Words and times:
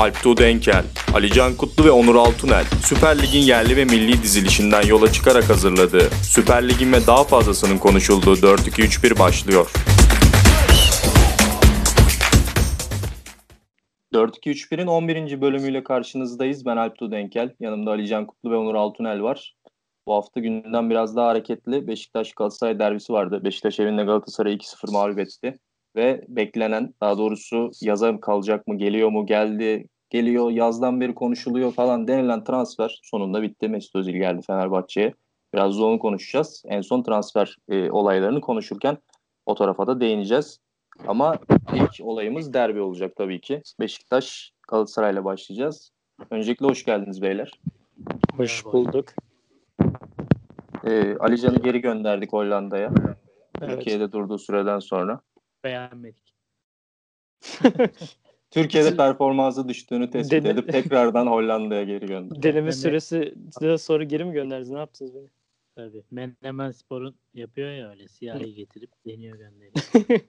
Alp 0.00 0.22
Tuğ 0.22 0.36
Denkel, 0.36 0.84
Alican 1.14 1.56
Kutlu 1.56 1.84
ve 1.84 1.90
Onur 1.90 2.14
Altunel, 2.14 2.64
Süper 2.84 3.22
Lig'in 3.22 3.42
yerli 3.42 3.76
ve 3.76 3.84
milli 3.84 4.22
dizilişinden 4.22 4.82
yola 4.82 5.12
çıkarak 5.12 5.50
hazırladığı, 5.50 6.10
Süper 6.22 6.68
Lig'in 6.68 6.92
ve 6.92 7.06
daha 7.06 7.24
fazlasının 7.24 7.78
konuşulduğu 7.78 8.34
4-2-3-1 8.34 9.18
başlıyor. 9.18 9.72
4-2-3-1'in 14.14 14.86
11. 14.86 15.40
bölümüyle 15.40 15.84
karşınızdayız. 15.84 16.66
Ben 16.66 16.76
Alp 16.76 16.98
Tuğ 16.98 17.10
Denkel, 17.10 17.54
yanımda 17.60 17.90
Alican 17.90 18.26
Kutlu 18.26 18.50
ve 18.50 18.56
Onur 18.56 18.74
Altunel 18.74 19.22
var. 19.22 19.54
Bu 20.06 20.14
hafta 20.14 20.40
günden 20.40 20.90
biraz 20.90 21.16
daha 21.16 21.28
hareketli. 21.28 21.86
Beşiktaş 21.86 22.32
Galatasaray 22.32 22.78
derbisi 22.78 23.12
vardı. 23.12 23.40
Beşiktaş 23.44 23.80
evinde 23.80 24.02
Galatasaray'ı 24.02 24.56
2-0 24.56 24.92
mağlup 24.92 25.18
etti 25.18 25.58
ve 25.96 26.24
beklenen 26.28 26.94
daha 27.00 27.18
doğrusu 27.18 27.70
yaza 27.80 28.12
mı 28.12 28.20
kalacak 28.20 28.66
mı 28.66 28.78
geliyor 28.78 29.08
mu 29.08 29.26
geldi 29.26 29.86
geliyor 30.10 30.50
yazdan 30.50 31.00
beri 31.00 31.14
konuşuluyor 31.14 31.72
falan 31.72 32.08
denilen 32.08 32.44
transfer 32.44 33.00
sonunda 33.02 33.42
bitti. 33.42 33.68
Mesut 33.68 33.96
Özil 33.96 34.14
geldi 34.14 34.42
Fenerbahçe'ye. 34.46 35.14
Biraz 35.54 35.78
da 35.78 35.84
onu 35.84 35.98
konuşacağız. 35.98 36.62
En 36.66 36.80
son 36.80 37.02
transfer 37.02 37.56
e, 37.68 37.90
olaylarını 37.90 38.40
konuşurken 38.40 38.98
o 39.46 39.54
tarafa 39.54 39.86
da 39.86 40.00
değineceğiz. 40.00 40.60
Ama 41.06 41.38
ilk 41.74 41.90
olayımız 42.02 42.52
derbi 42.52 42.80
olacak 42.80 43.12
tabii 43.16 43.40
ki. 43.40 43.62
Beşiktaş 43.80 44.52
Galatasaray'la 44.68 45.24
başlayacağız. 45.24 45.92
Öncelikle 46.30 46.66
hoş 46.66 46.84
geldiniz 46.84 47.22
beyler. 47.22 47.52
Hoş 48.36 48.64
bulduk. 48.64 49.08
Ee, 50.84 51.16
Ali 51.20 51.40
Can'ı 51.40 51.58
geri 51.58 51.80
gönderdik 51.80 52.32
Hollanda'ya. 52.32 52.90
Evet. 53.60 53.70
Türkiye'de 53.70 54.12
durduğu 54.12 54.38
süreden 54.38 54.78
sonra 54.78 55.20
beğenmedik. 55.64 56.34
Türkiye'de 58.50 58.96
performansı 58.96 59.68
düştüğünü 59.68 60.10
tespit 60.10 60.44
Dene... 60.44 60.48
edip 60.48 60.72
tekrardan 60.72 61.26
Hollanda'ya 61.26 61.84
geri 61.84 62.06
gönderdi. 62.06 62.42
Deneme 62.42 62.72
süresi 62.72 63.34
sonra 63.78 64.04
geri 64.04 64.24
mi 64.24 64.32
gönderdiniz? 64.32 64.70
Ne 64.70 64.78
yaptınız 64.78 65.14
beni? 65.14 65.28
Tabii. 65.76 66.04
Menemen 66.10 66.70
Spor'un 66.70 67.14
yapıyor 67.34 67.70
ya 67.70 67.90
öyle. 67.90 68.08
Siyahi 68.08 68.54
getirip 68.54 68.90
deniyor 69.06 69.38
gönderiyor. 69.38 70.20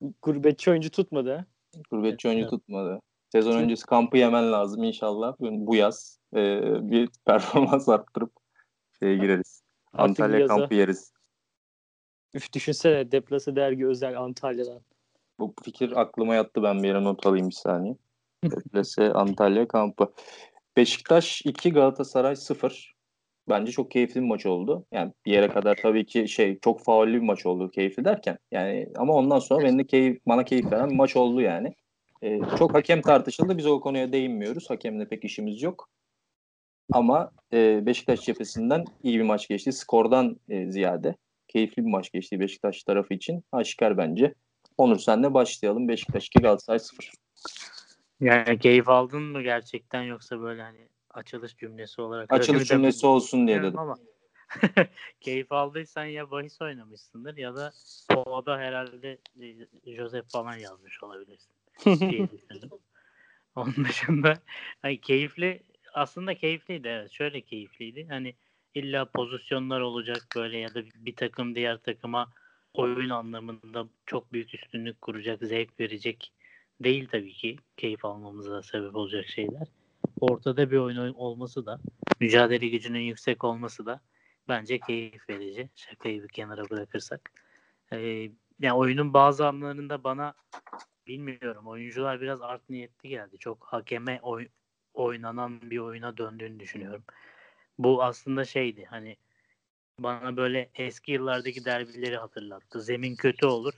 Gurbetçi 0.22 0.70
oyuncu 0.70 0.90
tutmadı 0.90 1.36
ha? 1.36 1.44
Gurbetçi 1.90 2.28
oyuncu 2.28 2.42
evet. 2.42 2.50
tutmadı. 2.50 3.00
Sezon 3.32 3.56
öncesi 3.56 3.86
kampı 3.86 4.16
yemen 4.16 4.52
lazım 4.52 4.82
inşallah. 4.82 5.36
Bu 5.40 5.76
yaz 5.76 6.18
e, 6.34 6.60
bir 6.90 7.08
performans 7.26 7.88
arttırıp 7.88 8.32
şeye 8.98 9.16
gireriz. 9.16 9.62
Antalya 9.92 10.46
kampı 10.46 10.74
yeriz. 10.74 11.12
Üf 12.34 12.52
düşünsene 12.52 13.12
deplase 13.12 13.56
dergi 13.56 13.86
özel 13.86 14.20
Antalya'dan. 14.20 14.80
Bu 15.38 15.54
fikir 15.64 16.00
aklıma 16.00 16.34
yattı 16.34 16.62
ben 16.62 16.82
bir 16.82 16.88
yere 16.88 17.04
not 17.04 17.26
alayım 17.26 17.48
bir 17.48 17.54
saniye. 17.54 17.96
deplase 18.44 19.12
Antalya 19.12 19.68
kampı. 19.68 20.12
Beşiktaş 20.76 21.42
2 21.44 21.72
Galatasaray 21.72 22.36
0. 22.36 22.94
Bence 23.48 23.72
çok 23.72 23.90
keyifli 23.90 24.20
bir 24.20 24.26
maç 24.26 24.46
oldu. 24.46 24.86
Yani 24.92 25.12
bir 25.26 25.32
yere 25.32 25.48
kadar 25.48 25.78
tabii 25.82 26.06
ki 26.06 26.28
şey 26.28 26.58
çok 26.58 26.84
faullü 26.84 27.12
bir 27.12 27.26
maç 27.26 27.46
oldu 27.46 27.70
keyifli 27.70 28.04
derken. 28.04 28.38
Yani 28.50 28.88
ama 28.96 29.14
ondan 29.14 29.38
sonra 29.38 29.64
benim 29.64 29.78
de 29.78 29.86
keyif, 29.86 30.26
bana 30.26 30.44
keyif 30.44 30.72
veren 30.72 30.90
bir 30.90 30.96
maç 30.96 31.16
oldu 31.16 31.40
yani. 31.40 31.74
Ee, 32.22 32.40
çok 32.58 32.74
hakem 32.74 33.02
tartışıldı. 33.02 33.58
Biz 33.58 33.66
o 33.66 33.80
konuya 33.80 34.12
değinmiyoruz. 34.12 34.70
Hakemle 34.70 35.08
pek 35.08 35.24
işimiz 35.24 35.62
yok. 35.62 35.88
Ama 36.92 37.30
e, 37.52 37.86
Beşiktaş 37.86 38.20
cephesinden 38.20 38.84
iyi 39.02 39.18
bir 39.18 39.24
maç 39.24 39.48
geçti. 39.48 39.72
Skordan 39.72 40.36
e, 40.48 40.70
ziyade 40.70 41.14
keyifli 41.50 41.84
bir 41.84 41.90
maç 41.90 42.12
geçti 42.12 42.40
Beşiktaş 42.40 42.82
tarafı 42.82 43.14
için. 43.14 43.44
Aşikar 43.52 43.98
bence. 43.98 44.34
Onur 44.78 44.98
senle 44.98 45.34
başlayalım. 45.34 45.88
Beşiktaş 45.88 46.26
2 46.26 46.38
Galatasaray 46.38 46.78
0. 46.78 47.12
Yani 48.20 48.58
keyif 48.58 48.88
aldın 48.88 49.22
mı 49.22 49.42
gerçekten 49.42 50.02
yoksa 50.02 50.40
böyle 50.40 50.62
hani 50.62 50.88
açılış 51.10 51.56
cümlesi 51.56 52.02
olarak? 52.02 52.32
Açılış 52.32 52.68
cümlesi 52.68 53.06
olsun 53.06 53.46
diye 53.46 53.62
dedim. 53.62 53.78
Ama 53.78 53.96
keyif 55.20 55.52
aldıysan 55.52 56.04
ya 56.04 56.30
bahis 56.30 56.62
oynamışsındır 56.62 57.36
ya 57.36 57.56
da 57.56 57.72
Po'da 58.08 58.58
herhalde 58.58 59.18
Joseph 59.86 60.30
falan 60.32 60.56
yazmış 60.56 61.02
olabilirsin. 61.02 61.52
Onun 63.56 63.84
dışında 63.84 64.38
hani 64.82 65.00
keyifli 65.00 65.62
aslında 65.94 66.34
keyifliydi 66.34 66.88
evet. 66.88 67.10
Şöyle 67.10 67.40
keyifliydi. 67.40 68.06
Hani 68.08 68.34
illa 68.74 69.04
pozisyonlar 69.04 69.80
olacak 69.80 70.26
böyle 70.36 70.58
ya 70.58 70.74
da 70.74 70.82
bir 70.94 71.16
takım 71.16 71.54
diğer 71.54 71.78
takıma 71.78 72.32
oyun 72.74 73.10
anlamında 73.10 73.88
çok 74.06 74.32
büyük 74.32 74.54
üstünlük 74.54 75.00
kuracak, 75.00 75.42
zevk 75.42 75.80
verecek 75.80 76.32
değil 76.80 77.08
tabii 77.12 77.32
ki 77.32 77.56
keyif 77.76 78.04
almamıza 78.04 78.62
sebep 78.62 78.96
olacak 78.96 79.26
şeyler. 79.26 79.68
Ortada 80.20 80.70
bir 80.70 80.76
oyun 80.76 81.14
olması 81.14 81.66
da, 81.66 81.80
mücadele 82.20 82.68
gücünün 82.68 83.00
yüksek 83.00 83.44
olması 83.44 83.86
da 83.86 84.00
bence 84.48 84.78
keyif 84.78 85.28
verici. 85.30 85.68
Şakayı 85.74 86.22
bir 86.22 86.28
kenara 86.28 86.70
bırakırsak. 86.70 87.30
Ee, 87.92 88.30
yani 88.60 88.72
oyunun 88.72 89.14
bazı 89.14 89.46
anlarında 89.46 90.04
bana 90.04 90.34
bilmiyorum 91.06 91.66
oyuncular 91.66 92.20
biraz 92.20 92.42
art 92.42 92.70
niyetli 92.70 93.08
geldi. 93.08 93.38
Çok 93.38 93.64
hakeme 93.64 94.20
oy, 94.22 94.48
oynanan 94.94 95.70
bir 95.70 95.78
oyuna 95.78 96.16
döndüğünü 96.16 96.60
düşünüyorum 96.60 97.02
bu 97.84 98.02
aslında 98.02 98.44
şeydi 98.44 98.84
hani 98.84 99.16
bana 99.98 100.36
böyle 100.36 100.70
eski 100.74 101.12
yıllardaki 101.12 101.64
derbileri 101.64 102.16
hatırlattı. 102.16 102.80
Zemin 102.80 103.16
kötü 103.16 103.46
olur. 103.46 103.74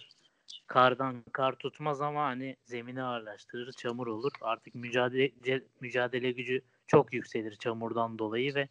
Kardan 0.67 1.25
kar 1.33 1.53
tutmaz 1.53 2.01
ama 2.01 2.25
hani 2.25 2.57
zemini 2.65 3.03
ağırlaştırır, 3.03 3.73
çamur 3.73 4.07
olur. 4.07 4.33
Artık 4.41 4.75
mücadele 4.75 5.63
mücadele 5.81 6.33
gücü 6.33 6.63
çok 6.87 7.13
yükselir 7.13 7.57
çamurdan 7.57 8.19
dolayı 8.19 8.55
ve 8.55 8.69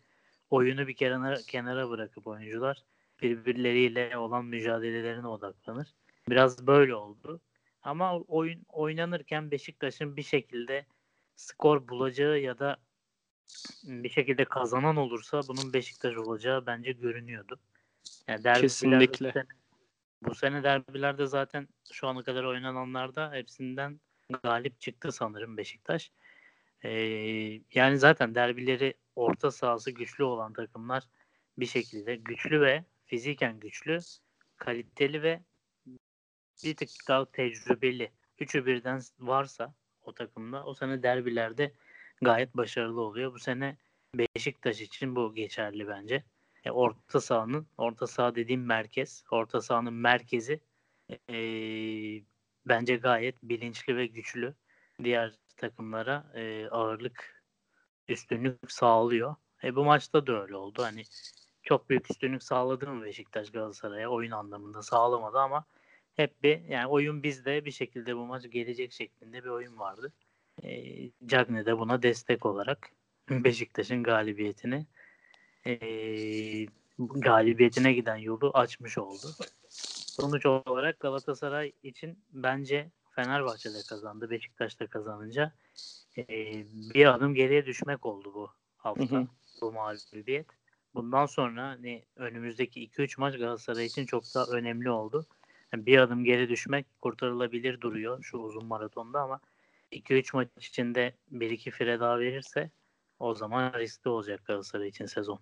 oyunu 0.50 0.88
bir 0.88 0.96
kenara 0.96 1.38
kenara 1.48 1.90
bırakıp 1.90 2.28
oyuncular 2.28 2.84
birbirleriyle 3.22 4.18
olan 4.18 4.46
mücadelelerine 4.46 5.28
odaklanır. 5.28 5.88
Biraz 6.30 6.68
böyle 6.68 6.96
oldu. 6.96 7.42
Ama 7.84 8.20
oyun 8.20 8.66
oynanırken 8.70 9.52
Beşiktaş'ın 9.52 10.18
bir 10.18 10.24
şekilde 10.24 10.86
skor 11.36 11.88
bulacağı 11.88 12.40
ya 12.40 12.60
da 12.60 12.78
bir 13.84 14.10
şekilde 14.10 14.46
kazanan 14.46 14.96
olursa 14.96 15.42
bunun 15.48 15.74
Beşiktaş 15.74 16.18
olacağı 16.18 16.66
bence 16.66 16.92
görünüyordu. 16.92 17.60
Yani 18.28 18.44
Kesinlikle. 18.62 19.28
Bu 19.30 19.34
sene, 19.34 19.46
bu 20.22 20.36
sene 20.36 20.64
derbilerde 20.64 21.26
zaten 21.26 21.68
şu 21.92 22.08
ana 22.08 22.24
kadar 22.24 22.44
oynananlarda 22.44 23.34
hepsinden 23.34 24.00
galip 24.44 24.82
çıktı 24.82 25.12
sanırım 25.12 25.58
Beşiktaş. 25.58 26.12
Ee, 26.84 26.90
yani 27.74 27.98
zaten 27.98 28.36
derbileri 28.36 28.94
orta 29.16 29.52
sahası 29.52 29.92
güçlü 29.92 30.24
olan 30.24 30.54
takımlar 30.54 31.04
bir 31.58 31.66
şekilde 31.66 32.16
güçlü 32.16 32.62
ve 32.62 32.84
fiziken 33.06 33.60
güçlü, 33.60 34.00
kaliteli 34.58 35.24
ve 35.24 35.42
bir 36.64 36.76
tık 36.76 36.90
daha 37.08 37.32
tecrübeli. 37.32 38.12
Üçü 38.40 38.66
birden 38.66 39.02
varsa 39.20 39.74
o 40.02 40.14
takımda 40.14 40.66
o 40.66 40.74
sene 40.74 41.04
derbilerde 41.04 41.74
gayet 42.22 42.58
başarılı 42.58 43.02
oluyor. 43.02 43.34
Bu 43.34 43.40
sene 43.40 43.78
Beşiktaş 44.16 44.82
için 44.82 45.16
bu 45.16 45.36
geçerli 45.36 45.88
bence. 45.88 46.24
E, 46.66 46.72
orta 46.72 47.22
sahanın, 47.22 47.68
orta 47.78 48.08
saha 48.08 48.36
dediğim 48.36 48.66
merkez, 48.66 49.24
orta 49.32 49.62
sahanın 49.62 49.94
merkezi 49.94 50.60
e, 51.30 51.36
bence 52.66 52.96
gayet 52.96 53.44
bilinçli 53.44 53.98
ve 53.98 54.06
güçlü. 54.06 54.56
Diğer 55.04 55.34
takımlara 55.58 56.32
e, 56.36 56.68
ağırlık, 56.68 57.44
üstünlük 58.08 58.72
sağlıyor. 58.72 59.36
E, 59.64 59.76
bu 59.76 59.86
maçta 59.86 60.28
da 60.28 60.42
öyle 60.42 60.56
oldu. 60.56 60.84
Hani 60.84 61.04
çok 61.64 61.90
büyük 61.90 62.12
üstünlük 62.12 62.44
sağladı 62.44 62.88
mı 62.88 63.06
Beşiktaş 63.06 63.52
Galatasaray'a 63.52 64.10
oyun 64.10 64.32
anlamında 64.32 64.82
sağlamadı 64.82 65.40
ama 65.40 65.66
hep 66.16 66.44
bir 66.44 66.62
yani 66.62 66.88
oyun 66.88 67.24
bizde 67.24 67.66
bir 67.66 67.72
şekilde 67.72 68.16
bu 68.18 68.26
maç 68.26 68.50
gelecek 68.52 68.92
şeklinde 68.92 69.44
bir 69.44 69.50
oyun 69.50 69.80
vardı. 69.80 70.14
E, 70.64 71.10
Cagne 71.26 71.66
de 71.66 71.80
buna 71.80 72.04
destek 72.04 72.46
olarak 72.46 72.90
Beşiktaş'ın 73.30 74.04
galibiyetini 74.04 74.86
e, 75.66 75.74
galibiyetine 77.00 77.94
giden 77.94 78.16
yolu 78.16 78.52
açmış 78.54 78.98
oldu. 78.98 79.28
Sonuç 80.12 80.46
olarak 80.46 81.00
Galatasaray 81.00 81.72
için 81.84 82.20
bence 82.34 82.92
Fenerbahçe'de 83.16 83.82
kazandı. 83.90 84.30
Beşiktaş'ta 84.30 84.88
kazanınca 84.88 85.54
e, 86.18 86.26
bir 86.94 87.06
adım 87.06 87.36
geriye 87.36 87.66
düşmek 87.66 88.06
oldu 88.06 88.34
bu 88.34 88.50
hafta. 88.78 89.16
Hı 89.16 89.20
hı. 89.20 89.28
Bu 89.62 89.72
mağlubiyet. 89.72 90.48
Bundan 90.96 91.26
sonra 91.26 91.68
hani 91.68 92.04
önümüzdeki 92.16 92.88
2-3 92.88 93.20
maç 93.20 93.38
Galatasaray 93.38 93.86
için 93.86 94.06
çok 94.06 94.24
daha 94.36 94.46
önemli 94.46 94.90
oldu. 94.90 95.26
Yani 95.74 95.86
bir 95.86 95.98
adım 95.98 96.24
geri 96.24 96.50
düşmek 96.50 96.86
kurtarılabilir 97.02 97.82
duruyor 97.82 98.24
şu 98.24 98.38
uzun 98.38 98.66
maratonda 98.66 99.22
ama 99.22 99.40
2-3 99.92 100.36
maç 100.36 100.48
içinde 100.58 101.14
1-2 101.32 101.72
fire 101.72 102.00
daha 102.00 102.20
verirse 102.20 102.72
o 103.20 103.36
zaman 103.36 103.74
riskli 103.74 104.10
olacak 104.10 104.46
Galatasaray 104.46 104.88
için 104.88 105.06
sezon. 105.06 105.40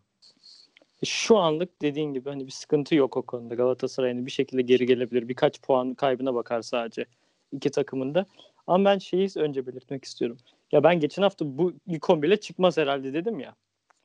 Şu 1.06 1.38
anlık 1.38 1.82
dediğin 1.82 2.14
gibi 2.14 2.30
hani 2.30 2.46
bir 2.46 2.52
sıkıntı 2.52 2.96
yok 2.96 3.18
o 3.18 3.22
konuda. 3.22 3.56
Galatasaray'ın 3.56 4.26
bir 4.26 4.32
şekilde 4.32 4.62
geri 4.62 4.86
gelebilir. 4.86 5.28
Birkaç 5.28 5.62
puan 5.62 5.94
kaybına 5.94 6.36
bakar 6.36 6.62
sadece 6.62 7.06
iki 7.52 7.72
takımında. 7.72 8.26
Ama 8.68 8.86
ben 8.86 8.98
şeyi 8.98 9.30
önce 9.36 9.68
belirtmek 9.68 10.06
istiyorum. 10.06 10.38
Ya 10.72 10.84
ben 10.84 11.00
geçen 11.00 11.24
hafta 11.24 11.58
bu 11.58 11.74
11 12.10 12.38
çıkmaz 12.38 12.78
herhalde 12.78 13.14
dedim 13.14 13.40
ya. 13.40 13.56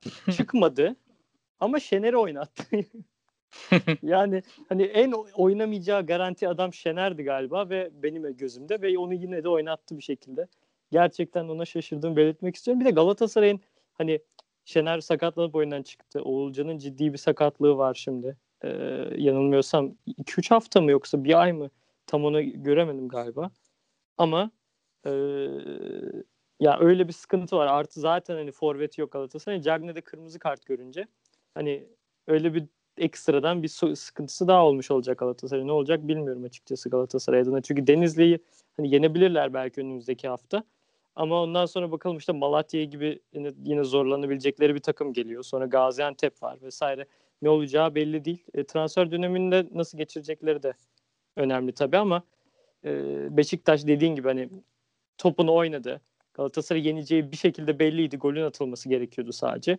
Çıkmadı 0.36 0.96
ama 1.60 1.80
Şener'i 1.80 2.16
oynattı. 2.16 2.64
yani 4.02 4.42
hani 4.68 4.82
en 4.82 5.12
oynamayacağı 5.12 6.06
garanti 6.06 6.48
adam 6.48 6.72
Şener'di 6.72 7.22
galiba 7.22 7.68
ve 7.68 7.90
benim 7.92 8.36
gözümde 8.36 8.82
ve 8.82 8.98
onu 8.98 9.14
yine 9.14 9.44
de 9.44 9.48
oynattı 9.48 9.98
bir 9.98 10.02
şekilde. 10.02 10.48
Gerçekten 10.90 11.48
ona 11.48 11.64
şaşırdığımı 11.64 12.16
belirtmek 12.16 12.56
istiyorum. 12.56 12.80
Bir 12.80 12.84
de 12.84 12.90
Galatasaray'ın 12.90 13.60
hani 13.92 14.20
Şener 14.64 15.00
sakatlanıp 15.00 15.54
oyundan 15.54 15.82
çıktı. 15.82 16.22
Oğulcan'ın 16.22 16.78
ciddi 16.78 17.12
bir 17.12 17.18
sakatlığı 17.18 17.76
var 17.76 17.94
şimdi. 17.94 18.36
Ee, 18.64 18.68
yanılmıyorsam 19.16 19.94
2-3 20.06 20.50
hafta 20.50 20.80
mı 20.80 20.90
yoksa 20.90 21.24
bir 21.24 21.42
ay 21.42 21.52
mı? 21.52 21.70
Tam 22.06 22.24
onu 22.24 22.62
göremedim 22.62 23.08
galiba. 23.08 23.50
Ama 24.18 24.50
e, 25.06 25.10
ya 26.60 26.78
öyle 26.80 27.08
bir 27.08 27.12
sıkıntı 27.12 27.56
var. 27.56 27.66
Artı 27.66 28.00
zaten 28.00 28.34
hani 28.34 28.52
forveti 28.52 29.00
yok 29.00 29.12
Galatasaray'ın. 29.12 29.62
Cagney'de 29.62 30.00
kırmızı 30.00 30.38
kart 30.38 30.66
görünce 30.66 31.06
hani 31.54 31.88
öyle 32.26 32.54
bir 32.54 32.64
ekstradan 32.98 33.62
bir 33.62 33.68
sıkıntısı 33.94 34.48
daha 34.48 34.66
olmuş 34.66 34.90
olacak 34.90 35.18
Galatasaray. 35.18 35.66
Ne 35.66 35.72
olacak 35.72 36.08
bilmiyorum 36.08 36.44
açıkçası 36.44 36.90
Galatasaray 36.90 37.40
adına. 37.40 37.60
Çünkü 37.62 37.86
Denizli'yi 37.86 38.38
hani 38.76 38.94
yenebilirler 38.94 39.54
belki 39.54 39.80
önümüzdeki 39.80 40.28
hafta. 40.28 40.64
Ama 41.16 41.42
ondan 41.42 41.66
sonra 41.66 41.92
bakalım 41.92 42.18
işte 42.18 42.32
Malatya 42.32 42.84
gibi 42.84 43.20
yine, 43.32 43.52
yine 43.64 43.84
zorlanabilecekleri 43.84 44.74
bir 44.74 44.80
takım 44.80 45.12
geliyor. 45.12 45.42
Sonra 45.42 45.66
Gaziantep 45.66 46.42
var 46.42 46.58
vesaire. 46.62 47.06
Ne 47.42 47.48
olacağı 47.48 47.94
belli 47.94 48.24
değil. 48.24 48.44
E, 48.54 48.64
transfer 48.64 49.10
döneminde 49.10 49.66
nasıl 49.74 49.98
geçirecekleri 49.98 50.62
de 50.62 50.72
önemli 51.36 51.72
tabii 51.72 51.98
ama 51.98 52.22
e, 52.84 52.90
Beşiktaş 53.36 53.86
dediğin 53.86 54.14
gibi 54.14 54.28
hani 54.28 54.48
topunu 55.18 55.54
oynadı. 55.54 56.00
Galatasaray 56.34 56.86
yeneceği 56.86 57.32
bir 57.32 57.36
şekilde 57.36 57.78
belliydi. 57.78 58.16
Golün 58.16 58.42
atılması 58.42 58.88
gerekiyordu 58.88 59.32
sadece. 59.32 59.78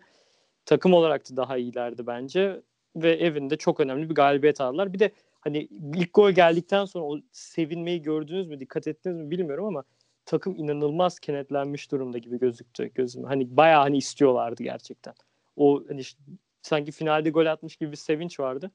Takım 0.66 0.94
olarak 0.94 1.32
da 1.32 1.38
daha 1.38 1.58
iyilerdi 1.58 2.08
bence. 2.08 2.62
Ve 2.96 3.12
evinde 3.12 3.58
çok 3.58 3.80
önemli 3.80 4.10
bir 4.10 4.16
galibiyet 4.16 4.62
aldılar. 4.62 4.94
Bir 4.94 5.00
de 5.00 5.12
hani 5.42 5.68
ilk 5.96 6.14
gol 6.14 6.32
geldikten 6.32 6.86
sonra 6.86 7.06
o 7.06 7.20
sevinmeyi 7.32 8.02
gördünüz 8.02 8.48
mü, 8.48 8.60
dikkat 8.60 8.88
ettiniz 8.88 9.18
mi 9.18 9.32
bilmiyorum 9.32 9.66
ama 9.66 9.84
takım 10.26 10.56
inanılmaz 10.56 11.20
kenetlenmiş 11.20 11.92
durumda 11.92 12.18
gibi 12.18 12.40
gözüktü 12.40 12.92
gözüme. 12.96 13.28
Hani 13.28 13.58
bayağı 13.58 13.82
hani 13.82 13.98
istiyorlardı 13.98 14.64
gerçekten. 14.64 15.14
O 15.56 15.84
hani 15.88 16.02
işte, 16.02 16.20
sanki 16.62 16.92
finalde 16.92 17.30
gol 17.30 17.46
atmış 17.46 17.76
gibi 17.76 17.92
bir 17.92 17.98
sevinç 17.98 18.40
vardı. 18.40 18.72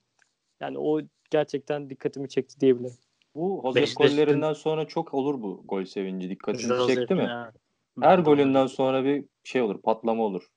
Yani 0.61 0.79
o 0.79 1.01
gerçekten 1.31 1.91
dikkatimi 1.91 2.29
çekti 2.29 2.61
diyebilirim. 2.61 2.97
Bu 3.35 3.63
Josef 3.65 3.97
gollerinden 3.97 4.53
sonra 4.53 4.87
çok 4.87 5.15
olur 5.15 5.43
bu 5.43 5.65
gol 5.69 5.85
sevinci. 5.85 6.31
Dikkatini 6.31 6.87
çekti 6.87 7.15
mi? 7.15 7.23
Ya. 7.23 7.53
Her 8.01 8.19
golünden 8.19 8.67
sonra 8.67 9.05
bir 9.05 9.25
şey 9.45 9.63
olur, 9.63 9.83
patlama 9.83 10.23
olur. 10.23 10.51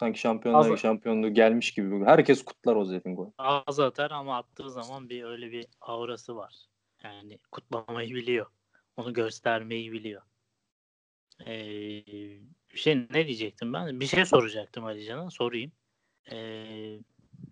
Sanki 0.00 0.20
şampiyonlar 0.20 0.70
Az... 0.70 0.80
şampiyonluğu 0.80 1.34
gelmiş 1.34 1.70
gibi. 1.70 2.04
Herkes 2.04 2.44
kutlar 2.44 2.74
Josef'in 2.74 3.16
golü. 3.16 3.30
Az 3.38 3.80
atar 3.80 4.10
ama 4.10 4.36
attığı 4.36 4.70
zaman 4.70 5.08
bir 5.08 5.24
öyle 5.24 5.52
bir 5.52 5.66
aurası 5.80 6.36
var. 6.36 6.54
Yani 7.04 7.38
kutlamayı 7.52 8.14
biliyor. 8.14 8.46
Onu 8.96 9.12
göstermeyi 9.12 9.92
biliyor. 9.92 10.22
Ee, 11.46 12.04
şey 12.74 13.06
ne 13.10 13.26
diyecektim 13.26 13.72
ben? 13.72 14.00
Bir 14.00 14.06
şey 14.06 14.24
soracaktım 14.24 14.84
Ali 14.84 15.04
Can'a. 15.04 15.30
Sorayım. 15.30 15.72
Ee, 16.32 16.98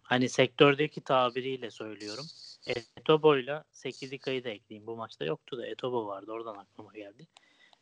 hani 0.03 0.29
sektördeki 0.29 1.01
tabiriyle 1.01 1.71
söylüyorum. 1.71 2.25
Etobo'yla 2.67 3.65
Sekidika'yı 3.73 4.45
da 4.45 4.49
ekleyeyim. 4.49 4.87
Bu 4.87 4.97
maçta 4.97 5.25
yoktu 5.25 5.59
da 5.59 5.67
Etobo 5.67 6.07
vardı. 6.07 6.33
Oradan 6.33 6.57
aklıma 6.57 6.93
geldi. 6.93 7.27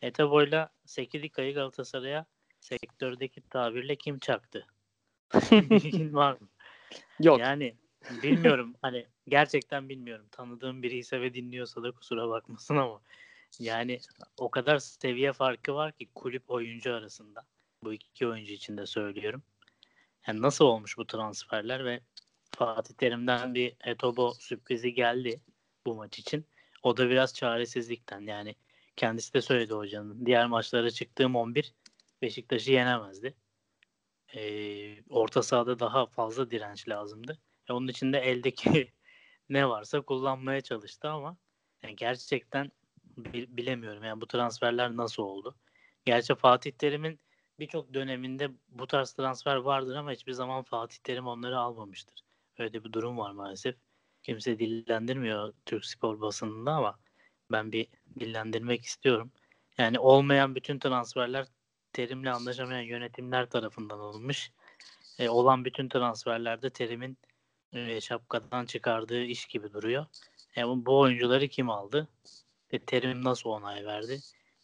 Etobo'yla 0.02 0.70
Sekidika'yı 0.86 1.54
Galatasaray'a 1.54 2.26
sektördeki 2.66 3.40
tabirle 3.50 3.96
kim 3.96 4.18
çaktı? 4.18 4.66
Bilgin 5.52 6.14
var 6.14 6.32
mı? 6.40 6.48
Yok. 7.20 7.40
Yani 7.40 7.76
bilmiyorum. 8.22 8.74
hani 8.82 9.06
gerçekten 9.28 9.88
bilmiyorum. 9.88 10.26
Tanıdığım 10.30 10.82
biri 10.82 10.98
ise 10.98 11.20
ve 11.20 11.34
dinliyorsa 11.34 11.82
da 11.82 11.92
kusura 11.92 12.28
bakmasın 12.28 12.76
ama 12.76 13.00
yani 13.58 14.00
o 14.38 14.50
kadar 14.50 14.78
seviye 14.78 15.32
farkı 15.32 15.74
var 15.74 15.92
ki 15.92 16.08
kulüp 16.14 16.50
oyuncu 16.50 16.94
arasında. 16.94 17.46
Bu 17.82 17.92
iki 17.92 18.26
oyuncu 18.26 18.52
için 18.52 18.76
de 18.76 18.86
söylüyorum. 18.86 19.42
Yani 20.26 20.42
nasıl 20.42 20.64
olmuş 20.64 20.98
bu 20.98 21.06
transferler 21.06 21.84
ve 21.84 22.00
Fatih 22.56 22.94
Terim'den 22.94 23.54
bir 23.54 23.76
Etobo 23.84 24.34
sürprizi 24.34 24.94
geldi 24.94 25.40
bu 25.86 25.94
maç 25.94 26.18
için. 26.18 26.46
O 26.82 26.96
da 26.96 27.10
biraz 27.10 27.34
çaresizlikten 27.34 28.20
yani 28.20 28.54
kendisi 28.96 29.34
de 29.34 29.42
söyledi 29.42 29.74
hocanın. 29.74 30.26
Diğer 30.26 30.46
maçlara 30.46 30.90
çıktığım 30.90 31.36
11 31.36 31.72
Beşiktaş'ı 32.22 32.72
yenemezdi. 32.72 33.34
Ee, 34.34 35.02
orta 35.08 35.42
sahada 35.42 35.78
daha 35.78 36.06
fazla 36.06 36.50
direnç 36.50 36.88
lazımdı. 36.88 37.38
E, 37.68 37.72
onun 37.72 37.88
için 37.88 38.12
de 38.12 38.18
eldeki 38.18 38.92
ne 39.48 39.68
varsa 39.68 40.00
kullanmaya 40.00 40.60
çalıştı 40.60 41.08
ama 41.08 41.36
yani 41.82 41.96
gerçekten 41.96 42.72
bilemiyorum 43.26 44.04
yani 44.04 44.20
bu 44.20 44.26
transferler 44.26 44.96
nasıl 44.96 45.22
oldu. 45.22 45.56
Gerçi 46.04 46.34
Fatih 46.34 46.72
Terim'in 46.72 47.20
birçok 47.58 47.94
döneminde 47.94 48.50
bu 48.68 48.86
tarz 48.86 49.12
transfer 49.12 49.56
vardır 49.56 49.96
ama 49.96 50.12
hiçbir 50.12 50.32
zaman 50.32 50.62
Fatih 50.62 50.98
Terim 50.98 51.26
onları 51.26 51.58
almamıştır. 51.58 52.24
Öyle 52.58 52.84
bir 52.84 52.92
durum 52.92 53.18
var 53.18 53.30
maalesef. 53.30 53.76
Kimse 54.22 54.58
dillendirmiyor 54.58 55.52
Türk 55.66 55.84
spor 55.84 56.20
basınında 56.20 56.72
ama 56.72 56.98
ben 57.52 57.72
bir 57.72 57.88
dillendirmek 58.20 58.84
istiyorum. 58.84 59.32
Yani 59.78 59.98
olmayan 59.98 60.54
bütün 60.54 60.78
transferler 60.78 61.46
terimle 61.96 62.30
anlaşamayan 62.30 62.82
yönetimler 62.82 63.50
tarafından 63.50 64.00
olmuş. 64.00 64.50
E, 65.18 65.28
olan 65.28 65.64
bütün 65.64 65.88
transferlerde 65.88 66.70
terimin 66.70 67.18
e, 67.72 68.00
şapkadan 68.00 68.66
çıkardığı 68.66 69.22
iş 69.22 69.46
gibi 69.46 69.72
duruyor. 69.72 70.06
E, 70.56 70.62
bu 70.66 70.98
oyuncuları 70.98 71.48
kim 71.48 71.70
aldı? 71.70 72.08
ve 72.72 72.78
terim 72.78 73.24
nasıl 73.24 73.50
onay 73.50 73.86
verdi? 73.86 74.18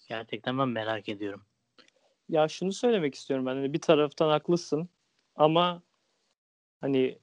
Gerçekten 0.08 0.58
ben 0.58 0.69
merak 0.69 1.08
ediyorum. 1.08 1.43
Ya 2.29 2.49
şunu 2.49 2.73
söylemek 2.73 3.14
istiyorum 3.14 3.46
ben. 3.46 3.55
Hani 3.55 3.73
bir 3.73 3.81
taraftan 3.81 4.28
haklısın 4.28 4.88
ama 5.37 5.82
hani 6.81 7.19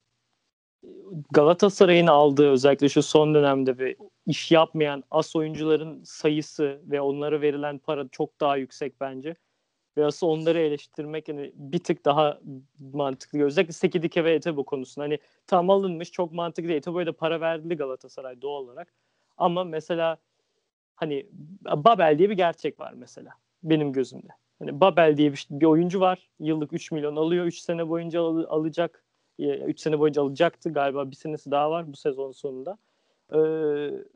Galatasaray'ın 1.32 2.08
aldığı 2.08 2.50
özellikle 2.50 2.90
şu 2.90 3.04
son 3.04 3.34
dönemde 3.36 3.78
ve 3.78 3.96
iş 4.26 4.52
yapmayan 4.52 5.04
as 5.12 5.36
oyuncuların 5.36 6.04
sayısı 6.04 6.82
ve 6.84 7.02
onlara 7.02 7.42
verilen 7.42 7.78
para 7.80 8.08
çok 8.12 8.40
daha 8.40 8.58
yüksek 8.58 9.02
bence. 9.02 9.36
Ve 9.98 10.06
asıl 10.06 10.28
onları 10.28 10.60
eleştirmek 10.60 11.28
hani 11.28 11.52
bir 11.56 11.80
tık 11.80 12.06
daha 12.06 12.40
mantıklı. 12.94 13.44
Özellikle 13.44 13.74
Sekidike 13.74 14.24
ve 14.24 14.34
Etebo 14.34 14.64
konusunda. 14.64 15.06
Hani 15.06 15.20
tam 15.48 15.70
alınmış 15.70 16.12
çok 16.12 16.32
mantıklı. 16.34 16.72
Etebo'ya 16.72 17.06
da 17.06 17.14
para 17.14 17.42
verdi 17.42 17.76
Galatasaray 17.76 18.42
doğal 18.42 18.64
olarak. 18.64 18.94
Ama 19.38 19.64
mesela 19.64 20.18
hani 20.96 21.26
Babel 21.66 22.16
diye 22.18 22.30
bir 22.30 22.38
gerçek 22.38 22.80
var 22.80 22.94
mesela 22.94 23.32
benim 23.64 23.94
gözümde. 23.94 24.32
Hani 24.60 24.82
Babel 24.82 25.18
diye 25.18 25.32
bir, 25.32 25.48
bir 25.52 25.66
oyuncu 25.66 26.00
var. 26.00 26.30
Yıllık 26.40 26.74
3 26.74 26.92
milyon 26.92 27.16
alıyor. 27.16 27.46
3 27.46 27.60
sene 27.60 27.90
boyunca 27.90 28.22
al, 28.22 28.46
alacak. 28.48 29.04
3 29.40 29.80
sene 29.80 30.00
boyunca 30.00 30.22
alacaktı. 30.22 30.74
Galiba 30.74 31.12
bir 31.12 31.16
senesi 31.16 31.52
daha 31.52 31.72
var 31.72 31.92
bu 31.92 31.96
sezon 31.96 32.32
sonunda. 32.32 32.78
Ee, 33.32 33.38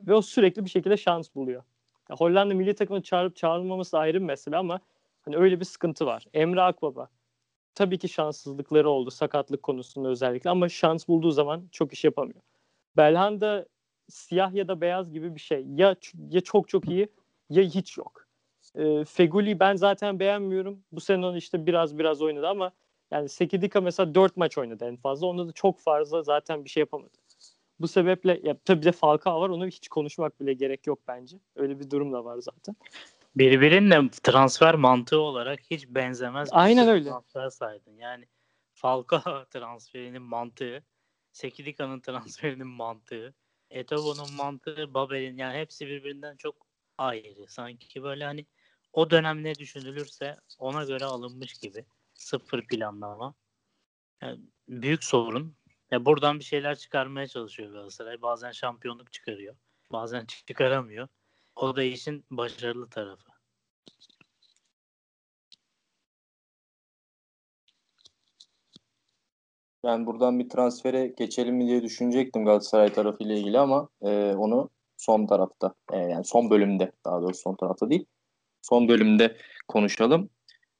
ve 0.00 0.14
o 0.14 0.22
sürekli 0.22 0.64
bir 0.64 0.70
şekilde 0.70 0.96
şans 0.96 1.34
buluyor. 1.34 1.62
Ya 2.10 2.16
Hollanda 2.16 2.54
milli 2.54 2.74
takımını 2.74 3.02
çağırıp 3.02 3.36
çağrılmaması 3.36 3.98
ayrı 3.98 4.20
bir 4.20 4.26
mesele 4.26 4.56
ama 4.56 4.80
hani 5.24 5.36
öyle 5.36 5.60
bir 5.60 5.64
sıkıntı 5.64 6.06
var. 6.06 6.26
Emre 6.34 6.62
Akbaba 6.62 7.08
tabii 7.74 7.98
ki 7.98 8.08
şanssızlıkları 8.08 8.90
oldu 8.90 9.10
sakatlık 9.10 9.62
konusunda 9.62 10.08
özellikle 10.08 10.50
ama 10.50 10.68
şans 10.68 11.08
bulduğu 11.08 11.30
zaman 11.30 11.68
çok 11.72 11.92
iş 11.92 12.04
yapamıyor. 12.04 12.40
Belhanda 12.96 13.66
siyah 14.08 14.54
ya 14.54 14.68
da 14.68 14.80
beyaz 14.80 15.12
gibi 15.12 15.34
bir 15.34 15.40
şey. 15.40 15.66
Ya 15.74 15.96
ya 16.30 16.40
çok 16.40 16.68
çok 16.68 16.88
iyi 16.88 17.08
ya 17.50 17.62
hiç 17.62 17.98
yok. 17.98 18.26
E, 18.74 19.04
Feguli 19.04 19.60
ben 19.60 19.76
zaten 19.76 20.20
beğenmiyorum. 20.20 20.84
Bu 20.92 21.00
sene 21.00 21.36
işte 21.36 21.66
biraz 21.66 21.98
biraz 21.98 22.22
oynadı 22.22 22.48
ama 22.48 22.72
yani 23.10 23.28
Sekidika 23.28 23.80
mesela 23.80 24.14
4 24.14 24.36
maç 24.36 24.58
oynadı 24.58 24.84
en 24.84 24.96
fazla. 24.96 25.26
Onda 25.26 25.48
da 25.48 25.52
çok 25.52 25.80
fazla 25.80 26.22
zaten 26.22 26.64
bir 26.64 26.70
şey 26.70 26.80
yapamadı. 26.80 27.16
Bu 27.80 27.88
sebeple 27.88 28.40
ya 28.42 28.56
tabii 28.64 28.82
de 28.82 28.92
Falcao 28.92 29.40
var. 29.40 29.48
Onu 29.48 29.66
hiç 29.66 29.88
konuşmak 29.88 30.40
bile 30.40 30.52
gerek 30.52 30.86
yok 30.86 30.98
bence. 31.08 31.36
Öyle 31.56 31.80
bir 31.80 31.90
durum 31.90 32.12
da 32.12 32.24
var 32.24 32.38
zaten. 32.38 32.76
Birbirine 33.36 34.10
transfer 34.22 34.74
mantığı 34.74 35.20
olarak 35.20 35.60
hiç 35.70 35.88
benzemez. 35.88 36.48
Aynen 36.52 36.88
öyle. 36.88 37.08
Transfer 37.08 37.50
saydın. 37.50 37.96
Yani 37.96 38.28
Falcao 38.74 39.44
transferinin 39.50 40.22
mantığı, 40.22 40.84
Sekidika'nın 41.32 42.00
transferinin 42.06 42.66
mantığı, 42.66 43.34
Etobo'nun 43.70 44.32
mantığı, 44.36 44.94
Babel'in 44.94 45.36
yani 45.36 45.58
hepsi 45.58 45.86
birbirinden 45.86 46.36
çok 46.36 46.66
ayrı. 46.98 47.48
Sanki 47.48 48.02
böyle 48.02 48.24
hani 48.24 48.46
o 48.92 49.10
dönem 49.10 49.44
ne 49.44 49.54
düşünülürse 49.54 50.36
ona 50.58 50.84
göre 50.84 51.04
alınmış 51.04 51.54
gibi. 51.54 51.84
Sıfır 52.14 52.66
planlama. 52.66 53.34
Yani 54.22 54.40
büyük 54.68 55.04
sorun. 55.04 55.56
Ya 55.90 56.04
buradan 56.04 56.38
bir 56.38 56.44
şeyler 56.44 56.78
çıkarmaya 56.78 57.26
çalışıyor 57.26 57.72
Galatasaray. 57.72 58.22
Bazen 58.22 58.50
şampiyonluk 58.50 59.12
çıkarıyor. 59.12 59.56
Bazen 59.92 60.26
çıkaramıyor. 60.26 61.08
O 61.56 61.76
da 61.76 61.82
işin 61.82 62.24
başarılı 62.30 62.88
tarafı. 62.88 63.34
Ben 69.84 70.06
buradan 70.06 70.38
bir 70.38 70.48
transfere 70.48 71.06
geçelim 71.06 71.56
mi 71.56 71.66
diye 71.66 71.82
düşünecektim 71.82 72.44
Galatasaray 72.44 72.92
tarafıyla 72.92 73.34
ilgili 73.34 73.58
ama 73.58 73.88
e, 74.02 74.34
onu 74.34 74.70
son 74.96 75.26
tarafta 75.26 75.74
e, 75.92 75.98
yani 75.98 76.24
son 76.24 76.50
bölümde 76.50 76.92
daha 77.04 77.22
doğrusu 77.22 77.40
son 77.40 77.54
tarafta 77.54 77.90
değil 77.90 78.06
son 78.62 78.88
bölümde 78.88 79.36
konuşalım. 79.68 80.30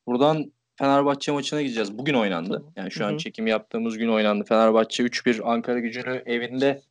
Buradan 0.07 0.53
Fenerbahçe 0.77 1.33
maçına 1.33 1.63
gideceğiz. 1.63 1.99
Bugün 1.99 2.15
oynandı. 2.15 2.65
Yani 2.77 2.91
şu 2.91 3.01
Hı-hı. 3.01 3.09
an 3.09 3.17
çekim 3.17 3.47
yaptığımız 3.47 3.99
gün 3.99 4.09
oynandı. 4.09 4.45
Fenerbahçe 4.45 5.03
3-1 5.03 5.43
Ankara 5.45 5.79
gücünü 5.79 6.23
evinde 6.27 6.83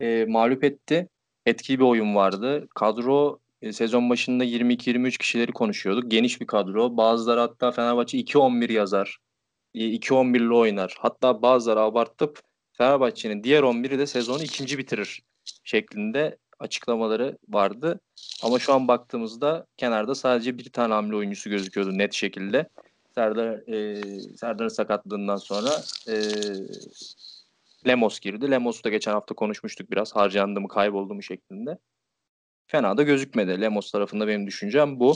e, 0.00 0.24
mağlup 0.28 0.64
etti. 0.64 1.08
Etkili 1.46 1.78
bir 1.78 1.84
oyun 1.84 2.14
vardı. 2.14 2.68
Kadro 2.74 3.38
e, 3.62 3.72
sezon 3.72 4.10
başında 4.10 4.44
22-23 4.44 5.18
kişileri 5.18 5.52
konuşuyorduk. 5.52 6.10
Geniş 6.10 6.40
bir 6.40 6.46
kadro. 6.46 6.96
Bazıları 6.96 7.40
hatta 7.40 7.70
Fenerbahçe 7.70 8.18
2-11 8.18 8.72
yazar. 8.72 9.18
2-11'li 9.74 10.54
oynar. 10.54 10.96
Hatta 10.98 11.42
bazıları 11.42 11.80
abartıp 11.80 12.40
Fenerbahçe'nin 12.72 13.44
diğer 13.44 13.62
11'i 13.62 13.98
de 13.98 14.06
sezonu 14.06 14.42
ikinci 14.42 14.78
bitirir 14.78 15.22
şeklinde 15.64 16.38
açıklamaları 16.58 17.38
vardı. 17.48 18.00
Ama 18.42 18.58
şu 18.58 18.74
an 18.74 18.88
baktığımızda 18.88 19.66
kenarda 19.76 20.14
sadece 20.14 20.58
bir 20.58 20.72
tane 20.72 20.94
hamle 20.94 21.16
oyuncusu 21.16 21.50
gözüküyordu 21.50 21.98
net 21.98 22.12
şekilde. 22.12 22.68
Serdar 23.14 23.48
e, 23.48 24.02
Serdar'ın 24.36 24.68
sakatlığından 24.68 25.36
sonra 25.36 25.70
e, 26.08 26.14
Lemos 27.86 28.20
girdi. 28.20 28.50
Lemos'u 28.50 28.84
da 28.84 28.88
geçen 28.88 29.12
hafta 29.12 29.34
konuşmuştuk 29.34 29.90
biraz. 29.90 30.16
Harcandı 30.16 30.60
mı 30.60 30.68
kayboldu 30.68 31.14
mu 31.14 31.22
şeklinde. 31.22 31.78
Fena 32.66 32.96
da 32.96 33.02
gözükmedi. 33.02 33.60
Lemos 33.60 33.92
tarafında 33.92 34.28
benim 34.28 34.46
düşüncem 34.46 35.00
bu. 35.00 35.14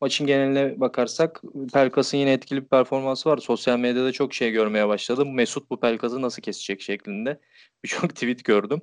Maçın 0.00 0.26
geneline 0.26 0.80
bakarsak 0.80 1.42
Pelkas'ın 1.72 2.18
yine 2.18 2.32
etkili 2.32 2.62
bir 2.62 2.68
performansı 2.68 3.28
var. 3.28 3.38
Sosyal 3.38 3.78
medyada 3.78 4.12
çok 4.12 4.34
şey 4.34 4.50
görmeye 4.50 4.88
başladım. 4.88 5.34
Mesut 5.34 5.70
bu 5.70 5.80
Pelkas'ı 5.80 6.22
nasıl 6.22 6.42
kesecek 6.42 6.80
şeklinde 6.80 7.40
birçok 7.84 8.08
tweet 8.14 8.44
gördüm. 8.44 8.82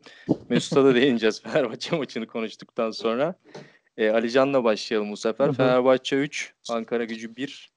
Mesut'a 0.50 0.86
da 0.86 0.96
değineceğiz 0.96 1.42
Fenerbahçe 1.44 1.96
maçını 1.96 2.28
konuştuktan 2.28 2.92
sonra. 2.92 3.36
E, 3.98 4.10
Alican'la 4.10 4.64
başlayalım 4.64 5.12
bu 5.12 5.18
sefer. 5.18 5.54
Fenerbahçe 5.54 6.16
3, 6.16 6.54
Ankara 6.70 7.04
gücü 7.04 7.36
1. 7.36 7.72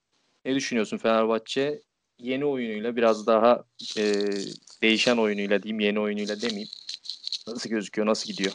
Ne 0.45 0.55
düşünüyorsun 0.55 0.99
Fenerbahçe? 0.99 1.81
Yeni 2.19 2.45
oyunuyla 2.45 2.97
biraz 2.97 3.27
daha 3.27 3.65
e, 3.99 4.03
değişen 4.85 5.17
oyunuyla 5.17 5.63
diyeyim, 5.63 5.81
yeni 5.81 6.01
oyunuyla 6.01 6.41
demeyeyim. 6.41 6.69
Nasıl 7.49 7.71
gözüküyor, 7.71 8.07
nasıl 8.07 8.33
gidiyor? 8.33 8.53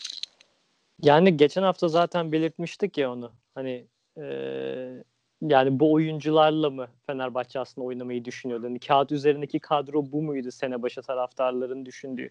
Yani 1.01 1.37
geçen 1.37 1.63
hafta 1.63 1.87
zaten 1.87 2.31
belirtmiştik 2.31 2.97
ya 2.97 3.11
onu. 3.11 3.31
Hani 3.55 3.87
ee, 4.17 5.03
yani 5.41 5.79
bu 5.79 5.93
oyuncularla 5.93 6.69
mı 6.69 6.87
Fenerbahçe 7.07 7.59
aslında 7.59 7.87
oynamayı 7.87 8.25
düşünüyordu? 8.25 8.65
Yani 8.65 8.79
kağıt 8.79 9.11
üzerindeki 9.11 9.59
kadro 9.59 10.11
bu 10.11 10.21
muydu 10.21 10.51
sene 10.51 10.81
başı 10.81 11.01
taraftarların 11.01 11.85
düşündüğü 11.85 12.29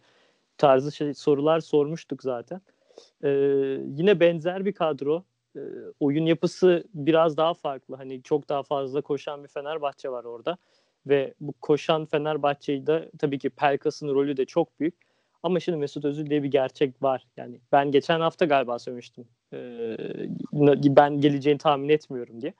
tarzı 0.58 0.92
şey, 0.92 1.14
sorular 1.14 1.60
sormuştuk 1.60 2.22
zaten. 2.22 2.60
Ee, 3.24 3.28
yine 3.96 4.20
benzer 4.20 4.64
bir 4.64 4.72
kadro. 4.72 5.24
Ee, 5.56 5.60
oyun 6.00 6.26
yapısı 6.26 6.84
biraz 6.94 7.36
daha 7.36 7.54
farklı. 7.54 7.96
Hani 7.96 8.22
çok 8.22 8.48
daha 8.48 8.62
fazla 8.62 9.00
koşan 9.00 9.42
bir 9.42 9.48
Fenerbahçe 9.48 10.08
var 10.08 10.24
orada. 10.24 10.58
Ve 11.08 11.34
bu 11.40 11.52
koşan 11.52 12.06
Fenerbahçe'yi 12.06 12.86
de 12.86 13.10
tabii 13.18 13.38
ki 13.38 13.50
Pelkas'ın 13.50 14.08
rolü 14.08 14.36
de 14.36 14.44
çok 14.44 14.80
büyük. 14.80 14.94
Ama 15.42 15.60
şimdi 15.60 15.78
Mesut 15.78 16.04
Özil 16.04 16.30
diye 16.30 16.42
bir 16.42 16.50
gerçek 16.50 17.02
var. 17.02 17.26
Yani 17.36 17.60
ben 17.72 17.90
geçen 17.90 18.20
hafta 18.20 18.44
galiba 18.44 18.78
söylemiştim. 18.78 19.24
Ee, 19.52 19.96
ben 20.96 21.20
geleceğini 21.20 21.58
tahmin 21.58 21.88
etmiyorum 21.88 22.40
diye. 22.40 22.54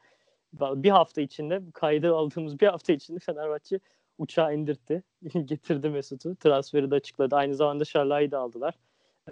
Bir 0.53 0.91
hafta 0.91 1.21
içinde 1.21 1.63
kaydı 1.75 2.15
aldığımız 2.15 2.61
bir 2.61 2.67
hafta 2.67 2.93
içinde 2.93 3.19
Fenerbahçe 3.19 3.81
uçağı 4.19 4.55
indirtti. 4.55 5.03
Getirdi 5.45 5.89
Mesut'u. 5.89 6.37
Transferi 6.37 6.91
de 6.91 6.95
açıkladı. 6.95 7.37
Aynı 7.37 7.55
zamanda 7.55 7.85
Şarlay'ı 7.85 8.31
da 8.31 8.39
aldılar. 8.39 8.75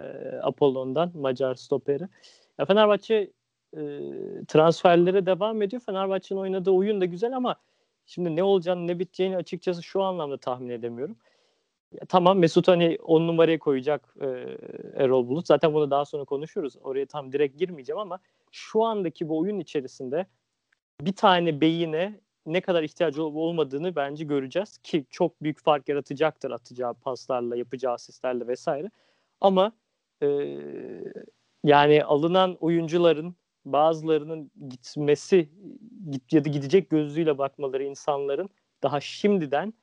E, 0.01 0.03
Apollon'dan 0.43 1.11
Macar 1.15 1.55
stoperi. 1.55 2.07
Ya 2.59 2.65
Fenerbahçe 2.65 3.31
e, 3.77 3.81
transferlere 4.47 5.25
devam 5.25 5.61
ediyor. 5.61 5.81
Fenerbahçe'nin 5.85 6.39
oynadığı 6.39 6.71
oyun 6.71 7.01
da 7.01 7.05
güzel 7.05 7.35
ama 7.35 7.55
şimdi 8.07 8.35
ne 8.35 8.43
olacağını 8.43 8.87
ne 8.87 8.99
biteceğini 8.99 9.37
açıkçası 9.37 9.83
şu 9.83 10.03
anlamda 10.03 10.37
tahmin 10.37 10.69
edemiyorum. 10.69 11.15
Ya, 11.93 11.99
tamam 12.09 12.39
Mesut 12.39 12.67
hani 12.67 12.97
on 13.03 13.27
numaraya 13.27 13.59
koyacak 13.59 14.15
e, 14.21 14.25
Erol 15.03 15.27
Bulut. 15.27 15.47
Zaten 15.47 15.73
bunu 15.73 15.91
daha 15.91 16.05
sonra 16.05 16.23
konuşuruz. 16.23 16.75
Oraya 16.83 17.05
tam 17.05 17.31
direkt 17.31 17.59
girmeyeceğim 17.59 17.99
ama 17.99 18.19
şu 18.51 18.83
andaki 18.83 19.29
bu 19.29 19.37
oyun 19.39 19.59
içerisinde 19.59 20.25
bir 21.01 21.15
tane 21.15 21.61
beyine 21.61 22.19
ne 22.45 22.61
kadar 22.61 22.83
ihtiyacı 22.83 23.23
olmadığını 23.23 23.95
bence 23.95 24.25
göreceğiz 24.25 24.77
ki 24.77 25.05
çok 25.09 25.43
büyük 25.43 25.59
fark 25.59 25.89
yaratacaktır 25.89 26.51
atacağı 26.51 26.93
paslarla, 26.93 27.55
yapacağı 27.55 27.93
asistlerle 27.93 28.47
vesaire. 28.47 28.91
Ama 29.41 29.71
e, 30.21 30.27
yani 31.63 32.03
alınan 32.03 32.57
oyuncuların 32.59 33.35
bazılarının 33.73 34.51
gitmesi 34.69 35.49
git 36.09 36.33
ya 36.33 36.45
da 36.45 36.49
gidecek 36.49 36.89
gözüyle 36.89 37.37
bakmaları 37.37 37.83
insanların 37.83 38.49
daha 38.83 39.01
şimdiden 39.01 39.73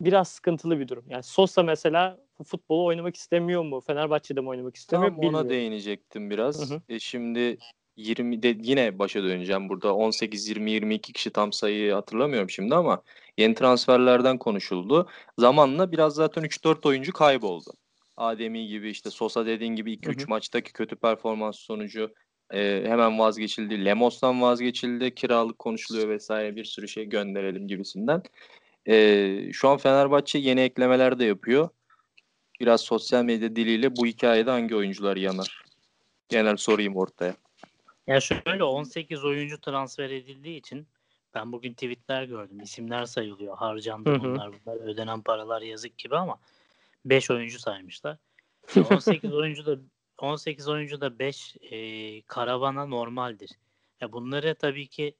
biraz 0.00 0.28
sıkıntılı 0.28 0.80
bir 0.80 0.88
durum. 0.88 1.04
Yani 1.08 1.22
Sosa 1.22 1.62
mesela 1.62 2.18
futbolu 2.44 2.84
oynamak 2.84 3.16
istemiyor 3.16 3.62
mu? 3.62 3.80
Fenerbahçe'de 3.80 4.40
mi 4.40 4.48
oynamak 4.48 4.76
istemiyor? 4.76 5.10
Tam 5.10 5.18
ona 5.18 5.48
değinecektim 5.48 6.30
biraz. 6.30 6.70
Hı 6.70 6.74
hı. 6.74 6.82
E 6.88 6.98
şimdi 6.98 7.58
20 7.96 8.42
de 8.42 8.56
yine 8.62 8.98
başa 8.98 9.22
döneceğim 9.22 9.68
burada. 9.68 9.94
18 9.94 10.48
20 10.48 10.70
22 10.70 11.12
kişi 11.12 11.30
tam 11.30 11.52
sayıyı 11.52 11.92
hatırlamıyorum 11.92 12.50
şimdi 12.50 12.74
ama 12.74 13.02
yeni 13.38 13.54
transferlerden 13.54 14.38
konuşuldu. 14.38 15.08
Zamanla 15.38 15.92
biraz 15.92 16.14
zaten 16.14 16.44
3-4 16.44 16.88
oyuncu 16.88 17.12
kayboldu. 17.12 17.72
Ademi 18.16 18.66
gibi 18.66 18.90
işte 18.90 19.10
Sosa 19.10 19.46
dediğin 19.46 19.76
gibi 19.76 19.94
2-3 19.94 20.28
maçtaki 20.28 20.72
kötü 20.72 20.96
performans 20.96 21.56
sonucu 21.56 22.14
e, 22.52 22.84
hemen 22.86 23.18
vazgeçildi. 23.18 23.84
Lemos'tan 23.84 24.42
vazgeçildi. 24.42 25.14
Kiralık 25.14 25.58
konuşuluyor 25.58 26.08
vesaire 26.08 26.56
bir 26.56 26.64
sürü 26.64 26.88
şey 26.88 27.04
gönderelim 27.04 27.68
gibisinden. 27.68 28.22
E, 28.86 29.52
şu 29.52 29.68
an 29.68 29.78
Fenerbahçe 29.78 30.38
yeni 30.38 30.60
eklemeler 30.60 31.18
de 31.18 31.24
yapıyor. 31.24 31.68
Biraz 32.60 32.80
sosyal 32.80 33.24
medya 33.24 33.56
diliyle 33.56 33.96
bu 33.96 34.06
hikayede 34.06 34.50
hangi 34.50 34.76
oyuncular 34.76 35.16
yanar? 35.16 35.64
Genel 36.28 36.56
sorayım 36.56 36.96
ortaya. 36.96 37.34
Ya 38.06 38.20
şöyle 38.20 38.64
18 38.64 39.24
oyuncu 39.24 39.60
transfer 39.60 40.10
edildiği 40.10 40.58
için 40.58 40.86
ben 41.34 41.52
bugün 41.52 41.72
tweetler 41.72 42.24
gördüm. 42.24 42.60
İsimler 42.60 43.04
sayılıyor. 43.04 43.56
Harcandı 43.56 44.20
bunlar 44.20 44.50
bunlar. 44.52 44.76
Ödenen 44.76 45.22
paralar 45.22 45.62
yazık 45.62 45.98
gibi 45.98 46.16
ama 46.16 46.38
5 47.04 47.30
oyuncu 47.30 47.58
saymışlar. 47.58 48.16
Ya 48.74 48.82
18 48.90 49.34
oyuncu 49.34 49.66
da 49.66 49.78
18 50.22 50.68
oyuncu 50.68 51.00
da 51.00 51.18
5 51.18 51.56
e, 51.60 52.22
karavana 52.22 52.86
normaldir. 52.86 53.50
Ya 54.00 54.12
bunları 54.12 54.54
tabii 54.54 54.86
ki 54.86 55.16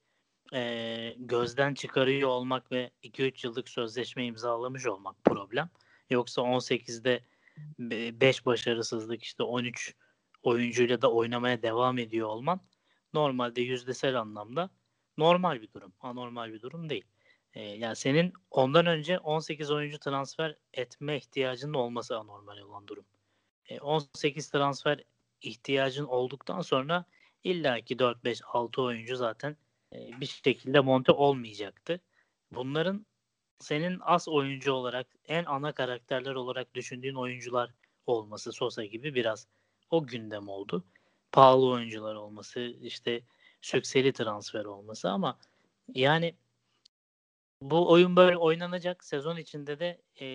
e, 0.53 1.15
gözden 1.17 1.73
çıkarıyor 1.73 2.29
olmak 2.29 2.71
ve 2.71 2.91
2-3 3.03 3.47
yıllık 3.47 3.69
sözleşme 3.69 4.25
imzalamış 4.25 4.85
olmak 4.85 5.23
problem. 5.23 5.69
Yoksa 6.09 6.41
18'de 6.41 7.23
5 8.21 8.45
başarısızlık 8.45 9.23
işte 9.23 9.43
13 9.43 9.95
oyuncuyla 10.43 11.01
da 11.01 11.11
oynamaya 11.11 11.61
devam 11.61 11.97
ediyor 11.97 12.27
olman 12.27 12.59
normalde 13.13 13.61
yüzdesel 13.61 14.19
anlamda 14.19 14.69
normal 15.17 15.61
bir 15.61 15.71
durum. 15.71 15.93
Anormal 15.99 16.53
bir 16.53 16.61
durum 16.61 16.89
değil. 16.89 17.05
E, 17.53 17.61
yani 17.61 17.95
senin 17.95 18.33
ondan 18.51 18.85
önce 18.85 19.19
18 19.19 19.71
oyuncu 19.71 19.99
transfer 19.99 20.55
etme 20.73 21.17
ihtiyacının 21.17 21.73
olması 21.73 22.17
anormal 22.17 22.57
olan 22.57 22.87
durum. 22.87 23.05
E, 23.69 23.79
18 23.79 24.49
transfer 24.49 25.03
ihtiyacın 25.41 26.05
olduktan 26.05 26.61
sonra 26.61 27.05
illaki 27.43 27.95
4-5-6 27.95 28.81
oyuncu 28.81 29.15
zaten 29.15 29.57
e, 29.93 30.21
bir 30.21 30.25
şekilde 30.25 30.79
monte 30.79 31.11
olmayacaktı. 31.11 32.01
Bunların 32.51 33.05
senin 33.59 33.99
as 34.01 34.27
oyuncu 34.27 34.73
olarak 34.73 35.07
en 35.27 35.45
ana 35.45 35.71
karakterler 35.71 36.35
olarak 36.35 36.75
düşündüğün 36.75 37.15
oyuncular 37.15 37.71
olması 38.07 38.51
Sosa 38.51 38.85
gibi 38.85 39.15
biraz 39.15 39.47
o 39.89 40.07
gündem 40.07 40.47
oldu. 40.47 40.83
Pahalı 41.31 41.69
oyuncular 41.69 42.15
olması, 42.15 42.59
işte 42.81 43.23
sükseli 43.61 44.13
transfer 44.13 44.65
olması 44.65 45.09
ama 45.09 45.39
yani 45.93 46.35
bu 47.61 47.91
oyun 47.91 48.15
böyle 48.15 48.37
oynanacak. 48.37 49.03
Sezon 49.03 49.37
içinde 49.37 49.79
de 49.79 50.01
e, 50.21 50.27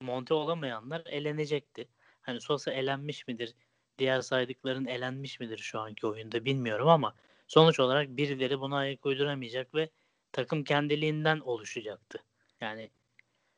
monte 0.00 0.34
olamayanlar 0.34 1.02
elenecekti. 1.06 1.88
Hani 2.30 2.40
Sosa 2.40 2.72
elenmiş 2.72 3.28
midir? 3.28 3.54
Diğer 3.98 4.20
saydıkların 4.20 4.86
elenmiş 4.86 5.40
midir 5.40 5.58
şu 5.58 5.80
anki 5.80 6.06
oyunda 6.06 6.44
bilmiyorum 6.44 6.88
ama 6.88 7.14
Sonuç 7.50 7.80
olarak 7.80 8.08
birileri 8.08 8.60
buna 8.60 8.76
ayak 8.76 9.06
uyduramayacak 9.06 9.74
ve 9.74 9.90
takım 10.32 10.64
kendiliğinden 10.64 11.40
oluşacaktı. 11.40 12.18
Yani 12.60 12.90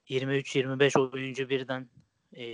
23-25 0.08 1.10
oyuncu 1.12 1.48
birden 1.48 1.88
e, 2.36 2.44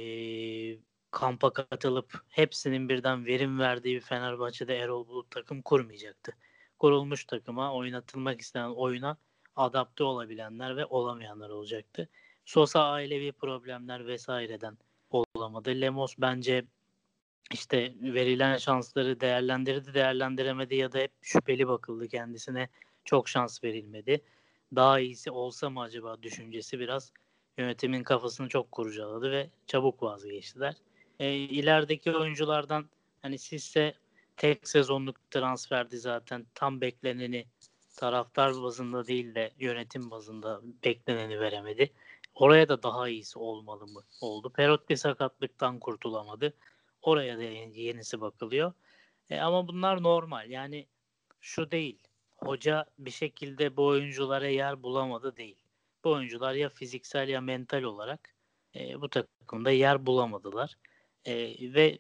kampa 1.11 1.53
katılıp 1.53 2.23
hepsinin 2.29 2.89
birden 2.89 3.27
verim 3.27 3.59
verdiği 3.59 3.97
bir 3.97 4.01
Fenerbahçe'de 4.01 4.77
Erol 4.77 5.09
Bulut 5.09 5.31
takım 5.31 5.63
kurmayacaktı. 5.63 6.33
Kurulmuş 6.79 7.25
takıma 7.25 7.75
oynatılmak 7.75 8.41
istenen 8.41 8.71
oyuna 8.71 9.17
adapte 9.57 10.05
olabilenler 10.05 10.77
ve 10.77 10.87
olamayanlar 10.87 11.51
olacaktı. 11.51 12.09
Sosa 12.45 12.91
ailevi 12.91 13.33
problemler 13.33 14.07
vesaireden 14.07 14.79
olamadı. 15.11 15.71
Lemos 15.71 16.15
bence 16.19 16.65
işte 17.53 17.95
verilen 18.01 18.57
şansları 18.57 19.21
değerlendirdi, 19.21 19.95
değerlendiremedi 19.95 20.75
ya 20.75 20.93
da 20.93 20.99
hep 20.99 21.13
şüpheli 21.23 21.69
bakıldı 21.69 22.09
kendisine. 22.09 22.69
Çok 23.05 23.29
şans 23.29 23.65
verilmedi. 23.65 24.21
Daha 24.77 25.01
iyisi 25.01 25.31
olsa 25.31 25.71
mı 25.71 25.81
acaba 25.81 26.23
düşüncesi 26.23 26.79
biraz 26.79 27.13
yönetimin 27.59 28.03
kafasını 28.03 28.49
çok 28.49 28.73
kurcaladı 28.73 29.31
ve 29.31 29.51
çabuk 29.67 30.03
vazgeçtiler. 30.03 30.75
E, 31.21 31.35
ilerideki 31.35 32.17
oyunculardan 32.17 32.87
hani 33.23 33.39
sizse 33.39 33.95
tek 34.37 34.69
sezonluk 34.69 35.31
transferdi 35.31 35.99
zaten 35.99 36.47
tam 36.55 36.81
bekleneni 36.81 37.47
taraftar 37.97 38.63
bazında 38.63 39.07
değil 39.07 39.35
de 39.35 39.51
yönetim 39.59 40.11
bazında 40.11 40.61
bekleneni 40.85 41.41
veremedi. 41.41 41.91
Oraya 42.39 42.69
da 42.69 42.83
daha 42.83 43.09
iyisi 43.09 43.39
olmalı 43.39 43.87
mı 43.87 44.03
oldu. 44.21 44.51
Perotti 44.51 44.97
sakatlıktan 44.97 45.79
kurtulamadı. 45.79 46.55
Oraya 47.03 47.39
da 47.39 47.43
yenisi 47.43 48.21
bakılıyor. 48.21 48.73
E, 49.31 49.39
ama 49.39 49.69
bunlar 49.69 50.03
normal. 50.03 50.51
Yani 50.51 50.87
şu 51.41 51.71
değil. 51.71 51.99
Hoca 52.37 52.87
bir 52.99 53.11
şekilde 53.11 53.77
bu 53.77 53.87
oyunculara 53.87 54.49
yer 54.49 54.83
bulamadı 54.83 55.37
değil. 55.37 55.57
Bu 56.05 56.11
oyuncular 56.11 56.55
ya 56.55 56.69
fiziksel 56.69 57.29
ya 57.29 57.41
mental 57.41 57.83
olarak 57.83 58.35
e, 58.75 59.01
bu 59.01 59.09
takımda 59.09 59.71
yer 59.71 60.07
bulamadılar. 60.07 60.79
E, 61.25 61.35
ve 61.75 61.99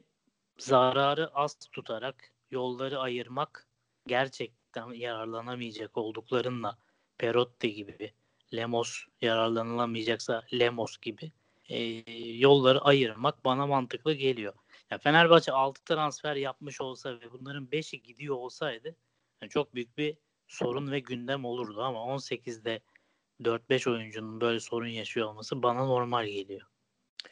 zararı 0.59 1.35
az 1.35 1.54
tutarak 1.73 2.33
yolları 2.50 2.99
ayırmak 2.99 3.66
gerçekten 4.07 4.92
yararlanamayacak 4.92 5.97
olduklarınla 5.97 6.78
Perotti 7.18 7.75
gibi 7.75 8.12
Lemos 8.55 9.05
yararlanılamayacaksa 9.23 10.43
Lemos 10.52 10.99
gibi 10.99 11.33
e, 11.69 11.83
yolları 12.38 12.81
ayırmak 12.81 13.45
bana 13.45 13.67
mantıklı 13.67 14.14
geliyor. 14.14 14.55
Ya 14.90 14.99
Fenerbahçe 14.99 15.52
6 15.52 15.85
transfer 15.85 16.37
yapmış 16.37 16.81
olsa 16.81 17.11
ve 17.11 17.33
bunların 17.33 17.67
5'i 17.67 18.02
gidiyor 18.02 18.37
olsaydı 18.37 18.97
yani 19.43 19.50
çok 19.50 19.75
büyük 19.75 19.99
bir 19.99 20.17
sorun 20.49 20.90
ve 20.90 21.00
gündem 21.00 21.45
olurdu 21.45 21.83
ama 21.83 21.99
18'de 21.99 22.81
4-5 23.43 23.90
oyuncunun 23.90 24.40
böyle 24.40 24.61
sorun 24.61 24.87
yaşıyor 24.87 25.28
olması 25.28 25.62
bana 25.62 25.85
normal 25.85 26.26
geliyor. 26.26 26.61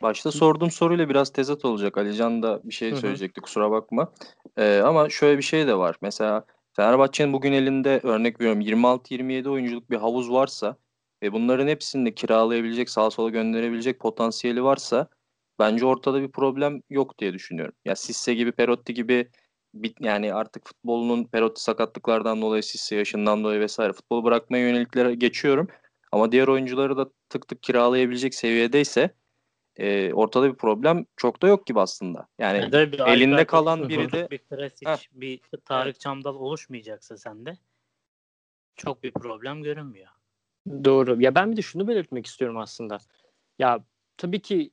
Başta 0.02 0.32
sorduğum 0.32 0.70
soruyla 0.70 1.08
biraz 1.08 1.32
tezat 1.32 1.64
olacak. 1.64 1.98
Alican 1.98 2.42
da 2.42 2.60
bir 2.64 2.74
şey 2.74 2.94
söyleyecekti 2.94 3.40
kusura 3.40 3.70
bakma. 3.70 4.12
Ee, 4.56 4.80
ama 4.84 5.10
şöyle 5.10 5.38
bir 5.38 5.42
şey 5.42 5.66
de 5.66 5.78
var. 5.78 5.96
Mesela 6.00 6.44
Fenerbahçe'nin 6.72 7.32
bugün 7.32 7.52
elinde 7.52 8.00
örnek 8.02 8.40
veriyorum 8.40 8.60
26-27 8.60 9.48
oyunculuk 9.48 9.90
bir 9.90 9.96
havuz 9.96 10.30
varsa 10.30 10.76
ve 11.22 11.32
bunların 11.32 11.68
hepsini 11.68 12.06
de 12.06 12.14
kiralayabilecek, 12.14 12.90
sağa 12.90 13.10
sola 13.10 13.30
gönderebilecek 13.30 14.00
potansiyeli 14.00 14.64
varsa 14.64 15.08
bence 15.58 15.86
ortada 15.86 16.22
bir 16.22 16.30
problem 16.30 16.82
yok 16.90 17.18
diye 17.18 17.32
düşünüyorum. 17.32 17.74
Ya 17.84 17.96
Sisse 17.96 18.34
gibi, 18.34 18.52
Perotti 18.52 18.94
gibi 18.94 19.30
yani 20.00 20.34
artık 20.34 20.68
futbolunun 20.68 21.24
Perotti 21.24 21.62
sakatlıklardan 21.62 22.42
dolayı, 22.42 22.62
Sisse 22.62 22.96
yaşından 22.96 23.44
dolayı 23.44 23.60
vesaire 23.60 23.92
futbolu 23.92 24.24
bırakmaya 24.24 24.68
yöneliklere 24.68 25.14
geçiyorum. 25.14 25.68
Ama 26.12 26.32
diğer 26.32 26.48
oyuncuları 26.48 26.96
da 26.96 27.10
tık 27.28 27.48
tık 27.48 27.62
kiralayabilecek 27.62 28.34
seviyedeyse 28.34 29.14
e, 29.76 30.12
ortada 30.12 30.52
bir 30.52 30.56
problem 30.56 31.06
çok 31.16 31.42
da 31.42 31.48
yok 31.48 31.66
gibi 31.66 31.80
aslında. 31.80 32.28
Yani, 32.38 32.58
yani 32.58 32.92
bir 32.92 32.98
elinde 32.98 33.44
kalan 33.44 33.78
biri 33.88 34.12
de 34.12 34.28
bir 34.30 34.38
Krasic, 34.38 35.08
bir 35.12 35.40
Tarık. 35.64 36.00
Çamdal 36.00 36.34
oluşmayacaksa 36.34 37.16
sende 37.16 37.58
çok 38.76 39.02
bir 39.02 39.12
problem 39.12 39.62
görünmüyor. 39.62 40.08
Doğru. 40.84 41.22
Ya 41.22 41.34
ben 41.34 41.52
bir 41.52 41.56
de 41.56 41.62
şunu 41.62 41.88
belirtmek 41.88 42.26
istiyorum 42.26 42.56
aslında. 42.56 42.98
Ya 43.58 43.84
tabii 44.16 44.40
ki 44.40 44.70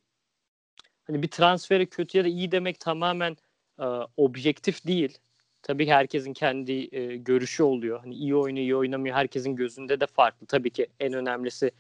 hani 1.04 1.24
bir 1.24 1.28
transferi 1.28 1.90
kötü 1.90 2.18
ya 2.18 2.24
da 2.24 2.28
iyi 2.28 2.52
demek 2.52 2.80
tamamen 2.80 3.38
e, 3.80 3.86
objektif 4.18 4.88
değil. 4.88 5.18
Tabii 5.62 5.86
ki 5.86 5.94
herkesin 5.94 6.34
kendi 6.34 6.96
e, 6.96 7.18
görüşü 7.18 7.64
oluyor. 7.64 8.00
Hani 8.00 8.16
iyi 8.16 8.36
oynuyor, 8.36 8.66
iyi 8.66 8.76
oynamıyor. 8.76 9.16
Herkesin 9.16 9.56
gözünde 9.56 10.00
de 10.00 10.08
farklı. 10.08 10.48
Tabii 10.48 10.70
ki 10.70 10.88
en 11.00 11.14
önemlisi 11.14 11.72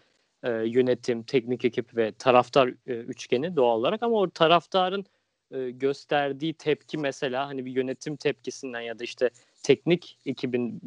e, 0.44 0.50
yönetim, 0.52 1.24
teknik 1.24 1.66
ekip 1.66 1.96
ve 1.96 2.12
taraftar 2.12 2.68
e, 2.88 2.94
üçgeni 2.94 3.56
doğal 3.56 3.80
olarak 3.80 4.04
ama 4.04 4.16
o 4.16 4.30
taraftarın 4.30 5.06
e, 5.52 5.70
gösterdiği 5.72 6.54
tepki 6.54 6.98
mesela 6.98 7.48
hani 7.48 7.66
bir 7.66 7.72
yönetim 7.72 8.16
tepkisinden 8.16 8.82
ya 8.82 9.00
da 9.00 9.04
işte 9.04 9.30
teknik 9.64 10.20
ekibin 10.26 10.82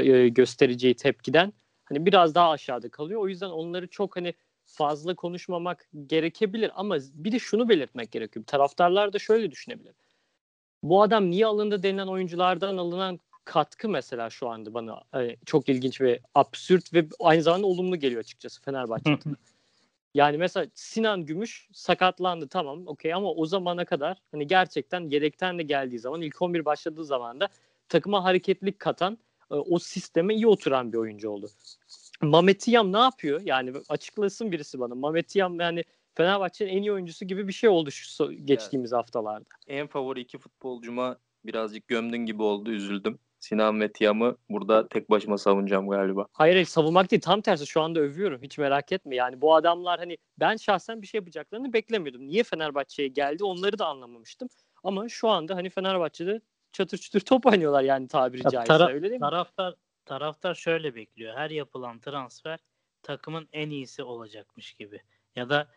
e, 0.00 0.28
göstereceği 0.28 0.94
tepkiden 0.94 1.52
hani 1.88 2.06
biraz 2.06 2.34
daha 2.34 2.50
aşağıda 2.50 2.88
kalıyor. 2.88 3.20
O 3.20 3.28
yüzden 3.28 3.50
onları 3.50 3.88
çok 3.88 4.16
hani 4.16 4.34
fazla 4.64 5.14
konuşmamak 5.14 5.88
gerekebilir 6.06 6.70
ama 6.74 6.96
bir 7.14 7.32
de 7.32 7.38
şunu 7.38 7.68
belirtmek 7.68 8.12
gerekiyor. 8.12 8.46
Taraftarlar 8.46 9.12
da 9.12 9.18
şöyle 9.18 9.50
düşünebilir. 9.50 9.94
Bu 10.82 11.02
adam 11.02 11.30
niye 11.30 11.46
alındı 11.46 11.82
denilen 11.82 12.06
oyunculardan 12.06 12.76
alınan 12.76 13.20
katkı 13.44 13.88
mesela 13.88 14.30
şu 14.30 14.48
anda 14.48 14.74
bana 14.74 15.02
e, 15.14 15.36
çok 15.46 15.68
ilginç 15.68 16.00
ve 16.00 16.20
absürt 16.34 16.94
ve 16.94 17.06
aynı 17.20 17.42
zamanda 17.42 17.66
olumlu 17.66 17.96
geliyor 17.96 18.20
açıkçası 18.20 18.62
Fenerbahçe 18.62 19.18
Yani 20.14 20.38
mesela 20.38 20.66
Sinan 20.74 21.24
Gümüş 21.26 21.68
sakatlandı 21.72 22.48
tamam 22.48 22.86
okey 22.86 23.14
ama 23.14 23.32
o 23.32 23.46
zamana 23.46 23.84
kadar 23.84 24.18
hani 24.30 24.46
gerçekten 24.46 25.00
yedekten 25.00 25.58
de 25.58 25.62
geldiği 25.62 25.98
zaman 25.98 26.22
ilk 26.22 26.42
11 26.42 26.64
başladığı 26.64 27.04
zaman 27.04 27.40
da 27.40 27.48
takıma 27.88 28.24
hareketlik 28.24 28.78
katan 28.78 29.18
e, 29.50 29.54
o 29.54 29.78
sisteme 29.78 30.34
iyi 30.34 30.46
oturan 30.46 30.92
bir 30.92 30.98
oyuncu 30.98 31.30
oldu. 31.30 31.50
Mametiyam 32.22 32.92
ne 32.92 32.98
yapıyor? 32.98 33.40
Yani 33.44 33.72
açıklasın 33.88 34.52
birisi 34.52 34.80
bana. 34.80 34.94
Mametiyam 34.94 35.60
yani 35.60 35.84
Fenerbahçe'nin 36.14 36.70
en 36.70 36.82
iyi 36.82 36.92
oyuncusu 36.92 37.24
gibi 37.24 37.48
bir 37.48 37.52
şey 37.52 37.70
oldu 37.70 37.90
şu 37.90 38.32
geçtiğimiz 38.32 38.92
evet. 38.92 38.98
haftalarda. 38.98 39.44
En 39.66 39.86
favori 39.86 40.20
iki 40.20 40.38
futbolcuma 40.38 41.18
birazcık 41.44 41.88
gömdün 41.88 42.18
gibi 42.26 42.42
oldu. 42.42 42.70
Üzüldüm. 42.70 43.18
Sinan 43.40 43.80
ve 43.80 43.92
Tiam'ı 43.92 44.36
burada 44.50 44.88
tek 44.88 45.10
başıma 45.10 45.38
savunacağım 45.38 45.88
galiba. 45.88 46.26
Hayır 46.32 46.54
hayır 46.54 46.66
savunmak 46.66 47.10
değil 47.10 47.22
tam 47.22 47.40
tersi 47.40 47.66
şu 47.66 47.80
anda 47.80 48.00
övüyorum 48.00 48.42
hiç 48.42 48.58
merak 48.58 48.92
etme. 48.92 49.16
Yani 49.16 49.40
bu 49.40 49.54
adamlar 49.54 49.98
hani 49.98 50.18
ben 50.40 50.56
şahsen 50.56 51.02
bir 51.02 51.06
şey 51.06 51.18
yapacaklarını 51.18 51.72
beklemiyordum. 51.72 52.28
Niye 52.28 52.42
Fenerbahçe'ye 52.42 53.08
geldi 53.08 53.44
onları 53.44 53.78
da 53.78 53.86
anlamamıştım. 53.86 54.48
Ama 54.84 55.08
şu 55.08 55.28
anda 55.28 55.56
hani 55.56 55.70
Fenerbahçe'de 55.70 56.40
çatır 56.72 56.98
çutur 56.98 57.20
top 57.20 57.46
oynuyorlar 57.46 57.82
yani 57.82 58.08
tabiri 58.08 58.42
ya, 58.44 58.50
caizse 58.50 58.66
taraf, 58.66 58.90
öyle 58.90 59.02
değil 59.02 59.12
mi? 59.12 59.20
Taraftar, 59.20 59.74
taraftar 60.04 60.54
şöyle 60.54 60.94
bekliyor. 60.94 61.36
Her 61.36 61.50
yapılan 61.50 61.98
transfer 61.98 62.58
takımın 63.02 63.48
en 63.52 63.70
iyisi 63.70 64.02
olacakmış 64.02 64.72
gibi. 64.72 65.02
Ya 65.36 65.48
da 65.48 65.68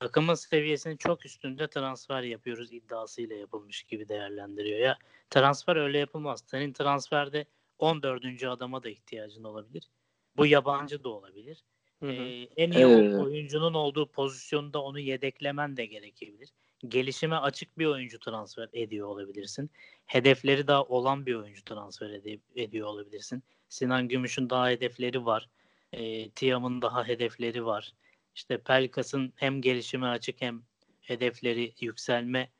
takımın 0.00 0.34
seviyesinin 0.34 0.96
çok 0.96 1.26
üstünde 1.26 1.68
transfer 1.68 2.22
yapıyoruz 2.22 2.72
iddiasıyla 2.72 3.36
yapılmış 3.36 3.82
gibi 3.82 4.08
değerlendiriyor. 4.08 4.78
Ya 4.78 4.98
transfer 5.30 5.76
öyle 5.76 5.98
yapılmaz. 5.98 6.44
Senin 6.46 6.72
transferde 6.72 7.46
14. 7.78 8.44
adama 8.44 8.82
da 8.82 8.88
ihtiyacın 8.88 9.44
olabilir. 9.44 9.90
Bu 10.36 10.46
yabancı 10.46 11.04
da 11.04 11.08
olabilir. 11.08 11.64
Hı 12.00 12.06
hı. 12.06 12.12
Ee, 12.12 12.48
en 12.56 12.70
iyi 12.70 12.84
evet. 12.84 13.14
oyuncunun 13.14 13.74
olduğu 13.74 14.10
pozisyonda 14.10 14.82
onu 14.82 14.98
yedeklemen 14.98 15.76
de 15.76 15.86
gerekebilir. 15.86 16.48
Gelişime 16.88 17.36
açık 17.36 17.78
bir 17.78 17.86
oyuncu 17.86 18.18
transfer 18.18 18.68
ediyor 18.72 19.08
olabilirsin. 19.08 19.70
Hedefleri 20.06 20.66
daha 20.66 20.84
olan 20.84 21.26
bir 21.26 21.34
oyuncu 21.34 21.64
transfer 21.64 22.10
ed- 22.10 22.40
ediyor 22.56 22.86
olabilirsin. 22.88 23.42
Sinan 23.68 24.08
Gümüş'ün 24.08 24.50
daha 24.50 24.68
hedefleri 24.68 25.24
var. 25.24 25.48
E, 25.92 26.30
Tiam'ın 26.30 26.82
daha 26.82 27.08
hedefleri 27.08 27.64
var. 27.64 27.92
İşte 28.34 28.58
Pelkas'ın 28.58 29.32
hem 29.36 29.60
gelişime 29.60 30.06
açık 30.06 30.40
hem 30.40 30.62
hedefleri 31.00 31.74
yükselme 31.80 32.50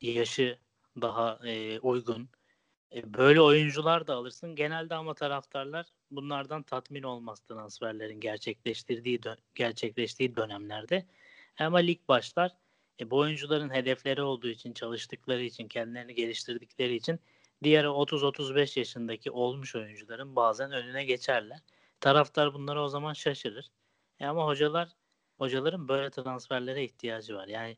yaşı 0.00 0.58
daha 1.00 1.40
e, 1.44 1.78
uygun. 1.80 2.28
E, 2.94 3.14
böyle 3.14 3.40
oyuncular 3.40 4.06
da 4.06 4.14
alırsın. 4.14 4.54
Genelde 4.54 4.94
ama 4.94 5.14
taraftarlar 5.14 5.86
bunlardan 6.10 6.62
tatmin 6.62 7.02
olmaz 7.02 7.40
transferlerin 7.40 8.20
gerçekleştirdiği 8.20 9.18
dö- 9.18 9.38
gerçekleştiği 9.54 10.36
dönemlerde. 10.36 11.06
Ama 11.58 11.78
lig 11.78 12.00
başlar. 12.08 12.52
E, 13.00 13.10
bu 13.10 13.16
oyuncuların 13.16 13.70
hedefleri 13.70 14.22
olduğu 14.22 14.48
için, 14.48 14.72
çalıştıkları 14.72 15.42
için, 15.42 15.68
kendilerini 15.68 16.14
geliştirdikleri 16.14 16.94
için 16.94 17.20
diğer 17.62 17.84
30-35 17.84 18.78
yaşındaki 18.78 19.30
olmuş 19.30 19.76
oyuncuların 19.76 20.36
bazen 20.36 20.72
önüne 20.72 21.04
geçerler. 21.04 21.58
Taraftar 22.00 22.54
bunlara 22.54 22.84
o 22.84 22.88
zaman 22.88 23.12
şaşırır. 23.12 23.70
E, 24.20 24.26
ama 24.26 24.46
hocalar 24.46 24.88
hocaların 25.38 25.88
böyle 25.88 26.10
transferlere 26.10 26.84
ihtiyacı 26.84 27.34
var. 27.34 27.48
Yani 27.48 27.76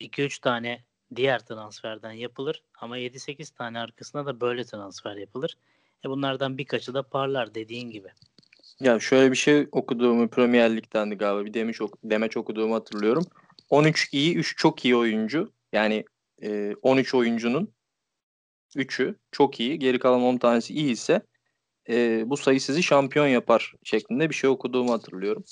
2-3 0.00 0.40
tane 0.40 0.84
diğer 1.16 1.38
transferden 1.38 2.12
yapılır 2.12 2.62
ama 2.80 2.98
7-8 2.98 3.54
tane 3.54 3.78
arkasına 3.78 4.26
da 4.26 4.40
böyle 4.40 4.64
transfer 4.64 5.16
yapılır. 5.16 5.56
E 6.04 6.10
bunlardan 6.10 6.58
birkaçı 6.58 6.94
da 6.94 7.02
parlar 7.02 7.54
dediğin 7.54 7.90
gibi. 7.90 8.08
Ya 8.80 9.00
şöyle 9.00 9.30
bir 9.30 9.36
şey 9.36 9.68
okuduğumu 9.72 10.28
Premier 10.28 10.76
Lig'den 10.76 11.10
de 11.10 11.14
galiba 11.14 11.44
bir 11.44 11.54
demiş 11.54 11.78
demeç 12.04 12.36
okuduğumu 12.36 12.74
hatırlıyorum. 12.74 13.24
13 13.70 14.08
iyi, 14.12 14.36
3 14.36 14.56
çok 14.56 14.84
iyi 14.84 14.96
oyuncu. 14.96 15.52
Yani 15.72 16.04
e, 16.42 16.74
13 16.82 17.14
oyuncunun 17.14 17.74
3'ü 18.76 19.18
çok 19.32 19.60
iyi, 19.60 19.78
geri 19.78 19.98
kalan 19.98 20.22
10 20.22 20.36
tanesi 20.36 20.74
iyi 20.74 20.90
ise 20.90 21.22
e, 21.88 22.22
bu 22.26 22.36
sayı 22.36 22.60
sizi 22.60 22.82
şampiyon 22.82 23.26
yapar 23.26 23.74
şeklinde 23.84 24.30
bir 24.30 24.34
şey 24.34 24.50
okuduğumu 24.50 24.92
hatırlıyorum. 24.92 25.44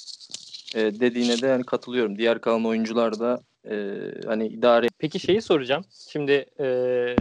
e, 0.75 0.81
dediğine 1.01 1.43
de 1.43 1.49
hani 1.49 1.65
katılıyorum. 1.65 2.19
Diğer 2.19 2.41
kalan 2.41 2.67
oyuncular 2.67 3.21
da 3.21 3.41
e, 3.71 3.77
hani 4.27 4.47
idare 4.47 4.87
Peki 4.99 5.21
şeyi 5.21 5.43
soracağım. 5.43 5.85
Şimdi 6.09 6.47
e, 6.61 7.17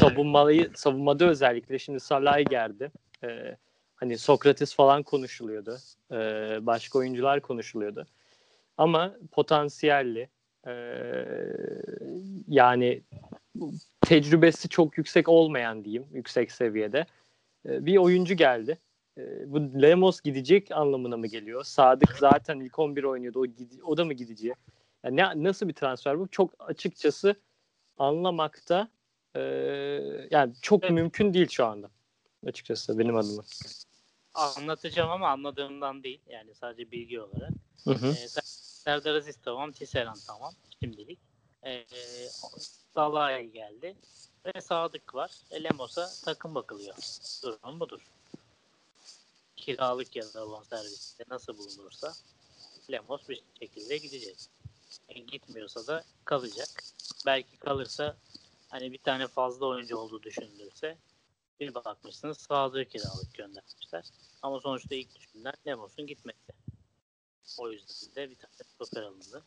savunmayı 0.00 0.70
savunmada 0.74 1.24
özellikle 1.24 1.78
şimdi 1.78 2.00
Salah'ı 2.00 2.42
gerdi. 2.42 2.92
E, 3.24 3.56
hani 3.94 4.18
Sokrates 4.18 4.74
falan 4.74 5.02
konuşuluyordu. 5.02 5.78
E, 6.12 6.16
başka 6.66 6.98
oyuncular 6.98 7.40
konuşuluyordu. 7.40 8.06
Ama 8.80 9.16
potansiyelli 9.32 10.28
e, 10.66 10.72
yani 12.48 13.02
tecrübesi 14.00 14.68
çok 14.68 14.98
yüksek 14.98 15.28
olmayan 15.28 15.84
diyeyim 15.84 16.06
yüksek 16.12 16.52
seviyede 16.52 17.06
e, 17.68 17.86
bir 17.86 17.96
oyuncu 17.96 18.34
geldi. 18.34 18.78
E, 19.18 19.52
bu 19.52 19.82
Lemos 19.82 20.20
gidecek 20.20 20.72
anlamına 20.72 21.16
mı 21.16 21.26
geliyor? 21.26 21.64
Sadık 21.64 22.16
zaten 22.18 22.60
ilk 22.60 22.78
11 22.78 23.04
oynuyordu. 23.04 23.40
O, 23.40 23.46
o 23.90 23.96
da 23.96 24.04
mı 24.04 24.12
gidecek? 24.12 24.52
Yani 25.04 25.16
ne, 25.16 25.44
nasıl 25.44 25.68
bir 25.68 25.74
transfer 25.74 26.18
bu? 26.18 26.28
Çok 26.28 26.50
açıkçası 26.58 27.34
anlamakta 27.98 28.88
e, 29.36 29.40
yani 30.30 30.52
çok 30.62 30.84
Evet. 30.84 30.92
mümkün 30.92 31.34
değil 31.34 31.48
şu 31.48 31.64
anda. 31.66 31.90
Açıkçası 32.46 32.98
benim 32.98 33.16
adıma. 33.16 33.42
Anlatacağım 34.34 35.10
ama 35.10 35.28
anladığımdan 35.28 36.02
değil. 36.02 36.20
Yani 36.26 36.54
sadece 36.54 36.90
bilgi 36.90 37.20
olarak. 37.20 37.50
Hı 37.84 37.90
hı. 37.90 38.06
Ee, 38.06 38.10
Ser- 38.10 38.69
Serdar 38.84 39.14
Aziz 39.14 39.36
tamam. 39.42 39.72
Tisseran 39.72 40.18
tamam. 40.26 40.54
Şimdilik. 40.82 41.18
Ee, 41.66 41.84
Salah'a 42.94 43.40
geldi. 43.40 43.96
Ve 44.46 44.60
Sadık 44.60 45.14
var. 45.14 45.30
E, 45.50 45.64
Lemos'a 45.64 46.10
takım 46.24 46.54
bakılıyor. 46.54 46.94
Durum 47.42 47.80
budur. 47.80 48.00
Kiralık 49.56 50.16
ya 50.16 50.34
da 50.34 50.50
bonserviste 50.50 51.24
nasıl 51.30 51.58
bulunursa 51.58 52.12
Lemos 52.92 53.28
bir 53.28 53.42
şekilde 53.58 53.96
gidecek. 53.96 54.38
E, 55.08 55.18
gitmiyorsa 55.18 55.86
da 55.86 56.04
kalacak. 56.24 56.68
Belki 57.26 57.56
kalırsa 57.56 58.16
hani 58.68 58.92
bir 58.92 58.98
tane 58.98 59.26
fazla 59.26 59.66
oyuncu 59.66 59.96
olduğu 59.96 60.22
düşünülürse 60.22 60.98
bir 61.60 61.74
bakmışsınız 61.74 62.38
Sadık'ı 62.38 62.90
kiralık 62.90 63.34
göndermişler. 63.34 64.04
Ama 64.42 64.60
sonuçta 64.60 64.94
ilk 64.94 65.14
düşünülen 65.14 65.54
Lemos'un 65.66 66.06
gitmesi. 66.06 66.59
O 67.58 67.70
yüzden 67.70 68.16
de 68.16 68.30
bir 68.30 68.36
tane 68.36 68.52
stoper 68.74 69.02
alındı. 69.02 69.44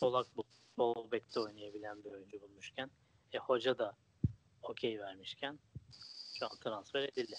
Solak 0.00 0.26
bu. 0.36 0.44
Sol 0.76 1.10
bekte 1.10 1.40
oynayabilen 1.40 2.04
bir 2.04 2.10
oyuncu 2.10 2.40
bulmuşken. 2.40 2.90
E 3.32 3.38
hoca 3.38 3.78
da 3.78 3.96
okey 4.62 5.00
vermişken 5.00 5.58
şu 6.38 6.46
an 6.46 6.50
transfer 6.64 7.02
edildi. 7.02 7.34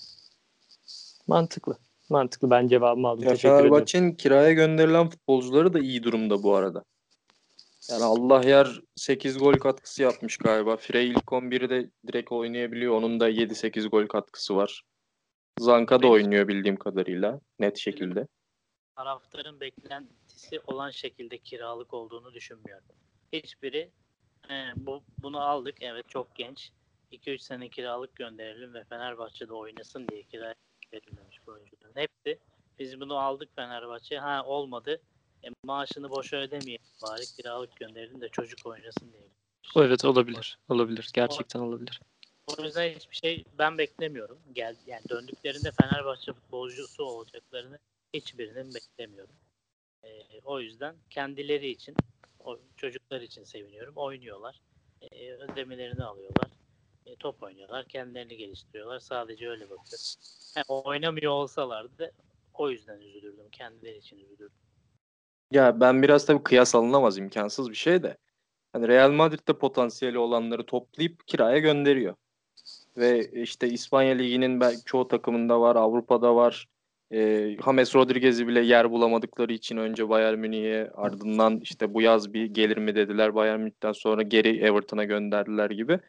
Mantıklı. 1.28 1.78
Mantıklı. 2.10 2.50
Ben 2.50 2.68
cevabımı 2.68 3.08
aldım. 3.08 3.24
Ya 3.24 3.30
Teşekkür 3.30 3.50
ederim. 3.50 3.70
Fenerbahçe'nin 3.70 4.16
kiraya 4.16 4.52
gönderilen 4.52 5.10
futbolcuları 5.10 5.74
da 5.74 5.80
iyi 5.80 6.04
durumda 6.04 6.44
bu 6.44 6.56
arada. 6.56 6.84
Yani 7.90 8.04
Allah 8.04 8.42
yer 8.44 8.82
8 8.96 9.38
gol 9.38 9.54
katkısı 9.54 10.04
yapmış 10.04 10.38
galiba. 10.38 10.78
Frey 10.78 11.10
ilk 11.10 11.26
11'i 11.26 11.70
de 11.70 11.90
direkt 12.08 12.32
oynayabiliyor. 12.32 12.94
Onun 12.94 13.20
da 13.20 13.30
7-8 13.30 13.88
gol 13.88 14.08
katkısı 14.08 14.56
var. 14.56 14.84
Zanka 15.60 16.02
da 16.02 16.08
oynuyor 16.08 16.48
bildiğim 16.48 16.78
kadarıyla 16.78 17.40
net 17.60 17.78
şekilde. 17.78 18.28
Taraftarın 18.96 19.60
beklentisi 19.60 20.62
olan 20.68 20.90
şekilde 20.90 21.38
kiralık 21.38 21.94
olduğunu 21.94 22.34
düşünmüyorum. 22.34 22.86
Hiçbiri 23.34 23.92
"He, 24.48 24.74
bu 24.76 25.04
bunu 25.22 25.42
aldık 25.42 25.76
evet 25.82 26.10
çok 26.10 26.36
genç 26.36 26.72
2-3 27.12 27.40
sene 27.40 27.70
kiralık 27.70 28.16
gönderelim 28.16 28.74
ve 28.74 28.84
Fenerbahçe'de 28.84 29.54
oynasın 29.54 30.08
diye 30.08 30.24
kiraya 30.24 30.56
verilmemiş 30.94 31.48
bu 31.48 31.52
oyuncuların. 31.52 31.96
Hepsi 31.96 32.40
biz 32.80 33.00
bunu 33.00 33.18
aldık 33.18 33.56
Fenerbahçe 33.56 34.18
ha 34.18 34.44
olmadı 34.46 35.02
e, 35.44 35.48
maaşını 35.64 36.10
boşa 36.10 36.38
ödemeyelim 36.38 36.86
bari 37.04 37.26
kiralık 37.26 37.76
gönderelim 37.76 38.22
de 38.22 38.30
çocuk 38.30 38.66
oynasın 38.66 39.12
diye. 39.14 39.24
Evet 39.76 40.06
olabilir. 40.06 40.60
Olabilir. 40.70 41.10
Gerçekten 41.14 41.60
olabilir. 41.60 42.02
O 42.48 42.64
yüzden 42.64 42.90
hiçbir 42.90 43.16
şey 43.16 43.44
ben 43.58 43.78
beklemiyorum. 43.78 44.40
Gel 44.54 44.76
yani 44.88 45.02
döndüklerinde 45.10 45.72
Fenerbahçe 45.72 46.34
futbolcusu 46.34 47.04
olacaklarını 47.04 47.80
hiçbirinin 48.14 48.74
beklemiyorum. 48.74 49.36
Ee, 50.04 50.42
o 50.44 50.60
yüzden 50.60 50.96
kendileri 51.10 51.70
için, 51.70 51.96
o 52.40 52.60
çocuklar 52.78 53.22
için 53.22 53.44
seviniyorum. 53.44 53.94
Oynuyorlar. 53.96 54.62
Ee, 55.02 55.32
ödemelerini 55.32 56.04
alıyorlar. 56.04 56.48
E, 57.06 57.16
top 57.16 57.44
oynuyorlar. 57.44 57.86
Kendilerini 57.86 58.38
geliştiriyorlar. 58.38 59.00
Sadece 59.00 59.50
öyle 59.50 59.64
bakıyorum. 59.64 60.06
Ha, 60.56 60.64
oynamıyor 60.68 61.32
olsalardı 61.32 62.12
o 62.54 62.70
yüzden 62.70 63.00
üzülürdüm. 63.00 63.50
Kendileri 63.52 63.98
için 63.98 64.18
üzülürdüm. 64.18 64.52
Ya 65.52 65.80
ben 65.80 66.04
biraz 66.04 66.26
tabii 66.26 66.44
kıyas 66.44 66.76
alınamaz 66.76 67.18
imkansız 67.18 67.70
bir 67.70 67.76
şey 67.76 68.04
de. 68.04 68.18
Hani 68.74 68.88
Real 68.88 69.12
Madrid'de 69.12 69.58
potansiyeli 69.58 70.18
olanları 70.18 70.66
toplayıp 70.66 71.28
kiraya 71.28 71.58
gönderiyor. 71.58 72.16
Ve 72.98 73.32
işte 73.32 73.70
İspanya 73.70 74.16
Ligi'nin 74.16 74.62
belki 74.62 74.84
çoğu 74.86 75.08
takımında 75.08 75.62
var, 75.62 75.76
Avrupa'da 75.76 76.36
var. 76.36 76.68
Ee, 77.14 77.58
James 77.66 77.96
Rodriguez'i 77.96 78.48
bile 78.48 78.62
yer 78.62 78.92
bulamadıkları 78.92 79.54
için 79.54 79.78
önce 79.78 80.10
Bayern 80.10 80.38
Münih'e 80.40 80.92
ardından 80.96 81.60
işte 81.60 81.94
bu 81.94 82.02
yaz 82.02 82.34
bir 82.34 82.46
gelir 82.46 82.78
mi 82.78 82.96
dediler. 82.96 83.36
Bayern 83.36 83.60
Münih'ten 83.60 83.92
sonra 83.92 84.22
geri 84.22 84.58
Everton'a 84.60 85.04
gönderdiler 85.04 85.70
gibi. 85.70 86.00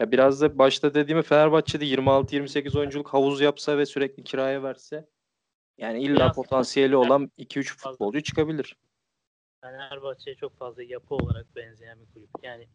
Ya 0.00 0.12
biraz 0.12 0.40
da 0.40 0.58
başta 0.58 0.94
dediğimi 0.94 1.22
Fenerbahçe'de 1.22 1.84
26-28 1.84 2.78
oyunculuk 2.78 3.08
havuz 3.08 3.40
yapsa 3.40 3.78
ve 3.78 3.86
sürekli 3.86 4.24
kiraya 4.24 4.62
verse 4.62 5.06
yani 5.78 6.02
illa 6.02 6.16
Biraz- 6.16 6.36
potansiyeli 6.36 6.96
olan 6.96 7.30
2-3 7.38 7.76
futbolcu 7.76 8.22
çıkabilir. 8.22 8.76
Fenerbahçe'ye 9.60 10.36
çok 10.36 10.58
fazla 10.58 10.82
yapı 10.82 11.14
olarak 11.14 11.56
benzeyen 11.56 11.98
bir 12.00 12.06
kulüp. 12.14 12.30
Yani 12.42 12.66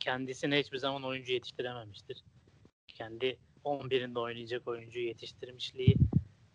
kendisine 0.00 0.58
hiçbir 0.58 0.78
zaman 0.78 1.04
oyuncu 1.04 1.32
yetiştirememiştir. 1.32 2.24
Kendi 2.88 3.38
11'inde 3.64 4.18
oynayacak 4.18 4.68
oyuncuyu 4.68 5.06
yetiştirmişliği 5.06 5.96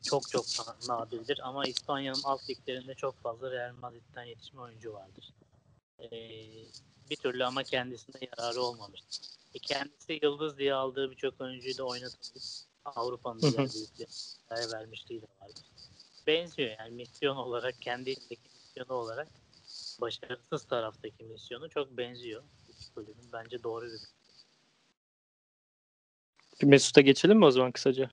çok 0.08 0.30
çok 0.30 0.46
na- 0.60 0.96
nadirdir. 0.96 1.40
Ama 1.44 1.66
İspanya'nın 1.66 2.22
alt 2.24 2.50
liglerinde 2.50 2.94
çok 2.94 3.16
fazla 3.22 3.52
Real 3.52 3.76
Madrid'den 3.76 4.24
yetişme 4.24 4.62
oyuncu 4.62 4.94
vardır. 4.94 5.34
Ee, 6.00 6.10
bir 7.10 7.16
türlü 7.16 7.46
ama 7.46 7.64
kendisine 7.64 8.16
yararı 8.22 8.62
olmamıştır. 8.62 9.20
E 9.54 9.60
kendisi 9.60 10.20
yıldız 10.24 10.58
diye 10.58 10.74
aldığı 10.74 11.12
birçok 11.12 11.42
oyuncuyu 11.42 11.78
da 11.78 11.84
oynatabilir. 11.84 12.62
Avrupa'nın 12.86 13.42
diğer 13.42 13.70
büyüklerine 13.74 14.72
vermişliği 14.74 15.22
de 15.22 15.28
vardır. 15.42 15.66
Benziyor 16.28 16.76
yani 16.80 16.96
misyon 16.96 17.36
olarak 17.36 17.82
kendi 17.82 18.10
içindeki 18.10 18.50
misyonu 18.54 18.94
olarak 19.00 19.28
başarısız 20.02 20.66
taraftaki 20.66 21.24
misyonu 21.24 21.70
çok 21.70 21.98
benziyor. 21.98 22.44
İki 22.70 22.94
kulübün 22.94 23.32
bence 23.34 23.64
doğru 23.64 23.90
Bir 26.62 26.68
Mesut'a 26.68 27.02
geçelim 27.02 27.38
mi 27.38 27.46
o 27.46 27.52
zaman 27.52 27.72
kısaca? 27.72 28.10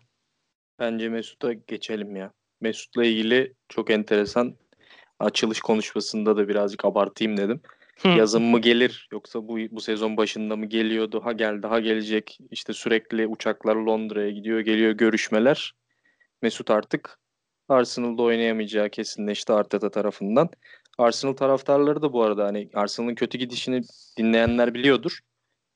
Bence 0.78 1.08
Mesut'a 1.08 1.52
geçelim 1.52 2.16
ya. 2.16 2.32
Mesut'la 2.60 3.04
ilgili 3.04 3.54
çok 3.68 3.90
enteresan 3.90 4.56
açılış 5.18 5.60
konuşmasında 5.60 6.37
da 6.37 6.48
birazcık 6.48 6.84
abartayım 6.84 7.37
dedim. 7.37 7.60
Yazın 8.04 8.42
mı 8.42 8.60
gelir 8.60 9.08
yoksa 9.12 9.48
bu 9.48 9.58
bu 9.70 9.80
sezon 9.80 10.16
başında 10.16 10.56
mı 10.56 10.66
geliyordu? 10.66 11.20
Ha 11.24 11.32
geldi 11.32 11.66
ha 11.66 11.80
gelecek. 11.80 12.38
İşte 12.50 12.72
sürekli 12.72 13.26
uçaklar 13.26 13.76
Londra'ya 13.76 14.30
gidiyor 14.30 14.60
geliyor 14.60 14.92
görüşmeler. 14.92 15.74
Mesut 16.42 16.70
artık 16.70 17.18
Arsenal'da 17.68 18.22
oynayamayacağı 18.22 18.90
kesinleşti 18.90 19.52
Arteta 19.52 19.90
tarafından. 19.90 20.48
Arsenal 20.98 21.32
taraftarları 21.32 22.02
da 22.02 22.12
bu 22.12 22.22
arada 22.22 22.44
hani 22.44 22.70
Arsenal'ın 22.74 23.14
kötü 23.14 23.38
gidişini 23.38 23.80
dinleyenler 24.18 24.74
biliyordur. 24.74 25.18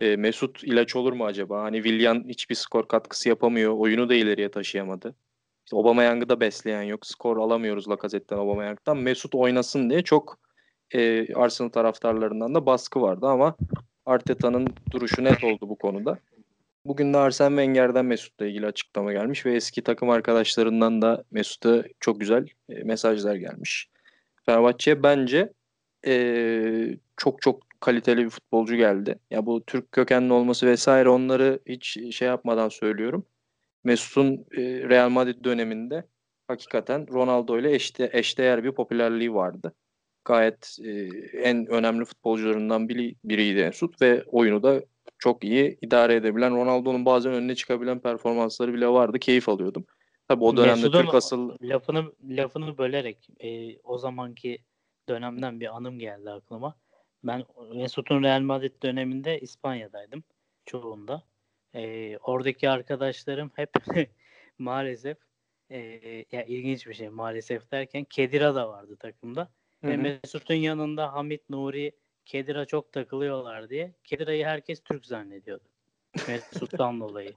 E, 0.00 0.16
Mesut 0.16 0.64
ilaç 0.64 0.96
olur 0.96 1.12
mu 1.12 1.24
acaba? 1.24 1.62
Hani 1.62 1.76
Willian 1.76 2.24
hiçbir 2.28 2.54
skor 2.54 2.88
katkısı 2.88 3.28
yapamıyor. 3.28 3.74
Oyunu 3.78 4.08
da 4.08 4.14
ileriye 4.14 4.50
taşıyamadı. 4.50 5.14
İşte 5.64 5.76
Aubameyang'ı 5.76 6.28
da 6.28 6.40
besleyen 6.40 6.82
yok. 6.82 7.06
Skor 7.06 7.37
alamıyoruz 7.37 7.88
Lacazette'den 7.88 8.40
Aubameyang'dan. 8.40 8.96
Mesut 8.96 9.34
oynasın 9.34 9.90
diye 9.90 10.02
çok 10.02 10.38
e, 10.94 11.34
Arsenal 11.34 11.68
taraftarlarından 11.68 12.54
da 12.54 12.66
baskı 12.66 13.00
vardı 13.00 13.26
ama 13.26 13.56
Arteta'nın 14.06 14.68
duruşu 14.90 15.24
net 15.24 15.44
oldu 15.44 15.68
bu 15.68 15.78
konuda. 15.78 16.18
Bugün 16.84 17.14
de 17.14 17.18
Arsene 17.18 17.48
Wenger'den 17.48 18.04
Mesut'la 18.04 18.46
ilgili 18.46 18.66
açıklama 18.66 19.12
gelmiş 19.12 19.46
ve 19.46 19.54
eski 19.54 19.82
takım 19.82 20.11
arkadaşlarından 20.11 21.02
da 21.02 21.24
Mesut'a 21.30 21.84
çok 22.00 22.20
güzel 22.20 22.46
e, 22.68 22.82
mesajlar 22.84 23.34
gelmiş. 23.34 23.88
Fenerbahçe'ye 24.46 25.02
bence 25.02 25.52
e, 26.06 26.98
çok 27.16 27.42
çok 27.42 27.67
kaliteli 27.80 28.24
bir 28.24 28.30
futbolcu 28.30 28.76
geldi. 28.76 29.18
Ya 29.30 29.46
bu 29.46 29.64
Türk 29.64 29.92
kökenli 29.92 30.32
olması 30.32 30.66
vesaire 30.66 31.08
onları 31.08 31.60
hiç 31.66 31.98
şey 32.16 32.28
yapmadan 32.28 32.68
söylüyorum. 32.68 33.26
Mesut'un 33.84 34.46
e, 34.56 34.62
Real 34.62 35.08
Madrid 35.08 35.44
döneminde 35.44 36.04
hakikaten 36.48 37.06
Ronaldo 37.12 37.58
ile 37.58 37.74
eşde, 37.74 38.10
eşdeğer 38.12 38.64
bir 38.64 38.72
popülerliği 38.72 39.34
vardı. 39.34 39.74
Gayet 40.24 40.76
e, 40.84 40.90
en 41.42 41.66
önemli 41.66 42.04
futbolcularından 42.04 42.88
biri, 42.88 43.14
biriydi 43.24 43.64
Mesut 43.64 44.02
ve 44.02 44.24
oyunu 44.26 44.62
da 44.62 44.82
çok 45.18 45.44
iyi 45.44 45.78
idare 45.82 46.14
edebilen 46.14 46.56
Ronaldo'nun 46.56 47.04
bazen 47.04 47.32
önüne 47.32 47.54
çıkabilen 47.54 47.98
performansları 48.00 48.74
bile 48.74 48.88
vardı. 48.88 49.18
Keyif 49.18 49.48
alıyordum. 49.48 49.86
Tabii 50.28 50.44
o 50.44 50.56
dönemde 50.56 50.74
Mesut'un 50.74 51.02
Türk 51.02 51.14
asıl 51.14 51.50
lafını 51.62 52.12
lafını 52.28 52.78
bölerek 52.78 53.28
e, 53.40 53.78
o 53.78 53.98
zamanki 53.98 54.58
dönemden 55.08 55.60
bir 55.60 55.76
anım 55.76 55.98
geldi 55.98 56.30
aklıma. 56.30 56.74
Ben 57.24 57.44
Mesut'un 57.74 58.22
Real 58.22 58.40
Madrid 58.40 58.83
döneminde 58.83 59.40
İspanya'daydım 59.40 60.24
çoğunda. 60.66 61.22
Ee, 61.74 62.18
oradaki 62.18 62.70
arkadaşlarım 62.70 63.50
hep 63.54 63.70
maalesef 64.59 65.18
e, 65.70 65.78
ya 66.33 66.44
ilginç 66.44 66.87
bir 66.87 66.94
şey 66.94 67.09
maalesef 67.09 67.70
derken 67.70 68.04
Kedira 68.04 68.54
da 68.54 68.68
vardı 68.68 68.96
takımda. 68.96 69.48
Hı 69.85 69.92
hı. 69.92 69.98
Mesut'un 69.98 70.54
yanında 70.54 71.12
Hamit 71.12 71.50
Nuri 71.50 71.92
Kedira 72.26 72.64
çok 72.64 72.92
takılıyorlar 72.92 73.70
diye 73.70 73.92
Kedira'yı 74.04 74.44
herkes 74.44 74.81
Türk 74.81 75.07
zannediyordu. 75.07 75.64
Mesut'tan 76.28 77.00
dolayı. 77.00 77.33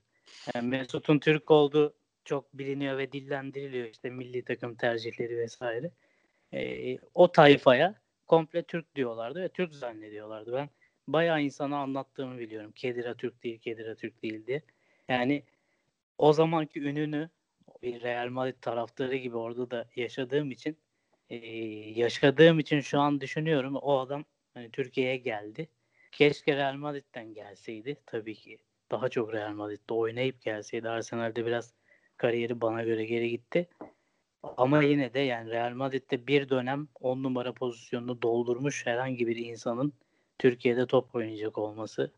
Yani 0.55 0.67
Mesut'un 0.67 1.19
Türk 1.19 1.51
olduğu 1.51 1.93
çok 2.25 2.53
biliniyor 2.53 2.97
ve 2.97 3.11
dillendiriliyor 3.11 3.87
işte 3.87 4.09
milli 4.09 4.43
takım 4.43 4.75
tercihleri 4.75 5.37
vesaire. 5.37 5.91
Ee, 6.53 6.97
o 7.13 7.31
tayfaya 7.31 7.95
komple 8.31 8.63
Türk 8.63 8.95
diyorlardı 8.95 9.41
ve 9.41 9.49
Türk 9.49 9.73
zannediyorlardı. 9.73 10.53
Ben 10.53 10.69
bayağı 11.07 11.41
insana 11.41 11.77
anlattığımı 11.77 12.39
biliyorum. 12.39 12.71
Kedira 12.75 13.15
Türk 13.15 13.43
değil, 13.43 13.59
Kedira 13.59 13.95
Türk 13.95 14.23
değil 14.23 14.47
diye. 14.47 14.61
Yani 15.09 15.43
o 16.17 16.33
zamanki 16.33 16.81
ününü 16.81 17.29
bir 17.83 18.01
Real 18.01 18.29
Madrid 18.29 18.55
taraftarı 18.61 19.15
gibi 19.15 19.37
orada 19.37 19.71
da 19.71 19.89
yaşadığım 19.95 20.51
için 20.51 20.77
e, 21.29 21.35
yaşadığım 21.99 22.59
için 22.59 22.79
şu 22.79 22.99
an 22.99 23.21
düşünüyorum 23.21 23.75
o 23.75 23.99
adam 23.99 24.25
hani 24.53 24.71
Türkiye'ye 24.71 25.17
geldi. 25.17 25.69
Keşke 26.11 26.55
Real 26.55 26.75
Madrid'den 26.75 27.33
gelseydi 27.33 27.97
tabii 28.05 28.35
ki. 28.35 28.57
Daha 28.91 29.09
çok 29.09 29.33
Real 29.33 29.53
Madrid'de 29.53 29.93
oynayıp 29.93 30.41
gelseydi. 30.41 30.89
Arsenal'de 30.89 31.45
biraz 31.45 31.73
kariyeri 32.17 32.61
bana 32.61 32.83
göre 32.83 33.05
geri 33.05 33.29
gitti. 33.29 33.69
Ama 34.43 34.83
yine 34.83 35.13
de 35.13 35.19
yani 35.19 35.49
Real 35.49 35.71
Madrid'de 35.71 36.27
bir 36.27 36.49
dönem 36.49 36.87
10 36.99 37.23
numara 37.23 37.53
pozisyonunu 37.53 38.21
doldurmuş 38.21 38.85
herhangi 38.85 39.27
bir 39.27 39.35
insanın 39.35 39.93
Türkiye'de 40.39 40.85
top 40.85 41.15
oynayacak 41.15 41.57
olması 41.57 42.11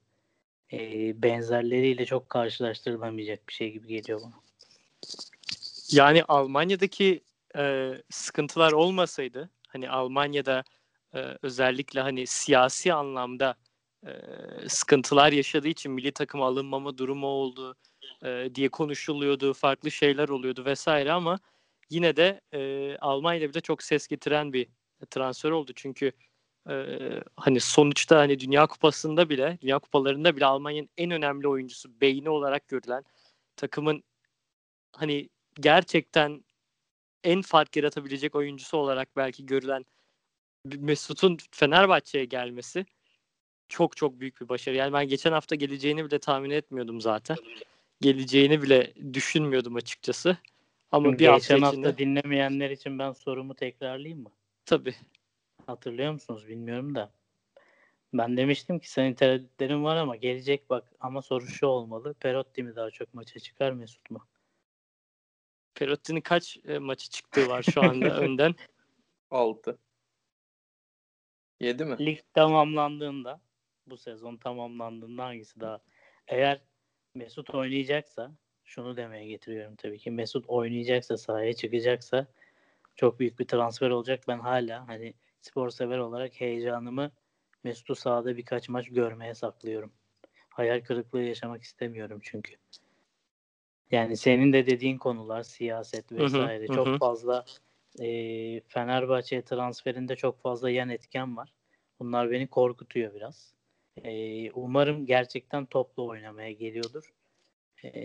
e, 0.74 0.78
benzerleriyle 1.24 2.06
çok 2.06 2.30
karşılaştırılamayacak 2.30 3.48
bir 3.50 3.54
şey 3.54 3.72
gibi 3.72 3.88
geliyor 3.88 4.22
bana. 4.22 4.34
Yani 5.92 6.24
Almanya'daki 6.24 7.22
e, 7.58 7.92
sıkıntılar 8.10 8.72
olmasaydı 8.72 9.50
hani 9.68 9.90
Almanya'da 9.90 10.64
e, 11.14 11.20
özellikle 11.42 12.02
hani 12.02 12.28
siyasi 12.28 12.94
anlamda 12.94 13.56
e, 14.06 14.12
sıkıntılar 14.68 15.32
yaşadığı 15.32 15.68
için 15.68 15.92
milli 15.92 16.12
takıma 16.12 16.46
alınmama 16.46 16.98
durumu 16.98 17.28
oldu 17.28 17.76
e, 18.26 18.50
diye 18.56 18.70
konuşuluyordu. 18.70 19.54
Farklı 19.54 19.92
şeyler 19.92 20.30
oluyordu 20.30 20.66
vesaire 20.66 21.12
ama 21.12 21.40
yine 21.94 22.16
de 22.16 22.42
e, 22.54 22.98
Almanya'da 22.98 23.50
bir 23.50 23.54
de 23.54 23.62
çok 23.62 23.84
ses 23.84 24.08
getiren 24.08 24.54
bir 24.54 24.68
transfer 25.10 25.52
oldu. 25.52 25.72
Çünkü 25.76 26.12
e, 26.70 26.74
hani 27.38 27.60
sonuçta 27.60 28.18
hani 28.20 28.40
Dünya 28.40 28.68
Kupası'nda 28.68 29.30
bile, 29.30 29.58
Dünya 29.62 29.80
Kupalarında 29.80 30.36
bile 30.36 30.46
Almanya'nın 30.46 30.90
en 30.98 31.12
önemli 31.12 31.48
oyuncusu, 31.48 32.02
beyni 32.02 32.30
olarak 32.30 32.68
görülen 32.68 33.04
takımın 33.56 34.04
hani 34.92 35.30
gerçekten 35.60 36.44
en 37.24 37.42
fark 37.42 37.76
yaratabilecek 37.76 38.36
oyuncusu 38.36 38.78
olarak 38.78 39.16
belki 39.18 39.46
görülen 39.46 39.86
Mesut'un 40.66 41.38
Fenerbahçe'ye 41.52 42.26
gelmesi 42.26 42.86
çok 43.70 43.98
çok 43.98 44.20
büyük 44.20 44.42
bir 44.42 44.50
başarı. 44.50 44.76
Yani 44.76 44.94
ben 44.94 45.08
geçen 45.08 45.32
hafta 45.32 45.56
geleceğini 45.56 46.06
bile 46.06 46.20
tahmin 46.20 46.50
etmiyordum 46.50 47.02
zaten. 47.02 47.38
Geleceğini 48.02 48.62
bile 48.62 48.94
düşünmüyordum 49.14 49.76
açıkçası. 49.76 50.38
Ama 50.94 51.12
bir 51.12 51.18
Geçen 51.18 51.32
hafta 51.32 51.54
hafta 51.56 51.78
içinde 51.78 51.98
dinlemeyenler 51.98 52.70
için 52.70 53.00
ben 53.00 53.12
sorumu 53.12 53.56
tekrarlayayım 53.56 54.24
mı? 54.24 54.32
tabii. 54.66 54.96
Hatırlıyor 55.68 56.12
musunuz 56.12 56.48
bilmiyorum 56.48 56.96
da. 56.96 57.12
Ben 58.14 58.38
demiştim 58.38 58.80
ki 58.80 58.92
senin 58.92 59.14
tereddütlerin 59.14 59.84
var 59.84 59.96
ama 59.96 60.16
gelecek 60.16 60.70
bak 60.70 60.92
ama 61.00 61.22
soru 61.22 61.48
şu 61.48 61.68
olmalı. 61.68 62.14
Perotti 62.14 62.64
mi 62.64 62.76
daha 62.76 62.92
çok 62.92 63.14
maça 63.14 63.40
çıkar 63.40 63.72
Mesut 63.72 64.12
mu? 64.12 64.28
Perotti'nin 65.76 66.22
kaç 66.22 66.58
e, 66.68 66.78
maçı 66.80 67.10
çıktığı 67.10 67.48
var 67.48 67.64
şu 67.64 67.82
anda 67.82 68.18
önden. 68.22 68.56
6. 69.32 69.78
7 71.60 71.86
mi? 71.86 71.96
Lig 72.00 72.20
tamamlandığında 72.34 73.42
bu 73.88 73.98
sezon 73.98 74.38
tamamlandığında 74.38 75.24
hangisi 75.24 75.60
daha? 75.60 75.80
Eğer 76.28 76.62
Mesut 77.16 77.56
oynayacaksa 77.56 78.32
şunu 78.74 78.98
demeye 78.98 79.26
getiriyorum 79.26 79.76
tabii 79.76 80.00
ki. 80.00 80.12
Mesut 80.12 80.46
oynayacaksa 80.48 81.18
sahaya 81.18 81.54
çıkacaksa 81.54 82.28
çok 82.96 83.20
büyük 83.20 83.40
bir 83.40 83.48
transfer 83.48 83.90
olacak. 83.90 84.24
Ben 84.28 84.40
hala 84.40 84.88
hani 84.88 85.14
spor 85.42 85.70
sever 85.70 85.98
olarak 85.98 86.42
heyecanımı 86.42 87.12
Mesut'u 87.64 87.96
sahada 87.96 88.38
birkaç 88.38 88.70
maç 88.70 88.90
görmeye 88.90 89.34
saklıyorum. 89.34 89.94
Hayal 90.50 90.82
kırıklığı 90.82 91.22
yaşamak 91.22 91.62
istemiyorum 91.62 92.20
çünkü. 92.24 92.56
Yani 93.92 94.18
senin 94.18 94.54
de 94.54 94.66
dediğin 94.66 94.98
konular 94.98 95.44
siyaset 95.44 96.12
hı, 96.12 96.16
vesaire 96.16 96.68
hı 96.68 96.74
çok 96.74 96.88
hı. 96.88 96.98
fazla 96.98 97.46
e, 98.00 98.08
Fenerbahçe 98.68 99.42
transferinde 99.42 100.16
çok 100.16 100.42
fazla 100.42 100.70
yan 100.70 100.90
etken 100.90 101.38
var. 101.38 101.54
Bunlar 102.00 102.32
beni 102.32 102.48
korkutuyor 102.48 103.14
biraz. 103.14 103.54
E, 104.04 104.52
umarım 104.52 105.06
gerçekten 105.06 105.66
toplu 105.66 106.08
oynamaya 106.08 106.52
geliyordur. 106.52 107.14
E, 107.84 108.02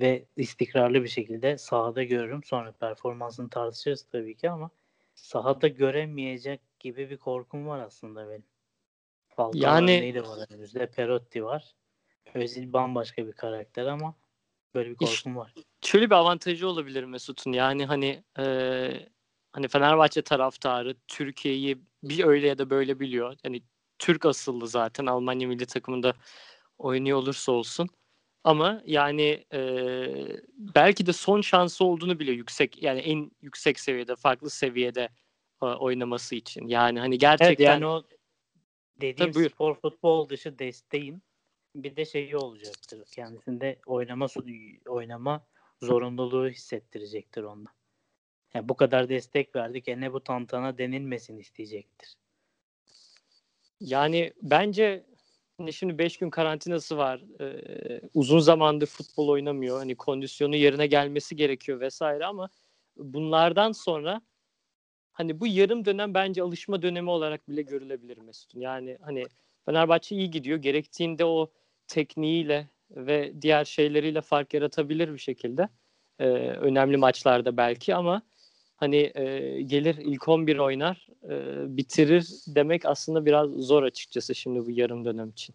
ve 0.00 0.24
istikrarlı 0.36 1.02
bir 1.02 1.08
şekilde 1.08 1.58
sahada 1.58 2.02
görürüm. 2.02 2.44
Sonra 2.44 2.72
performansını 2.72 3.50
tartışırız 3.50 4.06
tabii 4.12 4.34
ki 4.36 4.50
ama 4.50 4.70
sahada 5.14 5.68
göremeyecek 5.68 6.60
gibi 6.80 7.10
bir 7.10 7.16
korkum 7.16 7.66
var 7.66 7.78
aslında 7.78 8.28
benim. 8.28 8.44
Falcao 9.28 9.72
Yani- 9.72 9.96
örneği 9.96 10.14
de 10.14 10.22
var 10.22 10.46
önümüzde. 10.50 10.86
Perotti 10.90 11.44
var. 11.44 11.74
Özil 12.34 12.72
bambaşka 12.72 13.26
bir 13.26 13.32
karakter 13.32 13.86
ama 13.86 14.14
böyle 14.74 14.90
bir 14.90 14.96
korkum 14.96 15.36
var. 15.36 15.54
Şöyle 15.82 16.06
bir 16.06 16.14
avantajı 16.14 16.68
olabilir 16.68 17.04
Mesut'un. 17.04 17.52
Yani 17.52 17.86
hani 17.86 18.24
e, 18.38 18.44
hani 19.52 19.68
Fenerbahçe 19.68 20.22
taraftarı 20.22 20.96
Türkiye'yi 21.08 21.78
bir 22.02 22.24
öyle 22.24 22.46
ya 22.46 22.58
da 22.58 22.70
böyle 22.70 23.00
biliyor. 23.00 23.36
Hani 23.42 23.62
Türk 23.98 24.26
asıllı 24.26 24.68
zaten 24.68 25.06
Almanya 25.06 25.48
milli 25.48 25.66
takımında 25.66 26.14
oynuyor 26.78 27.18
olursa 27.18 27.52
olsun. 27.52 27.88
Ama 28.44 28.82
yani 28.86 29.44
e, 29.52 29.60
belki 30.58 31.06
de 31.06 31.12
son 31.12 31.40
şansı 31.40 31.84
olduğunu 31.84 32.18
bile 32.18 32.32
yüksek 32.32 32.82
yani 32.82 33.00
en 33.00 33.30
yüksek 33.42 33.80
seviyede 33.80 34.16
farklı 34.16 34.50
seviyede 34.50 35.08
e, 35.62 35.66
oynaması 35.66 36.34
için. 36.34 36.66
Yani 36.66 36.98
hani 37.00 37.14
Evet 37.14 37.20
gerçekten 37.20 37.64
yani 37.64 37.86
o 37.86 38.02
dediğim 39.00 39.16
Tabii, 39.16 39.34
buyur. 39.34 39.50
spor 39.50 39.74
futbol 39.74 40.28
dışı 40.28 40.58
desteğin 40.58 41.22
bir 41.74 41.96
de 41.96 42.04
şeyi 42.04 42.36
olacaktır. 42.36 43.04
Kendisinde 43.14 43.78
oynama 43.86 44.26
oynama 44.86 45.46
zorunluluğu 45.82 46.48
hissettirecektir 46.48 47.42
onda. 47.42 47.70
Yani 48.54 48.68
bu 48.68 48.76
kadar 48.76 49.08
destek 49.08 49.56
verdik. 49.56 49.88
E 49.88 50.00
ne 50.00 50.12
bu 50.12 50.24
tantana 50.24 50.78
denilmesin 50.78 51.38
isteyecektir. 51.38 52.14
Yani 53.80 54.32
bence 54.42 55.06
şimdi 55.72 55.98
5 55.98 56.16
gün 56.18 56.30
karantinası 56.30 56.96
var. 56.96 57.22
Ee, 57.40 58.00
uzun 58.14 58.38
zamandır 58.38 58.86
futbol 58.86 59.28
oynamıyor. 59.28 59.78
Hani 59.78 59.94
kondisyonu 59.96 60.56
yerine 60.56 60.86
gelmesi 60.86 61.36
gerekiyor 61.36 61.80
vesaire 61.80 62.26
ama 62.26 62.48
bunlardan 62.96 63.72
sonra 63.72 64.20
hani 65.12 65.40
bu 65.40 65.46
yarım 65.46 65.84
dönem 65.84 66.14
bence 66.14 66.42
alışma 66.42 66.82
dönemi 66.82 67.10
olarak 67.10 67.48
bile 67.48 67.62
görülebilir 67.62 68.18
Mesut'un. 68.18 68.60
Yani 68.60 68.98
hani 69.02 69.24
Fenerbahçe 69.66 70.16
iyi 70.16 70.30
gidiyor. 70.30 70.58
Gerektiğinde 70.58 71.24
o 71.24 71.52
tekniğiyle 71.88 72.68
ve 72.90 73.42
diğer 73.42 73.64
şeyleriyle 73.64 74.20
fark 74.20 74.54
yaratabilir 74.54 75.12
bir 75.12 75.18
şekilde. 75.18 75.68
Ee, 76.18 76.26
önemli 76.38 76.96
maçlarda 76.96 77.56
belki 77.56 77.94
ama 77.94 78.22
hani 78.84 79.12
e, 79.14 79.62
gelir 79.62 79.96
ilk 79.96 80.28
11 80.28 80.58
oynar 80.58 81.06
e, 81.24 81.76
bitirir 81.76 82.28
demek 82.46 82.86
aslında 82.86 83.26
biraz 83.26 83.50
zor 83.50 83.82
açıkçası 83.82 84.34
şimdi 84.34 84.66
bu 84.66 84.70
yarım 84.70 85.04
dönem 85.04 85.28
için. 85.30 85.54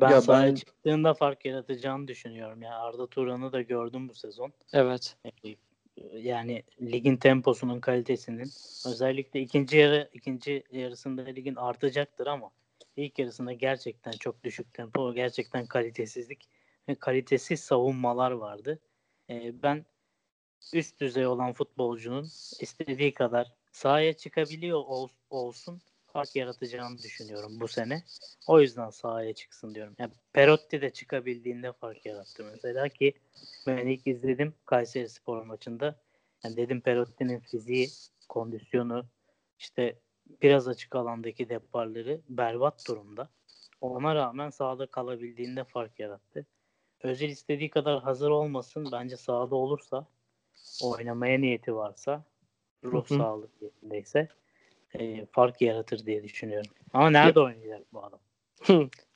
Ben 0.00 0.10
Ya 0.10 0.20
sahaya 0.20 0.50
ben- 0.50 0.54
çıktığında 0.54 1.14
fark 1.14 1.44
yaratacağını 1.44 2.08
düşünüyorum. 2.08 2.62
Yani 2.62 2.74
Arda 2.74 3.06
Turan'ı 3.06 3.52
da 3.52 3.62
gördüm 3.62 4.08
bu 4.08 4.14
sezon. 4.14 4.52
Evet. 4.72 5.16
E, 5.24 5.56
Yani 6.18 6.62
ligin 6.82 7.16
temposunun 7.16 7.80
kalitesinin 7.80 8.50
özellikle 8.86 9.40
ikinci 9.40 9.76
yarı 9.76 10.10
ikinci 10.12 10.64
yarısında 10.72 11.22
ligin 11.22 11.54
artacaktır 11.56 12.26
ama 12.26 12.50
ilk 12.96 13.18
yarısında 13.18 13.52
gerçekten 13.52 14.12
çok 14.12 14.44
düşük 14.44 14.74
tempo, 14.74 15.14
gerçekten 15.14 15.66
kalitesizlik 15.66 16.48
ve 16.88 16.94
kalitesiz 16.94 17.60
savunmalar 17.60 18.30
vardı. 18.30 18.78
E, 19.30 19.62
ben 19.62 19.84
üst 20.72 21.00
düzey 21.00 21.26
olan 21.26 21.52
futbolcunun 21.52 22.24
istediği 22.60 23.14
kadar 23.14 23.52
sahaya 23.72 24.12
çıkabiliyor 24.12 24.78
ol- 24.86 25.08
olsun 25.30 25.80
fark 26.06 26.36
yaratacağını 26.36 26.98
düşünüyorum 26.98 27.60
bu 27.60 27.68
sene. 27.68 28.02
O 28.46 28.60
yüzden 28.60 28.90
sahaya 28.90 29.34
çıksın 29.34 29.74
diyorum. 29.74 29.94
Yani 29.98 30.12
Perotti 30.32 30.82
de 30.82 30.90
çıkabildiğinde 30.90 31.72
fark 31.72 32.06
yarattı 32.06 32.44
mesela 32.52 32.88
ki 32.88 33.14
ben 33.66 33.86
ilk 33.86 34.06
izledim 34.06 34.54
Kayseri 34.66 35.08
Spor 35.08 35.42
maçında. 35.42 36.00
Yani 36.44 36.56
dedim 36.56 36.80
Perotti'nin 36.80 37.40
fiziği, 37.40 37.88
kondisyonu, 38.28 39.06
işte 39.58 39.98
biraz 40.42 40.68
açık 40.68 40.94
alandaki 40.94 41.48
deparları 41.48 42.20
berbat 42.28 42.88
durumda. 42.88 43.28
Ona 43.80 44.14
rağmen 44.14 44.50
sahada 44.50 44.86
kalabildiğinde 44.86 45.64
fark 45.64 46.00
yarattı. 46.00 46.46
Özil 47.02 47.28
istediği 47.28 47.70
kadar 47.70 48.02
hazır 48.02 48.30
olmasın. 48.30 48.88
Bence 48.92 49.16
sahada 49.16 49.54
olursa 49.54 50.06
oynamaya 50.82 51.38
niyeti 51.38 51.74
varsa 51.74 52.24
ruh 52.84 53.08
Hı 53.08 53.14
hı. 53.14 53.18
sağlığı 53.18 53.48
yerindeyse 53.60 54.28
e, 54.94 55.26
fark 55.26 55.60
yaratır 55.60 56.06
diye 56.06 56.24
düşünüyorum. 56.24 56.70
Ama 56.92 57.10
nerede 57.10 57.40
oynayacak 57.40 57.92
bu 57.92 58.04
adam? 58.04 58.20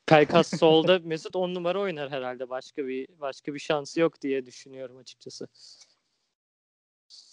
Pelkas 0.07 0.59
solda 0.59 0.99
Mesut 1.05 1.37
10 1.37 1.55
numara 1.55 1.81
oynar 1.81 2.11
herhalde. 2.11 2.49
Başka 2.49 2.87
bir 2.87 3.09
başka 3.21 3.55
bir 3.55 3.59
şansı 3.59 4.01
yok 4.01 4.23
diye 4.23 4.47
düşünüyorum 4.47 4.97
açıkçası. 4.97 5.49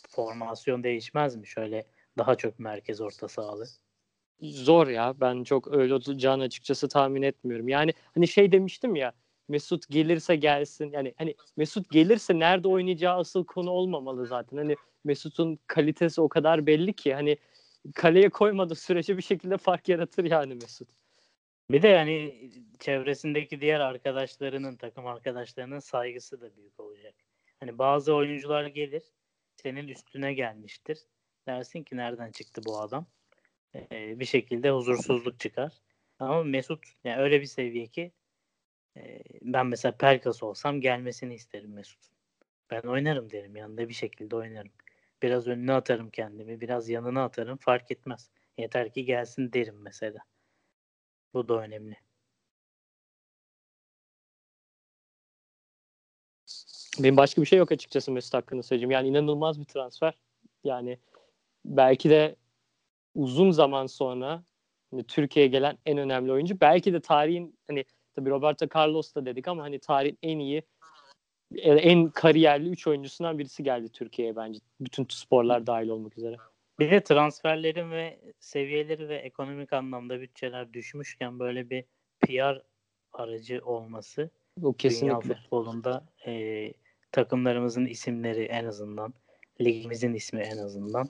Formasyon 0.09 0.83
değişmez 0.83 1.35
mi? 1.35 1.47
Şöyle 1.47 1.85
daha 2.17 2.35
çok 2.35 2.59
merkez 2.59 3.01
orta 3.01 3.27
sahalı. 3.27 3.67
Zor 4.41 4.87
ya. 4.87 5.13
Ben 5.19 5.43
çok 5.43 5.73
öyle 5.73 5.93
olacağını 5.93 6.43
açıkçası 6.43 6.89
tahmin 6.89 7.21
etmiyorum. 7.21 7.67
Yani 7.67 7.93
hani 8.13 8.27
şey 8.27 8.51
demiştim 8.51 8.95
ya 8.95 9.13
Mesut 9.47 9.89
gelirse 9.89 10.35
gelsin. 10.35 10.91
Yani 10.91 11.13
hani 11.17 11.35
Mesut 11.57 11.89
gelirse 11.89 12.39
nerede 12.39 12.67
oynayacağı 12.67 13.17
asıl 13.17 13.45
konu 13.45 13.69
olmamalı 13.69 14.27
zaten. 14.27 14.57
Hani 14.57 14.75
Mesut'un 15.03 15.59
kalitesi 15.67 16.21
o 16.21 16.29
kadar 16.29 16.65
belli 16.65 16.93
ki 16.93 17.13
hani 17.13 17.37
kaleye 17.95 18.29
koymadığı 18.29 18.75
sürece 18.75 19.17
bir 19.17 19.21
şekilde 19.21 19.57
fark 19.57 19.89
yaratır 19.89 20.23
yani 20.23 20.55
Mesut. 20.55 20.89
Bir 21.71 21.81
de 21.81 21.87
yani 21.87 22.51
çevresindeki 22.79 23.61
diğer 23.61 23.79
arkadaşlarının, 23.79 24.75
takım 24.75 25.07
arkadaşlarının 25.07 25.79
saygısı 25.79 26.41
da 26.41 26.55
büyük 26.57 26.79
olacak. 26.79 27.15
Hani 27.59 27.77
bazı 27.77 28.13
oyuncular 28.13 28.65
gelir, 28.65 29.03
senin 29.55 29.87
üstüne 29.87 30.33
gelmiştir. 30.33 30.99
Dersin 31.47 31.83
ki 31.83 31.97
nereden 31.97 32.31
çıktı 32.31 32.61
bu 32.65 32.79
adam? 32.79 33.05
Ee, 33.75 34.19
bir 34.19 34.25
şekilde 34.25 34.71
huzursuzluk 34.71 35.39
çıkar. 35.39 35.73
Ama 36.19 36.43
Mesut 36.43 36.83
yani 37.03 37.21
öyle 37.21 37.41
bir 37.41 37.45
seviye 37.45 37.87
ki 37.87 38.11
ben 39.41 39.67
mesela 39.67 39.97
Pelkas 39.97 40.43
olsam 40.43 40.81
gelmesini 40.81 41.33
isterim 41.33 41.73
Mesut. 41.73 41.99
Ben 42.71 42.81
oynarım 42.81 43.31
derim 43.31 43.55
yanında 43.55 43.89
bir 43.89 43.93
şekilde 43.93 44.35
oynarım. 44.35 44.71
Biraz 45.21 45.47
önüne 45.47 45.73
atarım 45.73 46.09
kendimi, 46.09 46.61
biraz 46.61 46.89
yanına 46.89 47.23
atarım 47.23 47.57
fark 47.57 47.91
etmez. 47.91 48.29
Yeter 48.57 48.93
ki 48.93 49.05
gelsin 49.05 49.53
derim 49.53 49.75
mesela. 49.81 50.19
Bu 51.33 51.47
da 51.47 51.61
önemli. 51.61 51.97
Benim 56.99 57.17
başka 57.17 57.41
bir 57.41 57.47
şey 57.47 57.59
yok 57.59 57.71
açıkçası 57.71 58.11
Mesut 58.11 58.33
hakkında 58.33 58.63
söyleyeceğim. 58.63 58.91
Yani 58.91 59.07
inanılmaz 59.07 59.59
bir 59.59 59.65
transfer. 59.65 60.13
Yani 60.63 60.99
belki 61.65 62.09
de 62.09 62.35
uzun 63.15 63.51
zaman 63.51 63.85
sonra 63.87 64.43
hani 64.91 65.03
Türkiye'ye 65.03 65.51
gelen 65.51 65.77
en 65.85 65.97
önemli 65.97 66.31
oyuncu. 66.31 66.61
Belki 66.61 66.93
de 66.93 66.99
tarihin 66.99 67.59
hani 67.67 67.85
tabii 68.15 68.29
Roberto 68.29 68.67
Carlos 68.75 69.15
da 69.15 69.25
dedik 69.25 69.47
ama 69.47 69.63
hani 69.63 69.79
tarihin 69.79 70.17
en 70.23 70.39
iyi 70.39 70.63
en 71.55 72.09
kariyerli 72.09 72.69
3 72.69 72.87
oyuncusundan 72.87 73.39
birisi 73.39 73.63
geldi 73.63 73.89
Türkiye'ye 73.89 74.35
bence. 74.35 74.59
Bütün 74.79 75.07
sporlar 75.09 75.67
dahil 75.67 75.89
olmak 75.89 76.17
üzere. 76.17 76.35
Bir 76.79 76.91
de 76.91 77.03
transferlerin 77.03 77.91
ve 77.91 78.19
seviyeleri 78.39 79.09
ve 79.09 79.15
ekonomik 79.15 79.73
anlamda 79.73 80.21
bütçeler 80.21 80.73
düşmüşken 80.73 81.39
böyle 81.39 81.69
bir 81.69 81.83
PR 82.21 82.61
aracı 83.13 83.61
olması 83.65 84.29
O 84.57 84.61
dünya 84.61 84.73
kesinlikle. 84.77 85.33
futbolunda 85.33 86.05
e, 86.25 86.73
takımlarımızın 87.11 87.85
isimleri 87.85 88.43
en 88.43 88.65
azından 88.65 89.13
ligimizin 89.61 90.13
ismi 90.13 90.41
en 90.41 90.57
azından 90.57 91.09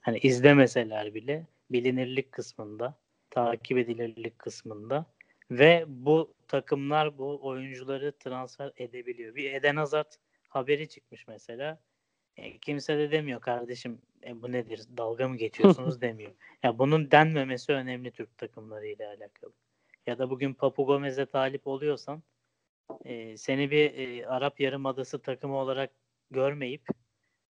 hani 0.00 0.18
izlemeseler 0.18 1.14
bile 1.14 1.46
bilinirlik 1.70 2.32
kısmında 2.32 2.94
takip 3.30 3.78
edilirlik 3.78 4.38
kısmında 4.38 5.06
ve 5.50 5.84
bu 5.88 6.34
takımlar 6.48 7.18
bu 7.18 7.46
oyuncuları 7.46 8.12
transfer 8.18 8.72
edebiliyor. 8.76 9.34
Bir 9.34 9.52
Eden 9.52 9.76
Hazard 9.76 10.12
haberi 10.48 10.88
çıkmış 10.88 11.28
mesela. 11.28 11.80
E, 12.36 12.58
kimse 12.58 12.98
de 12.98 13.10
demiyor 13.10 13.40
kardeşim 13.40 14.02
e, 14.24 14.42
bu 14.42 14.52
nedir 14.52 14.82
dalga 14.96 15.28
mı 15.28 15.36
geçiyorsunuz 15.36 16.00
demiyor. 16.00 16.32
Ya 16.62 16.78
bunun 16.78 17.10
denmemesi 17.10 17.72
önemli 17.72 18.10
Türk 18.10 18.38
takımları 18.38 18.86
ile 18.86 19.06
alakalı. 19.06 19.52
Ya 20.06 20.18
da 20.18 20.30
bugün 20.30 20.54
Papu 20.54 20.86
Gomez'e 20.86 21.26
talip 21.26 21.66
oluyorsan 21.66 22.22
e, 23.04 23.36
seni 23.36 23.70
bir 23.70 23.94
e, 23.94 24.26
Arap 24.26 24.60
Yarımadası 24.60 25.22
takımı 25.22 25.56
olarak 25.56 25.90
görmeyip 26.30 26.88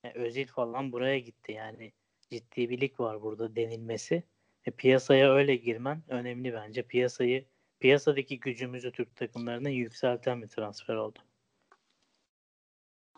e, 0.03 0.11
Özil 0.11 0.47
falan 0.47 0.91
buraya 0.91 1.19
gitti. 1.19 1.51
Yani 1.51 1.91
ciddi 2.29 2.69
bir 2.69 2.81
lig 2.81 2.99
var 2.99 3.21
burada 3.21 3.55
denilmesi. 3.55 4.23
E, 4.65 4.71
piyasaya 4.71 5.33
öyle 5.33 5.55
girmen 5.55 6.03
önemli 6.07 6.53
bence. 6.53 6.83
Piyasayı 6.83 7.45
piyasadaki 7.83 8.39
gücümüzü 8.39 8.91
Türk 8.91 9.15
takımlarına 9.15 9.69
yükselten 9.69 10.41
bir 10.41 10.47
transfer 10.47 10.95
oldu. 10.95 11.19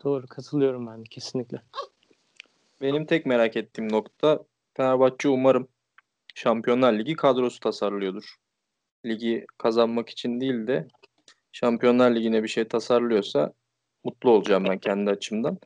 Doğru 0.04 0.26
katılıyorum 0.26 0.86
ben 0.86 1.00
de 1.00 1.04
kesinlikle. 1.10 1.62
Benim 2.80 3.06
tek 3.06 3.26
merak 3.26 3.56
ettiğim 3.56 3.92
nokta 3.92 4.44
Fenerbahçe 4.74 5.28
umarım 5.28 5.68
Şampiyonlar 6.34 6.92
Ligi 6.92 7.16
kadrosu 7.16 7.60
tasarlıyordur. 7.60 8.36
Ligi 9.04 9.46
kazanmak 9.58 10.08
için 10.08 10.40
değil 10.40 10.66
de 10.66 10.88
Şampiyonlar 11.52 12.14
Ligi'ne 12.14 12.42
bir 12.42 12.48
şey 12.48 12.68
tasarlıyorsa 12.68 13.52
mutlu 14.04 14.30
olacağım 14.30 14.64
ben 14.68 14.78
kendi 14.78 15.10
açımdan. 15.10 15.58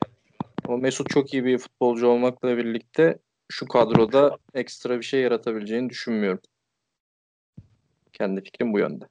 Ama 0.65 0.77
Mesut 0.77 1.09
çok 1.09 1.33
iyi 1.33 1.45
bir 1.45 1.57
futbolcu 1.57 2.07
olmakla 2.07 2.57
birlikte 2.57 3.19
şu 3.49 3.67
kadroda 3.67 4.37
ekstra 4.53 4.97
bir 4.97 5.05
şey 5.05 5.21
yaratabileceğini 5.21 5.89
düşünmüyorum. 5.89 6.41
Kendi 8.21 8.43
fikrim 8.43 8.73
bu 8.73 8.79
yönde. 8.79 9.05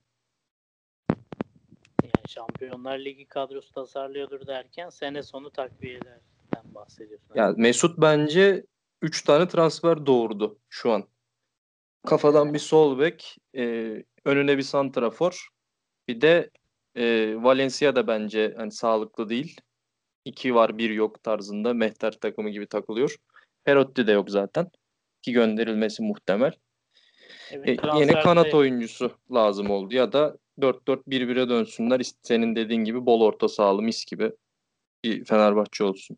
Yani 2.02 2.28
Şampiyonlar 2.28 2.98
Ligi 2.98 3.26
kadrosu 3.26 3.72
tasarlıyordur 3.72 4.46
derken 4.46 4.88
sene 4.88 5.22
sonu 5.22 5.50
takviyelerden 5.50 6.64
bahsediyorsun. 6.74 7.34
Ya 7.34 7.54
Mesut 7.56 7.98
bence 7.98 8.64
3 9.02 9.22
tane 9.22 9.48
transfer 9.48 10.06
doğurdu 10.06 10.58
şu 10.68 10.92
an. 10.92 11.04
Kafadan 12.06 12.54
bir 12.54 12.58
sol 12.58 12.98
bek, 12.98 13.36
e, 13.56 13.62
önüne 14.24 14.58
bir 14.58 14.62
santrafor, 14.62 15.48
bir 16.08 16.20
de 16.20 16.50
e, 16.94 17.34
Valencia 17.36 17.96
da 17.96 18.06
bence 18.06 18.54
hani 18.56 18.72
sağlıklı 18.72 19.28
değil. 19.28 19.60
İki 20.24 20.54
var 20.54 20.78
bir 20.78 20.90
yok 20.90 21.22
tarzında 21.22 21.74
Mehter 21.74 22.12
takımı 22.12 22.50
gibi 22.50 22.66
takılıyor. 22.66 23.16
Perotti 23.64 24.06
de 24.06 24.12
yok 24.12 24.30
zaten. 24.30 24.70
Ki 25.22 25.32
gönderilmesi 25.32 26.02
muhtemel. 26.02 26.52
Evet, 27.52 27.68
E, 27.68 27.98
yeni 27.98 28.12
kanat 28.12 28.54
oyuncusu 28.54 29.12
lazım 29.32 29.70
oldu 29.70 29.94
ya 29.94 30.12
da 30.12 30.36
4-4-1-1'e 30.60 31.48
dönsünler. 31.48 32.00
Senin 32.22 32.56
dediğin 32.56 32.84
gibi 32.84 33.06
bol 33.06 33.20
orta 33.20 33.48
sahalı 33.48 33.82
mis 33.82 34.04
gibi 34.04 34.32
bir 35.04 35.24
Fenerbahçe 35.24 35.84
olsun. 35.84 36.16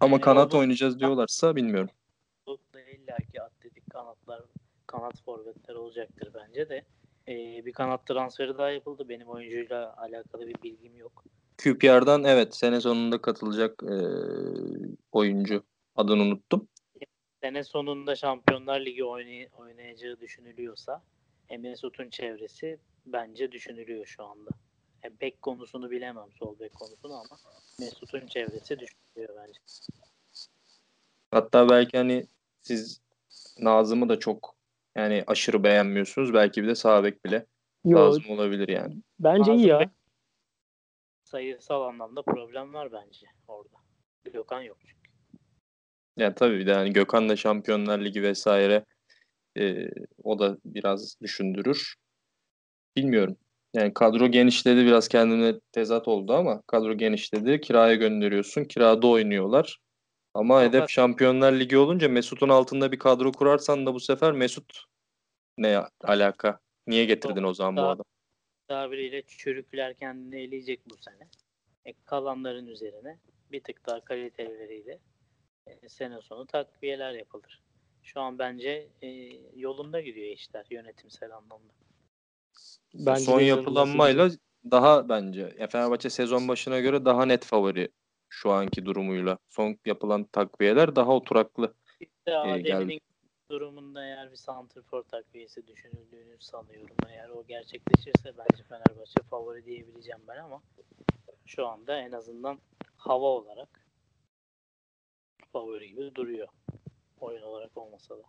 Ama 0.00 0.12
Yani 0.14 0.20
kanat 0.20 0.44
orada- 0.46 0.56
oynayacağız 0.56 1.00
diyorlarsa 1.00 1.56
bilmiyorum. 1.56 1.90
da 2.46 2.80
illaki 2.80 3.42
atletik 3.42 3.90
kanatlar, 3.90 4.42
kanat 4.86 5.22
forvetler 5.24 5.74
olacaktır 5.74 6.30
bence 6.34 6.68
de. 6.68 6.84
Ee, 7.28 7.66
bir 7.66 7.72
kanat 7.72 8.06
transferi 8.06 8.58
daha 8.58 8.70
yapıldı. 8.70 9.08
Benim 9.08 9.28
oyuncuyla 9.28 9.94
alakalı 9.96 10.46
bir 10.46 10.54
bilgim 10.62 10.96
yok. 10.96 11.24
QPR'dan 11.64 12.24
evet 12.24 12.54
sene 12.54 12.80
sonunda 12.80 13.20
katılacak 13.22 13.82
e, 13.82 13.96
oyuncu. 15.12 15.62
Adını 15.96 16.22
unuttum. 16.22 16.68
Sene 17.42 17.64
sonunda 17.64 18.16
Şampiyonlar 18.16 18.80
Ligi 18.80 19.04
oynay- 19.04 19.48
oynayacağı 19.52 20.20
düşünülüyorsa 20.20 21.02
e, 21.48 21.56
Mesut'un 21.58 22.10
çevresi 22.10 22.78
bence 23.06 23.52
düşünülüyor 23.52 24.06
şu 24.06 24.24
anda. 24.24 24.50
E, 25.04 25.20
bek 25.20 25.42
konusunu 25.42 25.90
bilemem 25.90 26.32
sol 26.38 26.58
bek 26.60 26.74
konusunu 26.74 27.14
ama 27.14 27.38
Mesut'un 27.80 28.26
çevresi 28.26 28.78
düşünülüyor 28.78 29.36
bence. 29.46 29.60
Hatta 31.30 31.68
belki 31.70 31.96
hani 31.98 32.26
siz 32.60 33.00
Nazım'ı 33.58 34.08
da 34.08 34.18
çok 34.18 34.54
yani 34.96 35.24
aşırı 35.26 35.64
beğenmiyorsunuz. 35.64 36.34
Belki 36.34 36.62
bir 36.62 36.68
de 36.68 36.74
sağ 36.74 37.04
bek 37.04 37.24
bile 37.24 37.46
Yo, 37.84 37.98
lazım 37.98 38.24
olabilir 38.30 38.68
yani. 38.68 38.96
bence 39.20 39.52
iyi 39.52 39.56
Nazım 39.56 39.68
ya. 39.68 39.80
Bey- 39.80 39.88
Sayısal 41.24 41.82
anlamda 41.82 42.22
problem 42.22 42.74
var 42.74 42.92
bence 42.92 43.26
orada. 43.48 43.76
Gökhan 44.24 44.62
yok 44.62 44.78
çünkü. 44.80 45.01
Yani 46.16 46.34
tabii 46.34 46.58
bir 46.58 46.66
de 46.66 46.74
hani 46.74 46.92
Gökhan 46.92 47.28
da 47.28 47.36
Şampiyonlar 47.36 48.04
Ligi 48.04 48.22
vesaire 48.22 48.84
e, 49.58 49.88
o 50.22 50.38
da 50.38 50.58
biraz 50.64 51.20
düşündürür. 51.20 51.94
Bilmiyorum. 52.96 53.36
Yani 53.74 53.94
kadro 53.94 54.28
genişledi 54.28 54.84
biraz 54.86 55.08
kendine 55.08 55.60
tezat 55.72 56.08
oldu 56.08 56.32
ama 56.34 56.62
kadro 56.66 56.94
genişledi. 56.94 57.60
Kiraya 57.60 57.94
gönderiyorsun. 57.94 58.64
Kirada 58.64 59.06
oynuyorlar. 59.06 59.78
Ama 60.34 60.54
Fakat- 60.58 60.74
hedef 60.74 60.90
Şampiyonlar 60.90 61.52
Ligi 61.52 61.78
olunca 61.78 62.08
Mesut'un 62.08 62.48
altında 62.48 62.92
bir 62.92 62.98
kadro 62.98 63.32
kurarsan 63.32 63.86
da 63.86 63.94
bu 63.94 64.00
sefer 64.00 64.32
Mesut 64.32 64.84
ne 65.58 65.82
alaka? 66.04 66.60
Niye 66.86 67.04
getirdin 67.04 67.42
o 67.42 67.54
zaman 67.54 67.76
bu 67.76 67.80
Daha- 67.80 67.90
adam? 67.90 68.04
tabiriyle 68.68 69.22
çürükler 69.22 69.94
kendini 69.94 70.40
eleyecek 70.40 70.80
bu 70.90 70.96
sene. 71.02 71.28
E, 71.84 71.92
kalanların 72.04 72.66
üzerine 72.66 73.18
bir 73.52 73.60
tık 73.60 73.86
daha 73.86 74.04
kaliteleriyle 74.04 74.98
e, 75.82 75.88
sene 75.88 76.20
sonu 76.20 76.46
takviyeler 76.46 77.12
yapılır. 77.12 77.62
şu 78.02 78.20
an 78.20 78.38
bence 78.38 78.88
e, 79.02 79.08
yolunda 79.56 80.00
gidiyor 80.00 80.26
işler 80.26 80.66
yönetimsel 80.70 81.36
anlamda. 81.36 81.72
Bence 82.94 83.20
Son 83.20 83.40
yapılanmayla 83.40 84.30
daha 84.70 85.08
bence 85.08 85.54
ya 85.58 85.66
Fenerbahçe 85.66 86.10
sezon 86.10 86.48
başına 86.48 86.80
göre 86.80 87.04
daha 87.04 87.26
net 87.26 87.44
favori 87.44 87.88
şu 88.28 88.50
anki 88.50 88.86
durumuyla. 88.86 89.38
Son 89.48 89.78
yapılan 89.86 90.24
takviyeler 90.24 90.96
daha 90.96 91.16
oturaklı. 91.16 91.74
İşte 92.00 92.36
Adem'in 92.36 93.00
durumunda 93.50 94.04
eğer 94.04 94.30
bir 94.30 94.36
santrfor 94.36 95.02
takviyesi 95.02 95.66
düşünüldüğünü 95.66 96.36
sanıyorum. 96.40 96.96
Eğer 97.08 97.28
o 97.28 97.46
gerçekleşirse 97.46 98.32
bence 98.38 98.62
Fenerbahçe 98.62 99.22
favori 99.30 99.64
diyebileceğim 99.64 100.20
ben 100.28 100.36
ama 100.36 100.62
şu 101.46 101.66
anda 101.66 101.98
en 101.98 102.12
azından 102.12 102.58
hava 102.96 103.26
olarak 103.26 103.81
favori 105.52 105.88
gibi 105.88 106.14
duruyor. 106.14 106.48
Oyun 107.20 107.42
olarak 107.42 107.76
olmasa 107.76 108.18
da. 108.18 108.22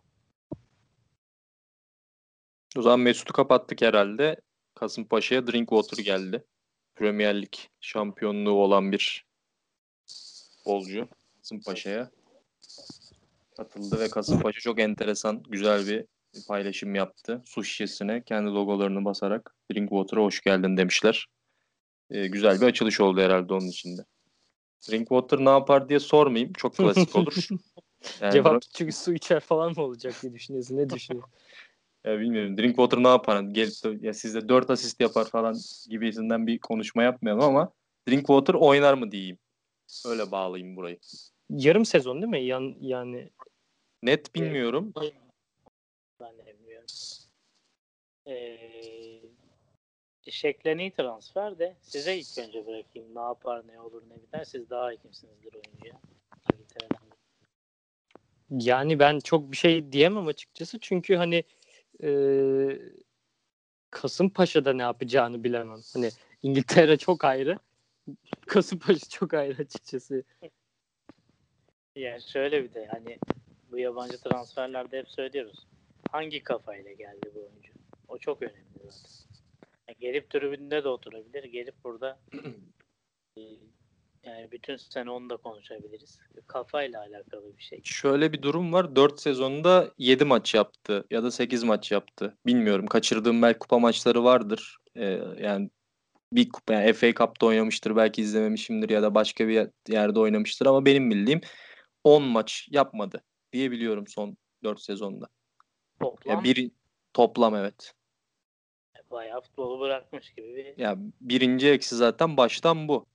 O 2.76 2.82
zaman 2.82 3.00
Mesut'u 3.00 3.32
kapattık 3.32 3.82
herhalde. 3.82 4.36
Kasımpaşa'ya 4.74 5.46
Drinkwater 5.46 6.04
geldi. 6.04 6.44
Premier 6.94 7.42
Lig 7.42 7.52
şampiyonluğu 7.80 8.50
olan 8.50 8.92
bir 8.92 9.26
futbolcu 10.64 11.08
Kasımpaşa'ya 11.36 12.10
katıldı 13.56 14.00
ve 14.00 14.10
Kasımpaşa 14.10 14.60
çok 14.60 14.80
enteresan, 14.80 15.42
güzel 15.42 15.86
bir 15.86 16.04
paylaşım 16.48 16.94
yaptı. 16.94 17.42
Su 17.44 17.64
şişesine 17.64 18.22
kendi 18.22 18.50
logolarını 18.50 19.04
basarak 19.04 19.54
Drinkwater'a 19.72 20.20
hoş 20.20 20.40
geldin 20.40 20.76
demişler. 20.76 21.26
Ee, 22.10 22.26
güzel 22.26 22.60
bir 22.60 22.66
açılış 22.66 23.00
oldu 23.00 23.20
herhalde 23.20 23.54
onun 23.54 23.68
içinde. 23.68 24.04
Drinkwater 24.88 25.38
ne 25.38 25.50
yapar 25.50 25.88
diye 25.88 26.00
sormayayım. 26.00 26.52
Çok 26.52 26.76
klasik 26.76 27.16
olur. 27.16 27.48
Yani 28.20 28.32
Cevap 28.32 28.62
çünkü 28.74 28.92
su 28.92 29.14
içer 29.14 29.40
falan 29.40 29.72
mı 29.76 29.82
olacak 29.82 30.14
diye 30.22 30.32
düşünüyorsun. 30.32 30.76
Ne 30.76 30.90
düşünüyorsun? 30.90 31.32
ya 32.04 32.20
bilmiyorum. 32.20 32.56
Drinkwater 32.56 33.02
ne 33.02 33.08
yapar? 33.08 33.40
Gelip 33.40 34.02
ya 34.04 34.14
sizde 34.14 34.48
4 34.48 34.70
asist 34.70 35.00
yapar 35.00 35.24
falan 35.24 35.56
gibisinden 35.90 36.46
bir 36.46 36.58
konuşma 36.58 37.02
yapmayalım 37.02 37.44
ama 37.44 37.72
Drinkwater 38.08 38.54
oynar 38.54 38.94
mı 38.94 39.10
diyeyim. 39.10 39.38
Öyle 40.06 40.30
bağlayayım 40.30 40.76
burayı. 40.76 40.98
Yarım 41.50 41.84
sezon 41.84 42.16
değil 42.22 42.30
mi? 42.30 42.44
Yan, 42.44 42.74
yani 42.80 43.30
net 44.02 44.34
bilmiyorum. 44.34 44.92
Ben 46.20 46.38
de 46.38 46.58
bilmiyorum. 46.58 46.86
Ee, 48.26 49.23
şekleni 50.30 50.92
transfer 50.92 51.58
de 51.58 51.76
size 51.82 52.16
ilk 52.16 52.38
önce 52.38 52.66
bırakayım. 52.66 53.14
Ne 53.14 53.20
yapar, 53.20 53.62
ne 53.66 53.80
olur, 53.80 54.02
ne 54.08 54.22
biter. 54.22 54.44
Siz 54.44 54.70
daha 54.70 54.84
hakimsinizdir 54.84 55.54
oyuncuya. 55.54 56.00
Yani 58.50 58.98
ben 58.98 59.18
çok 59.18 59.52
bir 59.52 59.56
şey 59.56 59.92
diyemem 59.92 60.26
açıkçası. 60.26 60.78
Çünkü 60.80 61.16
hani 61.16 61.44
e, 62.02 62.10
Kasımpaşa'da 63.90 64.72
ne 64.72 64.82
yapacağını 64.82 65.44
bilemem. 65.44 65.80
Hani 65.92 66.10
İngiltere 66.42 66.96
çok 66.96 67.24
ayrı. 67.24 67.58
Kasımpaşa 68.46 69.08
çok 69.08 69.34
ayrı 69.34 69.62
açıkçası. 69.62 70.24
Yani 71.96 72.22
şöyle 72.22 72.64
bir 72.64 72.74
de 72.74 72.86
hani 72.86 73.18
bu 73.70 73.78
yabancı 73.78 74.20
transferlerde 74.20 74.98
hep 74.98 75.08
söylüyoruz. 75.08 75.66
Hangi 76.10 76.42
kafayla 76.42 76.92
geldi 76.92 77.30
bu 77.34 77.38
oyuncu? 77.38 77.72
O 78.08 78.18
çok 78.18 78.42
önemli 78.42 78.64
zaten. 78.82 79.33
Yani 79.88 79.98
gelip 80.00 80.30
tribünde 80.30 80.84
de 80.84 80.88
oturabilir. 80.88 81.44
Gelip 81.44 81.84
burada 81.84 82.20
e, 83.36 83.40
yani 84.22 84.50
bütün 84.52 84.76
sene 84.76 85.10
onu 85.10 85.30
da 85.30 85.36
konuşabiliriz. 85.36 86.18
Kafayla 86.46 87.00
alakalı 87.00 87.56
bir 87.56 87.62
şey. 87.62 87.80
Şöyle 87.84 88.32
bir 88.32 88.42
durum 88.42 88.72
var. 88.72 88.96
4 88.96 89.20
sezonda 89.20 89.90
7 89.98 90.24
maç 90.24 90.54
yaptı 90.54 91.06
ya 91.10 91.22
da 91.22 91.30
8 91.30 91.64
maç 91.64 91.92
yaptı. 91.92 92.38
Bilmiyorum. 92.46 92.86
Kaçırdığım 92.86 93.42
belki 93.42 93.58
kupa 93.58 93.78
maçları 93.78 94.24
vardır. 94.24 94.78
Ee, 94.96 95.04
yani 95.38 95.70
bir 96.32 96.48
kupa 96.48 96.74
yani 96.74 96.92
FA 96.92 97.14
Cup'ta 97.14 97.46
oynamıştır. 97.46 97.96
Belki 97.96 98.22
izlememişimdir 98.22 98.90
ya 98.90 99.02
da 99.02 99.14
başka 99.14 99.48
bir 99.48 99.70
yerde 99.88 100.20
oynamıştır 100.20 100.66
ama 100.66 100.84
benim 100.84 101.10
bildiğim 101.10 101.40
10 102.04 102.22
maç 102.22 102.68
yapmadı 102.70 103.24
diyebiliyorum 103.52 104.06
son 104.06 104.36
4 104.64 104.80
sezonda. 104.80 105.26
Toplam? 106.00 106.36
Ya 106.36 106.44
bir 106.44 106.70
toplam 107.14 107.56
evet. 107.56 107.94
Bayağı 109.14 109.40
futbolu 109.40 109.80
bırakmış 109.80 110.34
gibi 110.34 110.56
bir. 110.56 110.78
Ya 110.78 110.96
birinci 111.20 111.70
eksi 111.70 111.96
zaten 111.96 112.36
baştan 112.36 112.88
bu. 112.88 113.06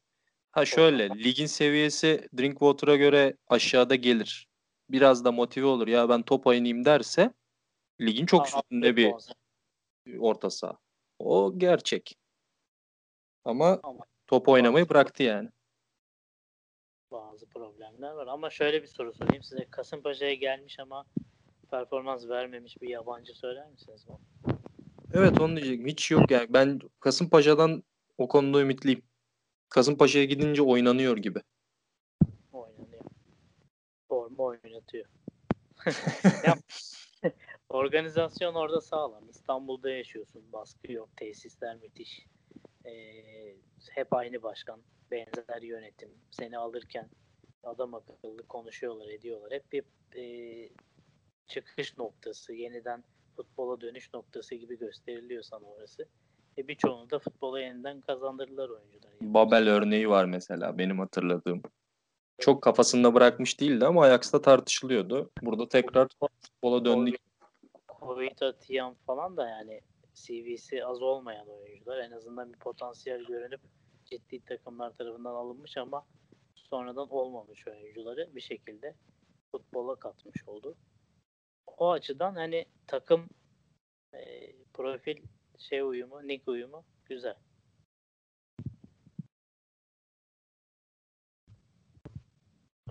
Ha 0.51 0.65
şöyle 0.65 1.09
ligin 1.09 1.45
seviyesi 1.45 2.29
Drinkwater'a 2.37 2.95
göre 2.95 3.37
aşağıda 3.47 3.95
gelir. 3.95 4.47
Biraz 4.89 5.25
da 5.25 5.31
motive 5.31 5.65
olur 5.65 5.87
ya 5.87 6.09
ben 6.09 6.21
top 6.21 6.47
oynayayım 6.47 6.85
derse 6.85 7.33
ligin 8.01 8.25
çok 8.25 8.41
Aha, 8.41 8.59
üstünde 8.59 8.95
bir 8.95 9.13
orta 10.19 10.49
saha. 10.49 10.77
O 11.19 11.53
gerçek. 11.57 12.15
Ama, 13.45 13.79
Ama 13.83 14.05
top 14.27 14.49
oynamayı 14.49 14.89
bıraktı 14.89 15.23
yani. 15.23 15.49
Bazı 17.11 17.45
problemler 17.45 18.11
var 18.11 18.27
ama 18.27 18.49
şöyle 18.49 18.81
bir 18.81 18.87
soru 18.87 19.13
sorayım 19.13 19.43
size. 19.43 19.67
Kasımpaşa'ya 19.71 20.33
gelmiş 20.33 20.79
ama 20.79 21.05
performans 21.71 22.27
vermemiş 22.29 22.81
bir 22.81 22.89
yabancı 22.89 23.33
söyler 23.33 23.67
misiniz 23.69 24.05
bana? 24.07 24.59
Evet 25.13 25.41
onu 25.41 25.55
diyecektim. 25.55 25.87
Hiç 25.87 26.11
yok 26.11 26.31
yani. 26.31 26.53
Ben 26.53 26.79
Kasımpaşa'dan 26.99 27.83
o 28.17 28.27
konuda 28.27 28.61
ümitliyim. 28.61 29.01
Kasımpaşa'ya 29.69 30.25
gidince 30.25 30.61
oynanıyor 30.61 31.17
gibi. 31.17 31.41
Oynanıyor. 32.51 33.03
Forma 34.07 34.43
oynatıyor. 34.43 35.05
organizasyon 37.69 38.55
orada 38.55 38.81
sağlam. 38.81 39.29
İstanbul'da 39.29 39.89
yaşıyorsun. 39.89 40.51
Baskı 40.53 40.91
yok. 40.91 41.09
Tesisler 41.17 41.75
müthiş. 41.75 42.25
Ee, 42.85 42.91
hep 43.91 44.13
aynı 44.13 44.43
başkan. 44.43 44.81
Benzer 45.11 45.61
yönetim. 45.61 46.09
Seni 46.31 46.57
alırken 46.57 47.09
adam 47.63 47.93
akıllı 47.93 48.47
konuşuyorlar, 48.47 49.07
ediyorlar. 49.09 49.51
Hep 49.51 49.71
bir 49.71 49.83
e, 50.15 50.69
çıkış 51.47 51.97
noktası, 51.97 52.53
yeniden 52.53 53.03
futbola 53.39 53.81
dönüş 53.81 54.13
noktası 54.13 54.55
gibi 54.55 54.77
gösteriliyor 54.77 55.43
sana 55.43 55.65
orası. 55.65 56.05
E 56.57 56.67
birçoğunu 56.67 57.09
da 57.09 57.19
futbola 57.19 57.61
yeniden 57.61 58.01
kazandırdılar 58.01 58.69
oyuncular. 58.69 59.11
Yani. 59.21 59.33
Babel 59.33 59.69
örneği 59.69 60.09
var 60.09 60.25
mesela 60.25 60.77
benim 60.77 60.99
hatırladığım. 60.99 61.61
Çok 62.39 62.63
kafasında 62.63 63.13
bırakmış 63.13 63.59
değildi 63.59 63.85
ama 63.85 64.03
Ajax'ta 64.03 64.41
tartışılıyordu. 64.41 65.31
Burada 65.41 65.67
tekrar 65.67 66.07
futbola 66.41 66.85
döndük. 66.85 67.15
Koyta, 67.87 68.57
Tiam 68.57 68.95
falan 69.07 69.37
da 69.37 69.49
yani 69.49 69.81
CV'si 70.13 70.85
az 70.85 71.01
olmayan 71.01 71.47
oyuncular. 71.47 71.97
En 71.97 72.11
azından 72.11 72.53
bir 72.53 72.59
potansiyel 72.59 73.23
görünüp 73.23 73.61
ciddi 74.05 74.45
takımlar 74.45 74.91
tarafından 74.97 75.35
alınmış 75.35 75.77
ama 75.77 76.05
sonradan 76.55 77.09
olmamış 77.09 77.67
oyuncuları 77.67 78.29
bir 78.35 78.41
şekilde 78.41 78.95
futbola 79.51 79.95
katmış 79.95 80.47
oldu. 80.47 80.75
O 81.77 81.91
açıdan 81.91 82.35
hani 82.35 82.65
takım 82.87 83.29
e, 84.13 84.19
profil 84.73 85.17
şey 85.57 85.81
uyumu, 85.81 86.27
nick 86.27 86.51
uyumu 86.51 86.83
güzel. 87.05 87.35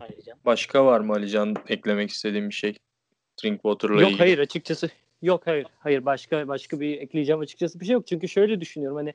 Alican. 0.00 0.38
Başka 0.44 0.86
var 0.86 1.00
mı 1.00 1.12
Alican 1.12 1.54
eklemek 1.68 2.10
istediğim 2.10 2.48
bir 2.48 2.54
şey? 2.54 2.76
Drinkwater'la 3.42 3.94
Yok 3.94 4.02
ilgili. 4.10 4.18
hayır 4.18 4.38
açıkçası. 4.38 4.90
Yok 5.22 5.46
hayır. 5.46 5.66
Hayır 5.78 6.04
başka 6.04 6.48
başka 6.48 6.80
bir 6.80 6.98
ekleyeceğim 6.98 7.40
açıkçası 7.40 7.80
bir 7.80 7.84
şey 7.86 7.92
yok. 7.92 8.06
Çünkü 8.06 8.28
şöyle 8.28 8.60
düşünüyorum 8.60 8.96
hani 8.96 9.14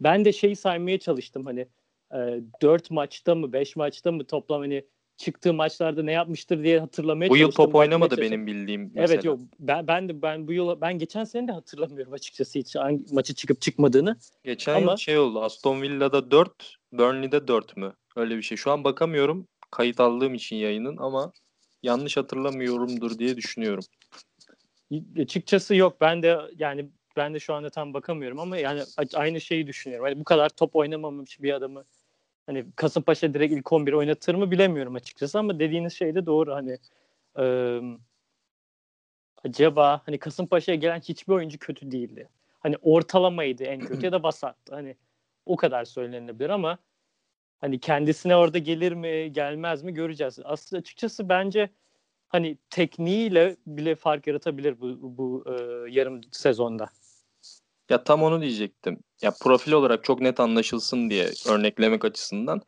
ben 0.00 0.24
de 0.24 0.32
şeyi 0.32 0.56
saymaya 0.56 0.98
çalıştım 0.98 1.46
hani 1.46 1.68
e, 2.12 2.40
4 2.62 2.90
maçta 2.90 3.34
mı 3.34 3.52
5 3.52 3.76
maçta 3.76 4.12
mı 4.12 4.24
toplam 4.24 4.60
hani 4.60 4.84
çıktığı 5.18 5.54
maçlarda 5.54 6.02
ne 6.02 6.12
yapmıştır 6.12 6.64
diye 6.64 6.80
hatırlamaya 6.80 7.30
Bu 7.30 7.36
yıl 7.36 7.50
top 7.50 7.74
oynamadı 7.74 8.16
benim 8.18 8.46
bildiğim 8.46 8.90
mesela. 8.94 9.14
Evet 9.14 9.24
yok 9.24 9.40
ben 9.58 9.86
ben 9.86 10.08
de 10.08 10.22
ben 10.22 10.48
bu 10.48 10.52
yıl 10.52 10.80
ben 10.80 10.98
geçen 10.98 11.24
sene 11.24 11.48
de 11.48 11.52
hatırlamıyorum 11.52 12.12
açıkçası 12.12 12.58
hiç 12.58 12.76
hangi 12.76 13.14
maçı 13.14 13.34
çıkıp 13.34 13.60
çıkmadığını. 13.60 14.16
Geçen 14.44 14.74
Ama... 14.74 14.90
yıl 14.90 14.96
şey 14.96 15.18
oldu 15.18 15.42
Aston 15.42 15.82
Villa'da 15.82 16.30
4, 16.30 16.76
Burnley'de 16.92 17.48
4 17.48 17.76
mü? 17.76 17.92
Öyle 18.16 18.36
bir 18.36 18.42
şey. 18.42 18.56
Şu 18.56 18.70
an 18.70 18.84
bakamıyorum 18.84 19.48
kayıt 19.70 20.00
aldığım 20.00 20.34
için 20.34 20.56
yayının 20.56 20.96
ama 20.96 21.32
yanlış 21.82 22.16
hatırlamıyorumdur 22.16 23.18
diye 23.18 23.36
düşünüyorum. 23.36 23.84
Açıkçası 25.18 25.74
yok 25.74 26.00
ben 26.00 26.22
de 26.22 26.38
yani 26.58 26.88
ben 27.16 27.34
de 27.34 27.40
şu 27.40 27.54
anda 27.54 27.70
tam 27.70 27.94
bakamıyorum 27.94 28.38
ama 28.38 28.58
yani 28.58 28.82
aynı 29.14 29.40
şeyi 29.40 29.66
düşünüyorum. 29.66 30.06
Hani 30.06 30.20
bu 30.20 30.24
kadar 30.24 30.48
top 30.48 30.76
oynamamış 30.76 31.42
bir 31.42 31.52
adamı 31.52 31.84
hani 32.48 32.64
Kasımpaşa 32.76 33.34
direkt 33.34 33.52
ilk 33.52 33.72
11 33.72 33.92
oynatır 33.92 34.34
mı 34.34 34.50
bilemiyorum 34.50 34.94
açıkçası 34.94 35.38
ama 35.38 35.58
dediğiniz 35.58 35.92
şey 35.92 36.14
de 36.14 36.26
doğru 36.26 36.54
hani 36.54 36.78
e, 37.38 37.44
acaba 39.44 40.02
hani 40.06 40.18
Kasımpaşa'ya 40.18 40.76
gelen 40.76 41.00
hiçbir 41.00 41.32
oyuncu 41.32 41.58
kötü 41.58 41.90
değildi. 41.90 42.28
Hani 42.60 42.76
ortalamaydı 42.82 43.64
en 43.64 43.80
kötü 43.80 44.06
ya 44.06 44.12
da 44.12 44.22
basattı. 44.22 44.74
Hani 44.74 44.96
o 45.46 45.56
kadar 45.56 45.84
söylenebilir 45.84 46.50
ama 46.50 46.78
hani 47.60 47.80
kendisine 47.80 48.36
orada 48.36 48.58
gelir 48.58 48.92
mi 48.92 49.32
gelmez 49.32 49.82
mi 49.82 49.94
göreceğiz. 49.94 50.38
Aslında 50.44 50.80
açıkçası 50.80 51.28
bence 51.28 51.70
hani 52.28 52.58
tekniğiyle 52.70 53.56
bile 53.66 53.94
fark 53.94 54.26
yaratabilir 54.26 54.80
bu, 54.80 54.98
bu 55.18 55.44
e, 55.46 55.52
yarım 55.90 56.20
sezonda. 56.32 56.90
Ya 57.90 58.04
tam 58.04 58.22
onu 58.22 58.40
diyecektim. 58.42 58.98
Ya 59.22 59.32
profil 59.42 59.72
olarak 59.72 60.04
çok 60.04 60.20
net 60.20 60.40
anlaşılsın 60.40 61.10
diye 61.10 61.30
örneklemek 61.48 62.04
açısından 62.04 62.62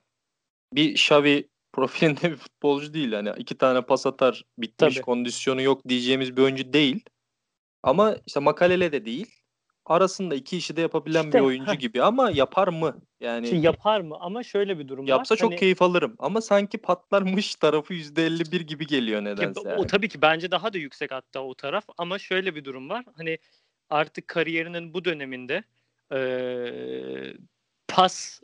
bir 0.74 0.90
Xavi 0.90 1.48
profilinde 1.72 2.20
bir 2.32 2.36
futbolcu 2.36 2.94
değil. 2.94 3.12
Hani 3.12 3.30
iki 3.36 3.58
tane 3.58 3.80
pas 3.82 4.06
atar, 4.06 4.44
bitmiş 4.58 4.94
Tabii. 4.94 5.04
kondisyonu 5.04 5.62
yok 5.62 5.88
diyeceğimiz 5.88 6.36
bir 6.36 6.42
oyuncu 6.42 6.72
değil. 6.72 7.04
Ama 7.82 8.16
işte 8.26 8.40
Makalele 8.40 8.92
de 8.92 9.04
değil. 9.04 9.26
Arasında 9.86 10.34
iki 10.34 10.56
işi 10.56 10.76
de 10.76 10.80
yapabilen 10.80 11.24
İşte, 11.24 11.38
bir 11.38 11.44
oyuncu 11.44 11.72
heh. 11.72 11.78
gibi 11.78 12.02
ama 12.02 12.30
yapar 12.30 12.68
mı? 12.68 13.00
Yani 13.20 13.48
Şey 13.48 13.58
yapar 13.58 14.00
mı? 14.00 14.16
Ama 14.20 14.42
şöyle 14.42 14.78
bir 14.78 14.88
durum 14.88 15.06
yapsa 15.06 15.32
var. 15.34 15.38
çok 15.38 15.50
Hani- 15.50 15.60
keyif 15.60 15.82
alırım. 15.82 16.14
Ama 16.18 16.40
sanki 16.40 16.78
patlarmış 16.78 17.54
tarafı 17.60 17.94
%51 17.94 18.60
gibi 18.60 18.86
geliyor 18.86 19.16
Ya, 19.16 19.22
nedense. 19.22 19.60
o 19.60 19.68
yani. 19.68 19.86
tabii 19.86 20.08
ki 20.08 20.22
bence 20.22 20.50
daha 20.50 20.72
da 20.72 20.78
yüksek 20.78 21.12
hatta 21.12 21.40
o 21.40 21.54
taraf 21.54 21.84
ama 21.98 22.18
şöyle 22.18 22.54
bir 22.54 22.64
durum 22.64 22.88
var. 22.88 23.04
Hani 23.16 23.38
artık 23.90 24.28
kariyerinin 24.28 24.94
bu 24.94 25.04
döneminde 25.04 25.64
eee, 26.12 27.36
pas 27.88 28.40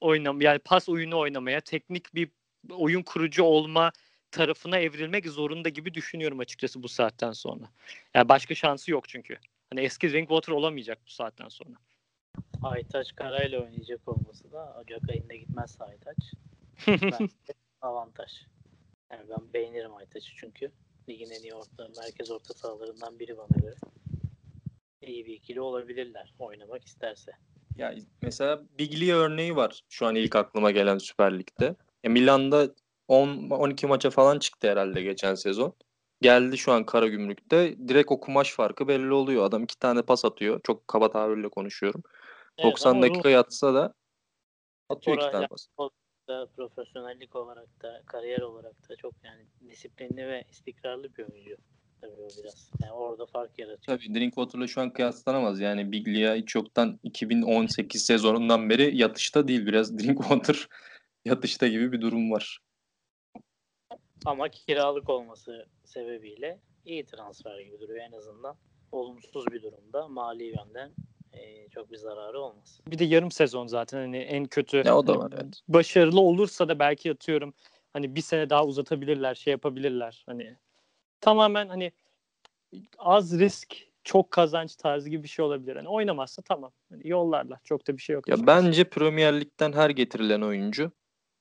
oynam 0.00 0.40
yani 0.40 0.58
pas 0.58 0.88
oyunu 0.88 1.18
oynamaya, 1.18 1.60
teknik 1.60 2.14
bir 2.14 2.28
oyun 2.70 3.02
kurucu 3.02 3.42
olma 3.42 3.92
tarafına 4.30 4.78
evrilmek 4.78 5.28
zorunda 5.28 5.68
gibi 5.68 5.94
düşünüyorum 5.94 6.38
açıkçası 6.38 6.82
bu 6.82 6.88
saatten 6.88 7.32
sonra. 7.32 7.64
Yani 8.14 8.28
başka 8.28 8.54
şansı 8.54 8.90
yok 8.90 9.08
çünkü. 9.08 9.36
Hani 9.70 9.80
eski 9.80 10.12
Drinkwater 10.12 10.52
olamayacak 10.52 10.98
bu 11.06 11.10
saatten 11.10 11.48
sonra. 11.48 11.74
Aytaç 12.62 13.16
Karay'la 13.16 13.62
oynayacak 13.62 14.08
olması 14.08 14.52
da 14.52 14.76
Ocak 14.84 15.10
ayında 15.10 15.34
gitmezse 15.34 15.84
Aytaç. 15.84 16.16
Avantaj. 17.82 18.30
Yani 19.12 19.24
ben 19.28 19.52
beğenirim 19.54 19.94
Aytaç'ı 19.94 20.36
çünkü. 20.36 20.70
Ligin 21.08 21.30
en 21.30 21.42
iyi 21.42 21.54
orta, 21.54 21.88
merkez 21.96 22.30
orta 22.30 22.54
sahalarından 22.54 23.18
biri 23.18 23.36
bana 23.36 23.60
göre. 23.62 23.74
İyi 25.02 25.26
bir 25.26 25.32
ikili 25.32 25.60
olabilirler 25.60 26.34
oynamak 26.38 26.84
isterse. 26.84 27.32
Ya 27.76 27.94
mesela 28.22 28.62
Biglia 28.78 29.16
örneği 29.16 29.56
var 29.56 29.84
şu 29.88 30.06
an 30.06 30.14
ilk 30.14 30.36
aklıma 30.36 30.70
gelen 30.70 30.98
Süper 30.98 31.38
Lig'de. 31.38 31.76
Ya 32.04 32.10
Milan'da 32.10 32.74
10 33.08 33.50
12 33.50 33.86
maça 33.86 34.10
falan 34.10 34.38
çıktı 34.38 34.70
herhalde 34.70 35.02
geçen 35.02 35.34
sezon. 35.34 35.74
Geldi 36.22 36.58
şu 36.58 36.72
an 36.72 36.86
Karagümrük'te. 36.86 37.88
Direkt 37.88 38.12
o 38.12 38.20
kumaş 38.20 38.52
farkı 38.52 38.88
belli 38.88 39.12
oluyor. 39.12 39.44
Adam 39.44 39.62
iki 39.64 39.78
tane 39.78 40.02
pas 40.02 40.24
atıyor. 40.24 40.60
Çok 40.62 40.88
kaba 40.88 41.10
tabirle 41.10 41.48
konuşuyorum. 41.48 42.02
Evet, 42.58 42.72
90 42.72 42.90
ama 42.90 43.02
dakika 43.02 43.30
yatsa 43.30 43.74
da 43.74 43.94
atıyor 44.88 45.16
iki 45.16 45.30
tane 45.30 45.46
pas. 45.46 45.66
da 46.28 46.46
profesyonellik 46.56 47.36
olarak 47.36 47.82
da 47.82 48.02
kariyer 48.06 48.40
olarak 48.40 48.88
da 48.88 48.96
çok 48.96 49.14
yani 49.24 49.46
disiplinli 49.68 50.28
ve 50.28 50.44
istikrarlı 50.50 51.16
bir 51.16 51.24
oyuncu. 51.24 51.56
Tabii 52.00 52.22
o 52.22 52.28
biraz. 52.42 52.70
Yani 52.82 52.92
orada 52.92 53.26
fark 53.26 53.58
yaratıyor. 53.58 53.98
Tabii 53.98 54.14
Drinkwater'la 54.14 54.66
şu 54.66 54.80
an 54.80 54.92
kıyaslanamaz. 54.92 55.60
Yani 55.60 55.92
Biglia 55.92 56.34
hiç 56.34 56.54
yoktan 56.54 57.00
2018 57.02 58.04
sezonundan 58.04 58.70
beri 58.70 58.96
yatışta 58.96 59.48
değil. 59.48 59.66
Biraz 59.66 59.98
Drinkwater 59.98 60.68
yatışta 61.24 61.68
gibi 61.68 61.92
bir 61.92 62.00
durum 62.00 62.30
var. 62.30 62.60
Ama 64.24 64.48
kiralık 64.48 65.10
olması 65.10 65.66
sebebiyle 65.84 66.60
iyi 66.84 67.06
transfer 67.06 67.60
gibi 67.60 67.80
duruyor 67.80 68.04
en 68.04 68.12
azından. 68.12 68.56
Olumsuz 68.92 69.46
bir 69.46 69.62
durumda 69.62 70.08
mali 70.08 70.44
yönden 70.44 70.90
e, 71.32 71.68
çok 71.68 71.90
bir 71.90 71.96
zararı 71.96 72.40
olmaz. 72.40 72.80
Bir 72.86 72.98
de 72.98 73.04
yarım 73.04 73.30
sezon 73.30 73.66
zaten 73.66 73.98
hani 73.98 74.16
en 74.16 74.44
kötü 74.44 74.82
Ya 74.84 74.98
o 74.98 75.06
da 75.06 75.18
var, 75.18 75.32
evet. 75.34 75.60
başarılı 75.68 76.20
olursa 76.20 76.68
da 76.68 76.78
belki 76.78 77.12
atıyorum 77.12 77.54
hani 77.92 78.14
bir 78.16 78.20
sene 78.20 78.50
daha 78.50 78.66
uzatabilirler 78.66 79.34
şey 79.34 79.50
yapabilirler 79.50 80.24
hani 80.26 80.56
tamamen 81.20 81.68
hani 81.68 81.92
az 82.98 83.40
risk 83.40 83.76
çok 84.04 84.30
kazanç 84.30 84.76
tarzı 84.76 85.10
gibi 85.10 85.22
bir 85.22 85.28
şey 85.28 85.44
olabilir. 85.44 85.76
Hani 85.76 85.88
oynamazsa 85.88 86.42
tamam. 86.42 86.72
Hani 86.90 87.08
yollarlar. 87.08 87.60
Çok 87.64 87.86
da 87.86 87.96
bir 87.96 88.02
şey 88.02 88.14
yok. 88.14 88.28
Ya 88.28 88.46
bence 88.46 88.84
Premier 88.84 89.40
Lig'den 89.40 89.72
her 89.72 89.90
getirilen 89.90 90.40
oyuncu 90.40 90.92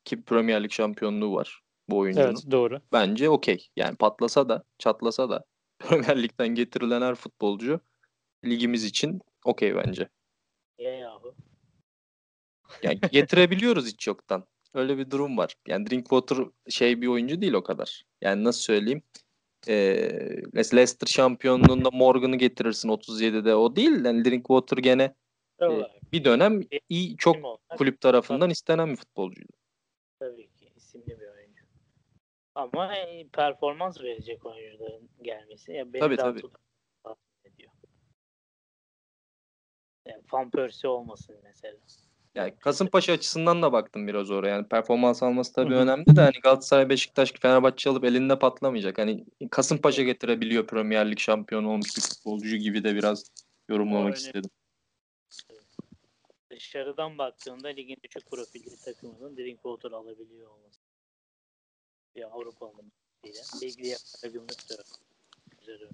ki 0.06 0.22
Premier 0.22 0.64
Lig 0.64 0.72
şampiyonluğu 0.72 1.36
var 1.36 1.62
bu 1.90 1.98
oyuncunun. 1.98 2.26
Evet 2.26 2.52
doğru. 2.52 2.82
Bence 2.92 3.30
okey. 3.30 3.68
Yani 3.76 3.96
patlasa 3.96 4.50
da 4.50 4.64
çatlasa 4.78 5.30
da 5.30 5.46
Premier 5.80 6.24
Lig'den 6.24 6.48
getirilen 6.48 7.02
her 7.02 7.16
futbolcu 7.16 7.80
ligimiz 8.46 8.84
için 8.84 9.22
okey 9.46 9.76
bence. 9.76 10.10
Ya 10.78 10.96
yahu. 10.96 11.36
Yani 12.84 13.00
getirebiliyoruz 13.12 13.88
hiç 13.88 14.08
yoktan. 14.08 14.46
Öyle 14.74 14.98
bir 14.98 15.12
durum 15.12 15.38
var. 15.38 15.56
Yani 15.68 15.90
Drinkwater 15.90 16.38
şey 16.70 17.02
bir 17.02 17.08
oyuncu 17.08 17.42
değil 17.42 17.54
o 17.54 17.64
kadar. 17.64 18.04
Yani 18.22 18.44
nasıl 18.44 18.62
söyleyeyim? 18.62 19.04
Mesela 20.54 20.78
Leicester 20.80 21.08
şampiyonluğunda 21.08 21.90
Morgan'ı 21.92 22.36
getirirsin 22.36 22.90
37'de. 22.90 23.56
O 23.56 23.76
değil. 23.76 24.06
Yani 24.06 24.26
Drinkwater 24.26 24.78
gene 24.78 25.16
Olarak 25.60 26.12
bir 26.14 26.26
dönem 26.26 26.62
iyi 26.90 27.18
çok 27.18 27.36
kulüp 27.78 28.02
tarafından 28.02 28.50
istenen 28.50 28.92
bir 28.92 28.96
futbolcuydu. 28.96 29.54
tabii 30.20 30.50
ki 30.52 30.72
isimli 30.76 31.20
bir 31.20 31.28
oyuncu. 31.28 31.66
Ama 32.56 32.96
e, 32.96 33.28
performans 33.28 34.02
verecek 34.02 34.46
oyuncuların 34.46 35.10
gelmesi. 35.22 35.72
Ya 35.72 35.94
beni 35.94 36.00
Tabii, 36.00 36.18
tabii. 36.18 36.42
ediyor. 37.44 37.72
Yani 40.06 40.24
Van 40.34 40.50
Persie 40.50 40.90
olmasın 40.90 41.36
mesela. 41.44 41.78
Yani 42.36 42.56
Kasımpaşa 42.60 43.14
açısından 43.14 43.62
da 43.62 43.72
baktım 43.72 44.08
biraz 44.08 44.32
oraya. 44.32 44.50
Yani 44.50 44.68
performans 44.68 45.24
alması 45.24 45.54
tabii 45.54 45.74
Hı 45.74 45.78
hı. 45.78 45.82
önemli 45.82 46.16
de 46.16 46.22
hani 46.22 46.40
Galatasaray, 46.44 46.90
Beşiktaş, 46.90 47.34
Fenerbahçe 47.34 47.90
alıp 47.90 48.04
elinde 48.04 48.40
patlamayacak. 48.40 48.98
Hani 48.98 49.26
Kasımpaşa 49.52 50.04
getirebiliyor 50.04 50.68
Premier 50.68 51.12
Lig 51.12 51.20
şampiyonu 51.20 51.72
olmuş 51.72 51.98
bir 51.98 52.02
futbolcu 52.02 52.56
gibi 52.56 52.84
de 52.84 52.96
biraz 52.96 53.24
yorumlamak 53.70 54.08
önemli. 54.08 54.18
istedim. 54.18 54.50
Dışarıdan 56.52 57.18
baktığında 57.18 57.68
ligin 57.68 57.98
düşük 58.04 58.32
profilli 58.32 58.78
takımının 58.86 59.38
Drinkwater 59.38 59.92
alabiliyor 59.92 60.50
olması. 60.50 60.80
Bir 62.16 62.22
ile. 63.24 63.42
Ligli 63.62 63.88
yapara 63.88 64.32
gümrük 64.32 64.70
de 64.70 64.74
mi? 64.74 65.90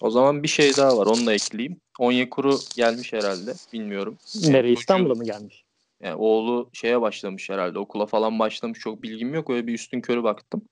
O 0.00 0.10
zaman 0.10 0.42
bir 0.42 0.48
şey 0.48 0.76
daha 0.76 0.98
var. 0.98 1.06
Onu 1.06 1.26
da 1.26 1.32
ekleyeyim. 1.32 1.80
Onyekuru 1.98 2.58
gelmiş 2.76 3.12
herhalde. 3.12 3.52
Bilmiyorum. 3.72 4.18
Nereye 4.48 4.72
İstanbul'a 4.72 5.14
mı 5.14 5.24
gelmiş? 5.24 5.64
Yani 6.00 6.14
oğlu 6.14 6.70
şeye 6.72 7.00
başlamış 7.00 7.50
herhalde. 7.50 7.78
Okula 7.78 8.06
falan 8.06 8.38
başlamış. 8.38 8.78
Çok 8.78 9.02
bilgim 9.02 9.34
yok. 9.34 9.50
Öyle 9.50 9.66
bir 9.66 9.74
üstün 9.74 10.00
körü 10.00 10.22
baktım. 10.22 10.62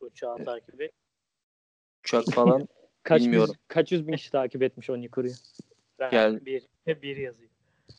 Uçağı 0.00 0.44
takip 0.44 0.80
et. 0.80 0.92
Uçak 2.04 2.24
falan. 2.24 2.68
Kaç 3.02 3.22
Bilmiyorum. 3.22 3.54
yüz, 3.54 3.68
kaç 3.68 3.92
yüz 3.92 4.08
bin 4.08 4.12
kişi 4.12 4.30
takip 4.30 4.62
etmiş 4.62 4.90
Onyekuru'yu. 4.90 5.32
Ben 5.98 6.10
Gel. 6.10 6.46
bir, 6.46 6.62
bir 7.02 7.16
yazıyor. 7.16 7.50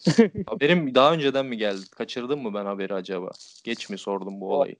Haberim 0.47 0.95
daha 0.95 1.13
önceden 1.13 1.45
mi 1.45 1.57
geldi? 1.57 1.81
Kaçırdım 1.91 2.41
mı 2.41 2.53
ben 2.53 2.65
haberi 2.65 2.93
acaba? 2.93 3.31
Geç 3.63 3.89
mi 3.89 3.97
sordum 3.97 4.41
bu 4.41 4.53
olayı? 4.53 4.75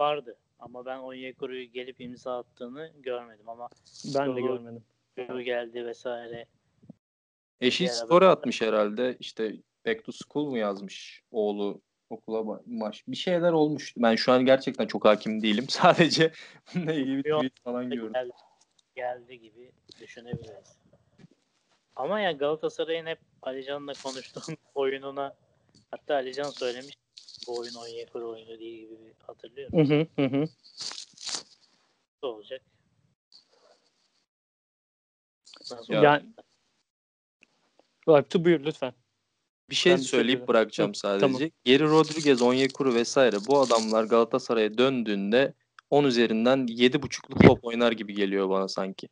Vardı. 0.00 0.36
Ama 0.58 0.86
ben 0.86 0.98
Onyekuru'yu 0.98 1.64
gelip 1.64 2.00
imza 2.00 2.38
attığını 2.38 2.92
görmedim 3.02 3.48
ama 3.48 3.68
Ben 4.14 4.36
de 4.36 4.40
görmedim. 4.40 4.82
Geldi 5.16 5.86
vesaire. 5.86 6.46
Eşi 7.60 7.78
Diğer 7.78 7.92
story 7.92 8.26
atmış 8.26 8.62
herhalde. 8.62 9.16
İşte 9.20 9.52
back 9.86 10.04
to 10.04 10.12
school 10.12 10.50
mu 10.50 10.58
yazmış 10.58 11.22
oğlu 11.30 11.82
okula 12.10 12.60
baş. 12.66 13.04
Bir 13.08 13.16
şeyler 13.16 13.52
olmuş. 13.52 13.94
Ben 13.96 14.16
şu 14.16 14.32
an 14.32 14.46
gerçekten 14.46 14.86
çok 14.86 15.04
hakim 15.04 15.42
değilim. 15.42 15.66
Sadece 15.68 16.32
bununla 16.74 16.92
ilgili 16.92 17.24
bir 17.24 17.32
tweet 17.32 17.60
falan 17.64 17.90
gördüm. 17.90 18.12
Geldi, 18.12 18.32
geldi 18.94 19.40
gibi 19.40 19.72
düşünebiliriz. 20.00 20.78
Ama 21.96 22.20
ya 22.20 22.32
Galatasaray'ın 22.32 23.06
hep 23.06 23.18
Alican'la 23.42 23.92
konuştuğum 24.02 24.56
oyununa 24.74 25.36
hatta 25.90 26.14
Alican 26.14 26.50
söylemiş 26.50 26.98
bu 27.48 27.58
oyun 27.58 27.74
Onyekuru 27.74 28.30
oyunu 28.30 28.58
değil 28.58 28.88
gibi 28.88 29.14
hatırlıyorum. 29.26 29.78
Hı 29.78 30.06
hı. 30.16 30.26
hı. 30.26 30.44
Ne 32.22 32.28
olacak? 32.28 32.62
Nasıl 35.72 35.94
Ya? 35.94 36.02
Yani 36.02 36.22
Alptu 38.06 38.44
buyur 38.44 38.64
lütfen. 38.64 38.92
Bir 39.70 39.74
şey 39.74 39.92
Ben 39.92 39.96
şey 39.96 40.04
söyleyip 40.04 40.36
dedim. 40.36 40.48
bırakacağım 40.48 40.90
Hı, 40.90 40.98
sadece. 40.98 41.20
tamam. 41.20 41.40
Geri 41.64 41.84
Rodriguez, 41.84 42.42
Onyekuru 42.42 42.94
vesaire 42.94 43.36
bu 43.48 43.58
adamlar 43.60 44.04
Galatasaray'a 44.04 44.78
döndüğünde 44.78 45.54
10 45.90 46.04
üzerinden 46.04 46.66
7.5'luk 46.66 47.46
top 47.46 47.64
oynar 47.64 47.92
gibi 47.92 48.14
geliyor 48.14 48.50
bana 48.50 48.68
sanki. 48.68 49.08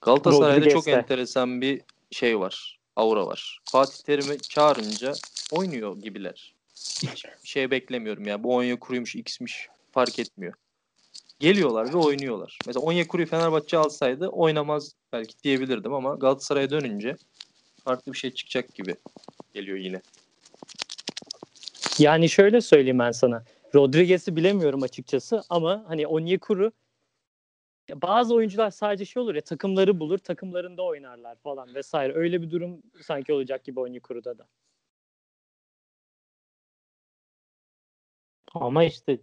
Galatasaray'da 0.00 0.68
çok 0.70 0.88
enteresan 0.88 1.60
bir 1.60 1.82
şey 2.10 2.38
var. 2.40 2.78
Aura 2.96 3.26
var. 3.26 3.60
Fatih 3.70 4.04
Terim'i 4.04 4.38
çağırınca 4.38 5.12
oynuyor 5.52 5.96
gibiler. 5.96 6.54
Hiç 7.02 7.24
şey 7.44 7.70
beklemiyorum 7.70 8.26
ya. 8.26 8.42
Bu 8.44 8.54
Onyekuru'ymuş, 8.54 9.16
X'miş 9.16 9.68
fark 9.92 10.18
etmiyor. 10.18 10.54
Geliyorlar 11.38 11.92
ve 11.92 11.96
oynuyorlar. 11.96 12.58
Mesela 12.66 12.84
Onyekuru'yu 12.86 13.28
Fenerbahçe 13.28 13.78
alsaydı 13.78 14.28
oynamaz 14.28 14.94
belki 15.12 15.42
diyebilirdim 15.42 15.94
ama 15.94 16.14
Galatasaray'a 16.14 16.70
dönünce 16.70 17.16
farklı 17.84 18.12
bir 18.12 18.18
şey 18.18 18.30
çıkacak 18.30 18.74
gibi 18.74 18.94
geliyor 19.54 19.78
yine. 19.78 20.02
Yani 21.98 22.28
şöyle 22.28 22.60
söyleyeyim 22.60 22.98
ben 22.98 23.10
sana. 23.10 23.44
Rodriguez'i 23.74 24.36
bilemiyorum 24.36 24.82
açıkçası 24.82 25.42
ama 25.50 25.84
hani 25.88 26.06
Onyekuru 26.06 26.72
bazı 27.94 28.34
oyuncular 28.34 28.70
sadece 28.70 29.04
şey 29.04 29.22
olur 29.22 29.34
ya 29.34 29.40
takımları 29.40 30.00
bulur, 30.00 30.18
takımlarında 30.18 30.82
oynarlar 30.82 31.36
falan 31.36 31.74
vesaire. 31.74 32.14
Öyle 32.14 32.42
bir 32.42 32.50
durum 32.50 32.82
sanki 33.02 33.32
olacak 33.32 33.64
gibi 33.64 33.80
Onyekuru'da 33.80 34.38
da. 34.38 34.46
Ama 38.54 38.84
işte 38.84 39.18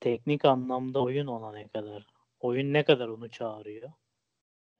teknik 0.00 0.44
anlamda 0.44 1.02
oyun 1.02 1.26
ona 1.26 1.52
ne 1.52 1.68
kadar? 1.68 2.06
Oyun 2.40 2.72
ne 2.72 2.84
kadar 2.84 3.08
onu 3.08 3.30
çağırıyor? 3.30 3.92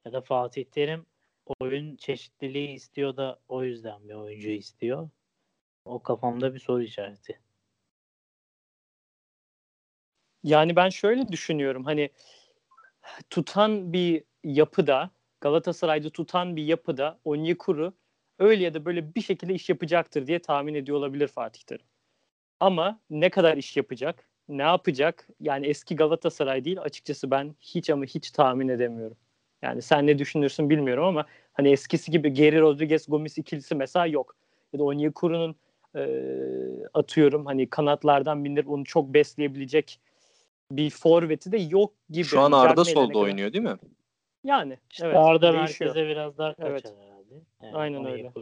Ya 0.04 0.12
da 0.12 0.20
Fatih 0.20 0.64
Terim 0.64 1.06
oyun 1.60 1.96
çeşitliliği 1.96 2.68
istiyor 2.68 3.16
da 3.16 3.40
o 3.48 3.64
yüzden 3.64 4.08
bir 4.08 4.14
oyuncu 4.14 4.50
istiyor. 4.50 5.10
O 5.84 6.02
kafamda 6.02 6.54
bir 6.54 6.58
soru 6.58 6.82
işareti. 6.82 7.40
Yani 10.42 10.76
ben 10.76 10.88
şöyle 10.88 11.28
düşünüyorum 11.28 11.84
hani 11.84 12.10
tutan 13.30 13.92
bir 13.92 14.24
yapıda 14.44 15.10
Galatasaray'da 15.40 16.10
tutan 16.10 16.56
bir 16.56 16.64
yapıda 16.64 17.20
Onyekuru 17.24 17.94
öyle 18.38 18.64
ya 18.64 18.74
da 18.74 18.84
böyle 18.84 19.14
bir 19.14 19.20
şekilde 19.20 19.54
iş 19.54 19.68
yapacaktır 19.68 20.26
diye 20.26 20.38
tahmin 20.42 20.74
ediyor 20.74 20.98
olabilir 20.98 21.28
Fatih 21.28 21.62
Terim. 21.62 21.86
Ama 22.60 23.00
ne 23.10 23.30
kadar 23.30 23.56
iş 23.56 23.76
yapacak, 23.76 24.27
ne 24.48 24.62
yapacak? 24.62 25.28
Yani 25.40 25.66
eski 25.66 25.96
Galatasaray 25.96 26.64
değil 26.64 26.80
açıkçası 26.80 27.30
ben 27.30 27.54
hiç 27.60 27.90
ama 27.90 28.04
hiç 28.04 28.30
tahmin 28.30 28.68
edemiyorum. 28.68 29.16
Yani 29.62 29.82
sen 29.82 30.06
ne 30.06 30.18
düşünürsün 30.18 30.70
bilmiyorum 30.70 31.04
ama 31.04 31.26
hani 31.52 31.68
eskisi 31.70 32.10
gibi 32.10 32.32
Geri 32.32 32.60
Rodriguez 32.60 33.06
Gomis 33.08 33.38
ikilisi 33.38 33.74
mesela 33.74 34.06
yok. 34.06 34.36
Ya 34.72 34.78
da 34.78 34.84
Onyekuru'nun 34.84 35.56
e, 35.96 36.02
atıyorum 36.94 37.46
hani 37.46 37.70
kanatlardan 37.70 38.44
bindirip 38.44 38.70
onu 38.70 38.84
çok 38.84 39.14
besleyebilecek 39.14 40.00
bir 40.70 40.90
forveti 40.90 41.52
de 41.52 41.58
yok 41.58 41.92
gibi. 42.10 42.24
Şu 42.24 42.40
an 42.40 42.52
Arda 42.52 42.84
solda 42.84 43.08
kadar- 43.12 43.20
oynuyor 43.20 43.52
değil 43.52 43.64
mi? 43.64 43.76
Yani 44.44 44.78
İşte 44.90 45.06
evet, 45.06 45.16
Arda 45.16 45.52
değişiyor. 45.52 45.90
merkeze 45.94 46.08
biraz 46.08 46.38
daha 46.38 46.54
kaçar 46.54 46.70
Evet. 46.70 46.94
herhalde. 47.00 47.34
Yani 47.62 47.76
Aynen 47.76 48.04
öyle. 48.04 48.32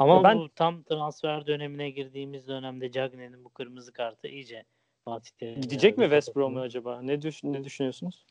Ama 0.00 0.24
ben- 0.24 0.38
bu 0.38 0.48
tam 0.48 0.82
transfer 0.82 1.46
dönemine 1.46 1.90
girdiğimiz 1.90 2.48
dönemde 2.48 2.90
Cagney'in 2.90 3.44
bu 3.44 3.50
kırmızı 3.50 3.92
kartı 3.92 4.28
iyice 4.28 4.64
Fatih 5.04 5.30
Terim'e 5.30 5.60
Gidecek 5.60 5.98
mi 5.98 6.04
West 6.04 6.36
Brom'a 6.36 6.60
acaba? 6.60 7.02
Ne, 7.02 7.22
düş 7.22 7.44
ne 7.44 7.64
düşünüyorsunuz? 7.64 8.26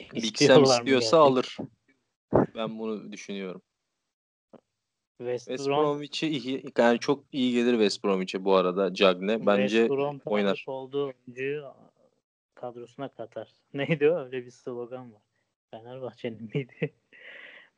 Big 0.00 0.10
Sam 0.10 0.22
İstiyorlar 0.22 0.62
mı 0.62 0.84
istiyorsa 0.84 1.16
gerçekten? 1.16 1.18
alır. 1.18 1.56
Ben 2.54 2.78
bunu 2.78 3.12
düşünüyorum. 3.12 3.62
West, 5.18 5.46
West 5.46 5.68
Brom, 5.68 5.84
Bromwich'e 5.84 6.28
iyi, 6.28 6.64
yani 6.78 6.98
çok 6.98 7.24
iyi 7.32 7.52
gelir 7.52 7.72
West 7.72 8.04
Bromwich'e 8.04 8.44
bu 8.44 8.54
arada 8.54 8.94
Cagne. 8.94 9.46
Bence 9.46 9.68
West 9.68 9.90
Brom 9.90 10.20
oynar. 10.24 10.64
olduğu 10.66 11.04
oyuncuyu 11.04 11.74
kadrosuna 12.54 13.08
katar. 13.08 13.52
Neydi 13.74 14.10
o? 14.10 14.18
Öyle 14.18 14.46
bir 14.46 14.50
slogan 14.50 15.12
var. 15.12 15.22
Fenerbahçe'nin 15.70 16.50
miydi? 16.54 16.94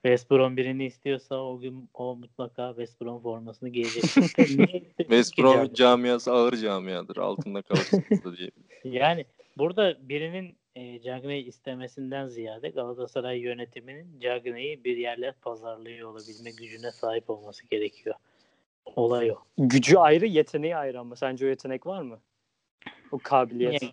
West 0.04 0.30
Brom 0.30 0.56
birini 0.56 0.86
istiyorsa 0.86 1.36
o 1.36 1.58
gün 1.58 1.88
o 1.94 2.16
mutlaka 2.16 2.68
West 2.68 3.00
Brom 3.00 3.22
formasını 3.22 3.68
giyecek. 3.68 4.02
West 4.96 5.36
Cagney? 5.36 5.72
camiası 5.74 6.32
ağır 6.32 6.56
camiadır. 6.56 7.16
Altında 7.16 7.62
kalırsınız 7.62 8.04
da 8.24 8.36
diye. 8.36 8.50
Yani 8.84 9.24
burada 9.58 10.08
birinin 10.08 10.56
e, 10.76 11.00
Cagney'i 11.00 11.44
istemesinden 11.44 12.26
ziyade 12.26 12.68
Galatasaray 12.68 13.38
yönetiminin 13.38 14.20
Cagney'i 14.20 14.84
bir 14.84 14.96
yerle 14.96 15.32
pazarlıyor 15.42 16.10
olabilme 16.10 16.50
gücüne 16.50 16.92
sahip 16.92 17.30
olması 17.30 17.66
gerekiyor. 17.66 18.16
Olay 18.96 19.30
o. 19.30 19.36
Gücü 19.58 19.96
ayrı, 19.96 20.26
yeteneği 20.26 20.76
ayrı 20.76 21.00
ama 21.00 21.16
sence 21.16 21.46
o 21.46 21.48
yetenek 21.48 21.86
var 21.86 22.02
mı? 22.02 22.18
O 23.12 23.18
kabiliyet. 23.18 23.82
Yani, 23.82 23.92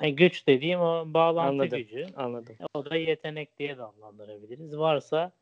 hani 0.00 0.16
güç 0.16 0.46
dediğim 0.46 0.80
o 0.80 1.04
bağlantı 1.06 1.50
Anladım. 1.50 1.78
gücü. 1.78 2.06
Anladım. 2.16 2.56
O 2.74 2.90
da 2.90 2.96
yetenek 2.96 3.58
diye 3.58 3.78
de 3.78 3.82
adlandırabiliriz. 3.82 4.78
Varsa 4.78 5.32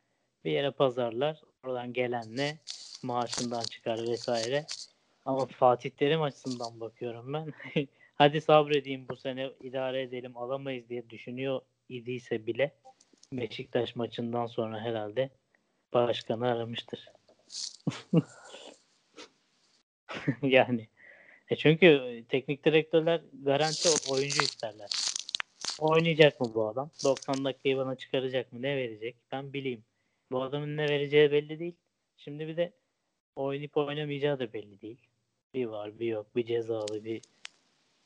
bir 0.45 0.51
yere 0.51 0.71
pazarlar. 0.71 1.41
Oradan 1.65 1.93
gelenle 1.93 2.59
maaşından 3.03 3.63
çıkar 3.63 3.99
vesaire. 4.03 4.67
Ama 5.25 5.47
Fatih 5.47 5.91
Terim 5.91 6.23
açısından 6.23 6.81
bakıyorum 6.81 7.33
ben. 7.33 7.53
Hadi 8.15 8.41
sabredeyim 8.41 9.09
bu 9.09 9.17
sene 9.17 9.51
idare 9.61 10.03
edelim 10.03 10.37
alamayız 10.37 10.89
diye 10.89 11.11
düşünüyor 11.11 11.61
idiyse 11.89 12.47
bile 12.47 12.73
Beşiktaş 13.33 13.97
maçından 13.97 14.47
sonra 14.47 14.81
herhalde 14.81 15.31
başkanı 15.93 16.49
aramıştır. 16.49 17.09
yani 20.43 20.89
e 21.51 21.57
çünkü 21.57 22.23
teknik 22.29 22.65
direktörler 22.65 23.21
garanti 23.43 23.89
oyuncu 24.13 24.43
isterler. 24.43 24.91
Oynayacak 25.79 26.41
mı 26.41 26.51
bu 26.55 26.69
adam? 26.69 26.91
90 27.05 27.45
dakikayı 27.45 27.77
bana 27.77 27.95
çıkaracak 27.95 28.53
mı? 28.53 28.63
Ne 28.63 28.77
verecek? 28.77 29.17
Ben 29.33 29.53
bileyim. 29.53 29.85
Bu 30.33 30.43
adamın 30.43 30.77
ne 30.77 30.89
vereceği 30.89 31.33
belli 31.33 31.59
değil. 31.59 31.77
Şimdi 32.17 32.49
bir 32.49 32.57
de 32.57 32.73
oynayıp 33.37 33.77
oynamayacağı 33.77 34.39
da 34.39 34.53
belli 34.53 34.81
değil. 34.81 34.99
Bir 35.55 35.67
var 35.67 35.99
bir 35.99 36.07
yok. 36.07 36.37
Bir 36.37 36.47
cezalı 36.47 37.05
bir 37.05 37.23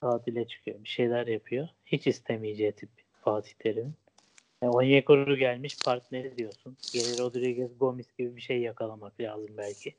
tatile 0.01 0.47
çıkıyor. 0.47 0.85
Bir 0.85 0.89
şeyler 0.89 1.27
yapıyor. 1.27 1.69
Hiç 1.87 2.07
istemeyeceği 2.07 2.73
tip 2.73 2.91
Fatih 3.13 3.53
Terim'in. 3.59 3.95
E, 4.63 4.67
Onyekuru 4.67 5.37
gelmiş 5.37 5.77
partneri 5.85 6.39
diyorsun. 6.39 6.77
Geri 6.93 7.19
Rodriguez 7.19 7.79
Gomis 7.79 8.07
gibi 8.19 8.37
bir 8.37 8.41
şey 8.41 8.61
yakalamak 8.61 9.21
lazım 9.21 9.57
belki. 9.57 9.95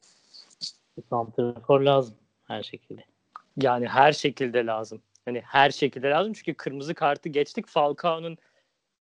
Bir 0.97 1.03
santrafor 1.09 1.81
lazım 1.81 2.15
her 2.47 2.63
şekilde. 2.63 3.12
Yani 3.61 3.87
her 3.87 4.13
şekilde 4.13 4.65
lazım. 4.65 5.01
Hani 5.25 5.41
her 5.41 5.69
şekilde 5.69 6.09
lazım 6.09 6.33
çünkü 6.33 6.53
kırmızı 6.53 6.93
kartı 6.93 7.29
geçtik. 7.29 7.67
Falcao'nun 7.67 8.37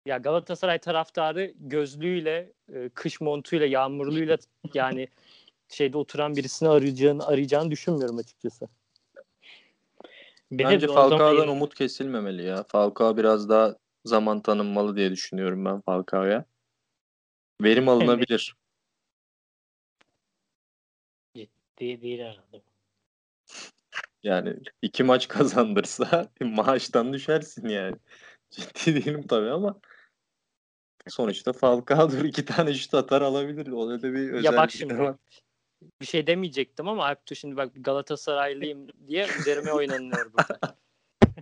ya 0.07 0.19
Galatasaray 0.19 0.79
taraftarı 0.79 1.53
gözlüğüyle, 1.57 2.53
e, 2.75 2.89
kış 2.89 3.21
montuyla, 3.21 3.67
yağmurluyla 3.67 4.37
yani 4.75 5.09
şeyde 5.69 5.99
oturan 5.99 6.37
birisini 6.37 6.69
arayacağını 6.69 7.27
arayacağını 7.27 7.71
düşünmüyorum 7.71 8.19
açıkçası. 8.19 8.69
Bence 10.51 10.87
zaman 10.87 11.11
Falcao'dan 11.11 11.35
yirmi- 11.35 11.51
umut 11.51 11.75
kesilmemeli 11.75 12.45
ya. 12.45 12.65
Falcao 12.69 13.17
biraz 13.17 13.49
daha 13.49 13.77
zaman 14.05 14.41
tanınmalı 14.41 14.97
diye 14.97 15.11
düşünüyorum 15.11 15.65
ben 15.65 15.81
Falcao'ya. 15.81 16.45
Verim 17.63 17.89
alınabilir. 17.89 18.57
değil, 21.79 22.01
değil 22.01 22.21
herhalde. 22.21 22.63
Yani 24.23 24.57
iki 24.83 25.05
maç 25.05 25.29
kazandırsa 25.29 26.29
maaştan 26.41 27.13
düşersin 27.13 27.69
yani. 27.69 27.97
Ciddi 28.51 29.05
değilim 29.05 29.27
tabii 29.27 29.51
ama 29.51 29.81
sonuçta 31.09 31.53
Falcao'dur 31.53 32.25
iki 32.25 32.45
tane 32.45 32.75
şut 32.75 32.95
atar 32.95 33.23
alabilir. 33.23 33.67
O 33.73 33.89
da 33.89 34.03
bir 34.03 34.33
özellik 34.33 34.45
ya 34.45 34.57
bak 34.57 34.69
de 34.69 34.73
şimdi 34.73 34.99
var. 34.99 35.17
bir 36.01 36.07
şey 36.07 36.27
demeyecektim 36.27 36.89
ama 36.89 37.07
Alptu 37.07 37.35
şimdi 37.35 37.57
bak 37.57 37.73
Galatasaraylıyım 37.75 38.89
diye 39.09 39.27
üzerime 39.41 39.73
oynanıyor 39.73 40.33
burada. 40.33 40.82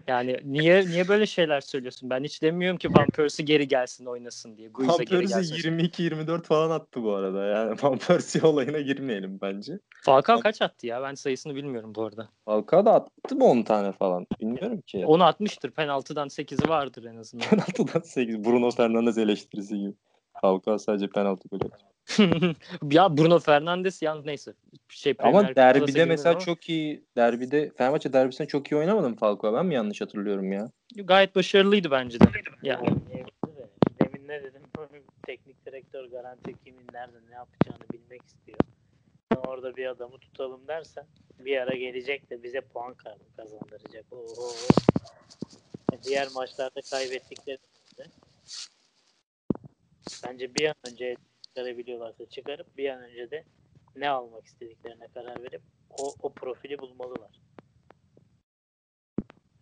Yani 0.07 0.37
niye 0.45 0.87
niye 0.87 1.09
böyle 1.09 1.27
şeyler 1.27 1.61
söylüyorsun? 1.61 2.11
Ben 2.11 2.25
hiç 2.25 2.43
demiyorum 2.43 2.79
ki 2.79 2.89
Van 2.89 3.07
Persie 3.07 3.45
geri 3.45 3.69
gelsin 3.69 4.07
oynasın 4.07 4.57
diye. 4.57 4.69
Guiza 4.69 4.93
Van 4.93 4.99
Persie 4.99 5.37
gelsin. 5.37 5.79
22-24 5.79 6.43
falan 6.43 6.71
attı 6.71 7.03
bu 7.03 7.15
arada. 7.15 7.45
Yani 7.45 7.77
Van 7.83 7.99
Persie 7.99 8.43
olayına 8.43 8.81
girmeyelim 8.81 9.39
bence. 9.43 9.79
Falcao 10.03 10.41
kaç 10.41 10.63
attı 10.63 10.87
ya? 10.87 11.03
Ben 11.03 11.15
sayısını 11.15 11.55
bilmiyorum 11.55 11.95
bu 11.95 12.05
arada. 12.05 12.29
Falcao 12.45 12.87
da 12.87 12.93
attı 12.93 13.37
mı 13.37 13.45
10 13.45 13.63
tane 13.63 13.93
falan? 13.93 14.27
Bilmiyorum 14.41 14.81
ki. 14.81 15.07
Onu 15.07 15.25
atmıştır. 15.25 15.71
Penaltıdan 15.71 16.29
8'i 16.29 16.69
vardır 16.69 17.05
en 17.05 17.17
azından. 17.17 17.47
Penaltıdan 17.51 18.01
8. 18.01 18.45
Bruno 18.45 18.71
Fernandes 18.71 19.19
eleştirisi 19.19 19.79
gibi. 19.79 19.95
Falcao 20.41 20.79
sadece 20.79 21.09
penaltı 21.09 21.49
gol 21.49 21.57
atıyor. 21.57 21.90
ya 22.91 23.17
Bruno 23.17 23.39
Fernandes 23.39 24.03
yalnız 24.03 24.25
neyse. 24.25 24.53
Şey, 24.89 25.15
Ama 25.19 25.57
derbide 25.57 26.05
mesela 26.05 26.31
ama 26.31 26.41
çok 26.41 26.69
iyi 26.69 27.05
derbide 27.17 27.71
Fenerbahçe 27.77 28.13
derbisinde 28.13 28.49
çok 28.49 28.73
iyi 28.73 28.77
oynamadı 28.77 29.11
mı 29.11 29.17
Falcao? 29.17 29.55
Ben 29.55 29.67
mi 29.67 29.75
yanlış 29.75 30.01
hatırlıyorum 30.01 30.53
ya? 30.53 30.71
gayet 30.97 31.37
başarılıydı 31.37 31.91
bence 31.91 32.21
de. 32.21 32.25
Yani. 32.63 32.87
Demin 34.01 34.29
ne 34.29 34.43
dedim? 34.43 34.63
Teknik 35.27 35.67
direktör 35.67 36.05
garanti 36.05 36.55
kimin 36.65 36.87
nerede 36.93 37.17
ne 37.31 37.35
yapacağını 37.35 37.89
bilmek 37.93 38.23
istiyor. 38.27 38.59
Orada 39.37 39.77
bir 39.77 39.87
adamı 39.87 40.19
tutalım 40.19 40.69
dersen 40.69 41.05
bir 41.39 41.57
ara 41.57 41.75
gelecek 41.75 42.31
de 42.31 42.43
bize 42.43 42.61
puan 42.61 42.95
kaz- 42.95 43.19
kazandıracak. 43.37 44.13
Oho. 44.13 44.53
Diğer 46.05 46.29
maçlarda 46.35 46.81
kaybettiklerinde 46.91 48.07
bence 50.27 50.55
bir 50.55 50.69
an 50.69 50.75
önce 50.93 51.17
çıkarabiliyorlarsa 51.55 52.27
çıkarıp 52.27 52.77
bir 52.77 52.89
an 52.91 53.03
önce 53.03 53.31
de 53.31 53.45
ne 53.97 54.09
almak 54.09 54.47
istediklerine 54.47 55.09
karar 55.15 55.43
verip 55.43 55.63
o, 55.99 56.15
o 56.23 56.33
profili 56.33 56.79
bulmalılar. 56.79 57.41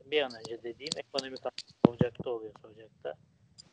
Bir 0.05 0.23
an 0.23 0.31
önce 0.39 0.63
dediğim 0.63 0.91
ekonomik 0.97 1.39
Ocak'ta 1.89 2.31
oluyorsa 2.31 2.69
Ocak'ta, 2.69 3.15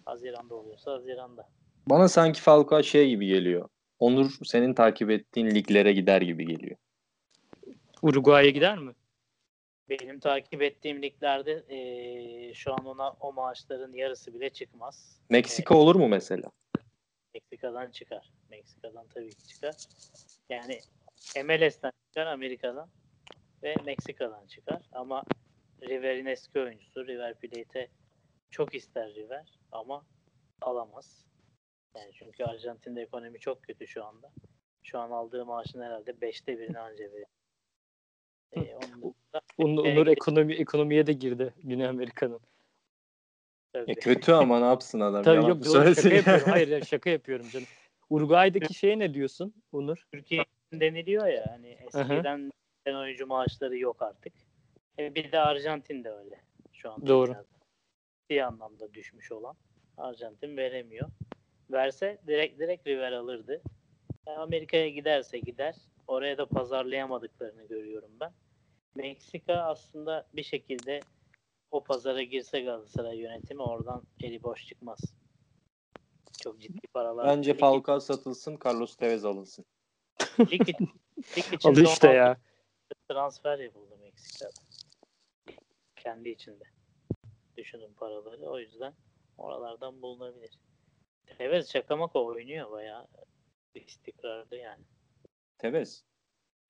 Haziran'da 0.06 0.56
oluyorsa 0.56 0.92
Haziran'da. 0.92 1.50
Bana 1.88 2.08
sanki 2.08 2.42
Falcao 2.42 2.84
şey 2.84 3.10
gibi 3.10 3.28
geliyor. 3.28 3.70
Onur 4.00 4.32
senin 4.44 4.74
takip 4.74 5.10
ettiğin 5.12 5.48
liglere 5.48 5.94
gider 5.94 6.22
gibi 6.22 6.46
geliyor. 6.46 6.78
Uruguay'a 8.02 8.50
gider 8.50 8.78
mi? 8.78 8.94
Benim 9.90 10.20
takip 10.20 10.62
ettiğim 10.62 11.02
liglerde 11.02 11.64
eee, 11.70 12.54
şu 12.54 12.74
an 12.74 12.86
ona 12.86 13.10
o 13.12 13.34
maaşların 13.34 13.94
yarısı 13.94 14.34
bile 14.34 14.50
çıkmaz. 14.50 15.22
Meksika 15.30 15.78
olur 15.78 15.96
mu 15.96 16.08
mesela? 16.08 16.52
Meksika'dan 17.36 17.92
çıkar. 17.92 18.32
Meksika'dan 18.50 19.08
tabii 19.08 19.30
ki 19.30 19.48
çıkar. 19.48 19.76
Yani 20.50 20.80
MLS'ten 21.44 21.92
çıkar, 22.08 22.26
Amerika'dan 22.26 22.90
ve 23.64 23.76
Meksika'dan 23.86 24.48
çıkar. 24.48 24.82
Ama 24.92 25.24
River'in 25.82 26.26
eski 26.26 26.60
oyuncusu. 26.60 27.08
River 27.08 27.40
Plate'e 27.40 27.90
çok 28.50 28.76
ister 28.76 29.16
River 29.16 29.60
ama 29.72 30.06
alamaz. 30.62 31.26
Yani 31.96 32.12
çünkü 32.14 32.44
Arjantin'de 32.44 33.02
ekonomi 33.02 33.40
çok 33.40 33.64
kötü 33.64 33.88
şu 33.88 34.06
anda. 34.06 34.32
Şu 34.84 35.00
an 35.00 35.12
aldığı 35.12 35.46
maaşın 35.46 35.82
herhalde 35.82 36.22
beşte 36.22 36.60
birini 36.60 36.80
anca 36.80 37.12
verir. 37.12 37.28
Ee, 38.52 38.76
Onur, 39.58 39.86
Onur 39.86 40.08
ekonomi 40.08 40.54
ekonomiye 40.54 41.08
de 41.08 41.14
girdi 41.14 41.54
Güney 41.64 41.88
Amerika'nın. 41.88 42.40
Tabii. 43.76 43.92
Ya 43.92 43.96
kötü 43.96 44.32
ama 44.32 44.60
ne 44.60 44.66
yapsın 44.66 45.00
adam? 45.00 45.24
Tabii 45.24 45.36
Yalan 45.36 45.50
yok 45.50 45.66
doğru, 45.66 45.96
şaka 45.96 46.10
ya? 46.10 46.16
yapıyorum. 46.16 46.50
Hayır 46.50 46.68
ya, 46.68 46.82
şaka 46.86 47.10
yapıyorum 47.10 47.50
canım. 47.50 47.68
Uruguay'daki 48.10 48.74
şeye 48.74 49.00
ne 49.00 49.14
diyorsun 49.14 49.54
Onur? 49.72 50.08
Türkiye 50.12 50.46
deniliyor 50.74 51.28
ya 51.28 51.46
hani 51.52 51.68
eskiden 51.68 52.52
gelen 52.86 52.98
oyuncu 52.98 53.28
maaşları 53.28 53.78
yok 53.78 54.02
artık. 54.02 54.34
E, 55.00 55.16
bir 55.16 55.32
de 55.32 55.40
Arjantin 55.40 56.04
de 56.04 56.12
öyle 56.12 56.42
şu 56.74 56.92
an. 56.92 57.08
Doğru. 57.08 57.28
dünyada. 57.28 57.46
Bir 58.30 58.42
anlamda 58.42 58.94
düşmüş 58.94 59.32
olan. 59.32 59.56
Arjantin 59.98 60.58
veremiyor. 60.58 61.10
Verse 61.72 62.18
direkt 62.28 62.60
direkt 62.60 62.88
River 62.88 63.12
alırdı. 63.12 63.62
E, 64.28 64.32
Amerika'ya 64.32 64.90
giderse 64.90 65.40
gider. 65.40 65.76
Oraya 66.08 66.38
da 66.38 66.46
pazarlayamadıklarını 66.46 67.68
görüyorum 67.68 68.12
ben. 68.20 68.32
Meksika 68.96 69.54
aslında 69.54 70.28
bir 70.34 70.44
şekilde 70.44 71.00
o 71.76 71.84
pazara 71.84 72.24
girse 72.24 72.62
Galatasaray 72.62 73.18
yönetimi 73.18 73.62
oradan 73.62 74.04
eli 74.20 74.44
boş 74.44 74.68
çıkmaz. 74.68 75.00
Çok 76.42 76.62
ciddi 76.62 76.88
paralar. 76.94 77.28
Bence 77.28 77.54
Falcao 77.54 78.00
satılsın, 78.00 78.60
Carlos 78.66 78.96
Tevez 78.96 79.26
alınsın. 79.26 79.66
Lig, 80.40 80.70
için- 80.70 80.90
lig 81.38 81.54
için 81.54 81.70
Al 81.70 81.78
işte 81.78 82.08
ya. 82.08 82.38
transfer 83.10 83.60
yapıldı 83.60 83.98
Meksika'da. 83.98 84.52
Kendi 85.96 86.30
içinde. 86.30 86.64
Düşünün 87.58 87.94
paraları. 87.94 88.50
O 88.50 88.60
yüzden 88.60 88.94
oralardan 89.38 90.02
bulunabilir. 90.02 90.60
Tevez 91.38 91.70
Çakamako 91.70 92.26
oynuyor 92.26 92.72
bayağı 92.72 93.08
istikrarlı 93.76 94.56
yani. 94.56 94.84
Tevez. 95.58 96.04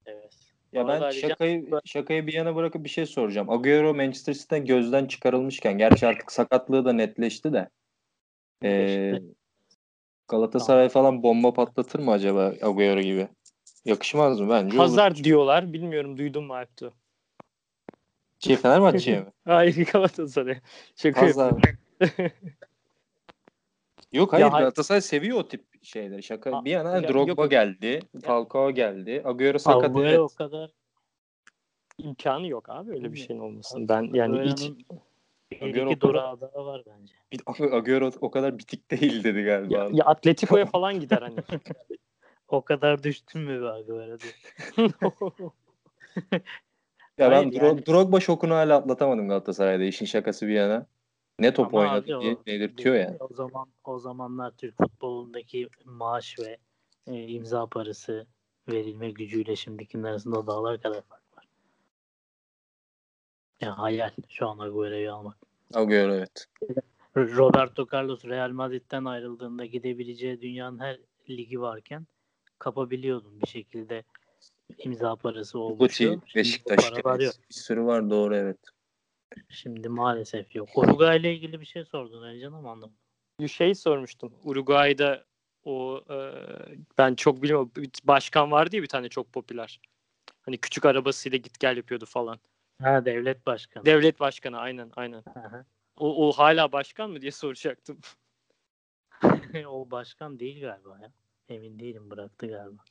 Tevez. 0.06 0.55
Ya 0.76 0.88
ben 0.88 1.12
şakayı 1.12 1.70
şakayı 1.86 2.28
bir 2.28 2.34
yana 2.34 2.56
bırakıp 2.56 2.84
bir 2.84 2.90
şey 2.90 3.06
soracağım. 3.06 3.50
Agüero 3.50 3.94
Manchester 3.94 4.34
City'den 4.34 4.66
gözden 4.66 5.06
çıkarılmışken 5.06 5.78
gerçi 5.78 6.08
artık 6.08 6.32
sakatlığı 6.32 6.86
da 6.86 6.94
netleşti 6.94 7.54
de. 7.54 7.70
Ee. 8.64 9.14
Galatasaray 10.28 10.90
falan 10.90 11.24
bomba 11.24 11.54
patlatır 11.54 12.00
mı 12.00 12.12
acaba 12.12 12.54
Agüero 12.62 13.02
gibi? 13.02 13.28
Yakışmaz 13.86 14.40
mı? 14.40 14.50
Bence 14.50 14.78
olur. 14.78 14.88
Hazard 14.88 15.16
diyorlar. 15.16 15.74
Bilmiyorum 15.74 16.18
duydun 16.18 16.44
mu 16.44 16.56
Alptu? 16.56 16.94
Şey 18.40 18.56
Fenerbahçe'ye 18.56 19.20
mi? 19.20 19.26
Hayır 19.46 19.88
Galatasaray. 19.94 20.60
Şaka 20.96 21.22
Hazard. 21.22 21.64
Yok 24.16 24.34
hayır 24.34 24.46
Ya 24.46 24.54
hay- 24.54 24.60
Galatasaray 24.62 25.02
seviyor 25.02 25.38
o 25.38 25.48
tip 25.48 25.66
şeyleri. 25.86 26.24
Şaka 26.24 26.58
Ha, 26.58 26.66
bir 26.66 26.72
yana 26.72 26.96
ya- 26.98 27.08
Drogba 27.08 27.42
yok. 27.42 27.52
geldi, 27.52 28.00
Falcao 28.24 28.72
geldi. 28.72 29.22
Agüero 29.26 29.60
sakat 29.60 29.84
Agüero 29.90 30.08
evet. 30.10 30.20
o 30.20 30.28
kadar 30.28 30.72
İmkanı 31.98 32.48
yok 32.48 32.70
abi 32.70 32.92
öyle 32.92 33.14
bir 33.14 33.18
şeyin 33.18 33.40
olmasın. 33.40 33.88
Ben 33.90 34.10
yani 34.14 34.40
hiç 34.42 34.62
Agüero'nun 34.62 34.78
bir 35.52 35.62
Agüero 35.62 36.02
durağı 36.02 36.42
daha 36.42 36.66
var 36.66 36.84
bence. 36.88 37.14
Bir, 37.32 37.42
Agüero 37.78 38.12
o 38.22 38.32
kadar 38.32 38.58
bitik 38.58 38.92
değil 38.92 39.24
dedi 39.24 39.44
galiba. 39.44 39.78
ya, 39.78 39.90
ya 39.92 40.06
Atletico'ya 40.06 40.66
falan 40.66 41.00
gider 41.00 41.22
hani. 41.22 41.36
O 42.48 42.62
kadar 42.62 43.04
düştün 43.04 43.42
mü 43.42 43.62
be 43.62 43.68
Agüero 43.70 44.18
diye. 44.20 44.34
Ya 47.18 47.32
ben 47.32 47.36
Hayır, 47.36 47.52
Dro- 47.52 47.66
yani- 47.66 47.86
Drogba 47.86 48.20
şokunu 48.20 48.54
hala 48.54 48.76
atlatamadım 48.78 49.28
Galatasaray'da 49.30 49.84
işin 49.84 50.06
şakası 50.06 50.48
bir 50.48 50.54
yana. 50.54 50.86
Ne 51.40 51.54
top 51.54 51.74
Ama 51.74 51.78
oynadı 51.78 52.06
diye 52.06 52.18
o- 52.18 52.46
delirtiyor 52.46 52.96
yani. 52.96 53.18
O 53.20 53.34
zaman 53.34 53.68
o 53.84 54.00
zamanlar 54.00 54.52
Türk 54.52 54.78
futbolundaki 54.78 55.70
maaş 55.86 56.40
ve 56.40 56.58
e, 57.08 57.28
imza 57.28 57.66
parası 57.66 58.28
verilme 58.70 59.12
gücüyle 59.12 59.56
şimdikinin 59.56 60.04
arasında 60.04 60.48
dağlar 60.48 60.82
kadar 60.82 61.02
fark 61.02 61.38
var. 61.38 61.48
Ya 63.62 63.78
hayal 63.78 64.12
şu 64.30 64.48
an 64.48 64.60
Agüero'yu 64.60 65.14
almak. 65.14 65.38
Agüero 65.74 66.14
evet. 66.14 66.48
Roberto 67.16 67.88
Carlos 67.94 68.26
Real 68.26 68.50
Madrid'den 68.50 69.06
ayrıldığında 69.06 69.66
gidebileceği 69.66 70.42
dünyanın 70.42 70.80
her 70.80 71.00
ligi 71.30 71.62
varken 71.62 72.08
kapabiliyordun 72.60 73.42
bir 73.42 73.48
şekilde 73.48 74.04
imza 74.78 75.16
parası 75.16 75.60
olmuştu. 75.60 76.10
Guti, 76.10 76.36
Beşiktaş 76.36 76.92
bir 77.06 77.32
sürü 77.50 77.84
var 77.84 78.10
doğru 78.10 78.36
evet. 78.36 78.58
Şimdi 79.50 79.90
maalesef 79.90 80.56
yok. 80.56 80.70
Uruguay 80.76 81.18
ile 81.18 81.34
ilgili 81.34 81.62
bir 81.62 81.66
şey 81.66 81.86
sordun 81.86 82.24
Ercan 82.24 82.54
ama 82.54 82.72
anlamadım. 82.72 82.98
Bir 83.40 83.48
şey 83.48 83.76
sormuştum. 83.76 84.34
Uruguay'da 84.44 85.26
o 85.64 86.04
e, 86.10 86.18
ben 86.98 87.16
çok 87.16 87.44
bilmiyorum. 87.44 87.72
Bir 87.76 87.90
başkan 88.04 88.52
vardı 88.52 88.76
ya 88.76 88.82
bir 88.82 88.88
tane 88.88 89.10
çok 89.10 89.34
popüler. 89.34 89.80
Hani 90.42 90.58
küçük 90.58 90.86
arabasıyla 90.86 91.38
git 91.38 91.60
gel 91.60 91.78
yapıyordu 91.78 92.06
falan. 92.06 92.40
Ha 92.82 93.06
devlet 93.06 93.46
başkanı. 93.46 93.86
Devlet 93.86 94.20
başkanı 94.20 94.60
aynen 94.60 94.92
aynen. 94.96 95.24
Aha. 95.36 95.66
O, 95.98 96.28
o 96.28 96.32
hala 96.32 96.72
başkan 96.72 97.12
mı 97.12 97.22
diye 97.22 97.32
soracaktım. 97.32 98.00
o 99.68 99.92
başkan 99.92 100.40
değil 100.40 100.62
galiba 100.62 101.00
ya. 101.02 101.12
Emin 101.50 101.80
değilim 101.80 102.12
bıraktı 102.12 102.48
galiba. 102.48 102.84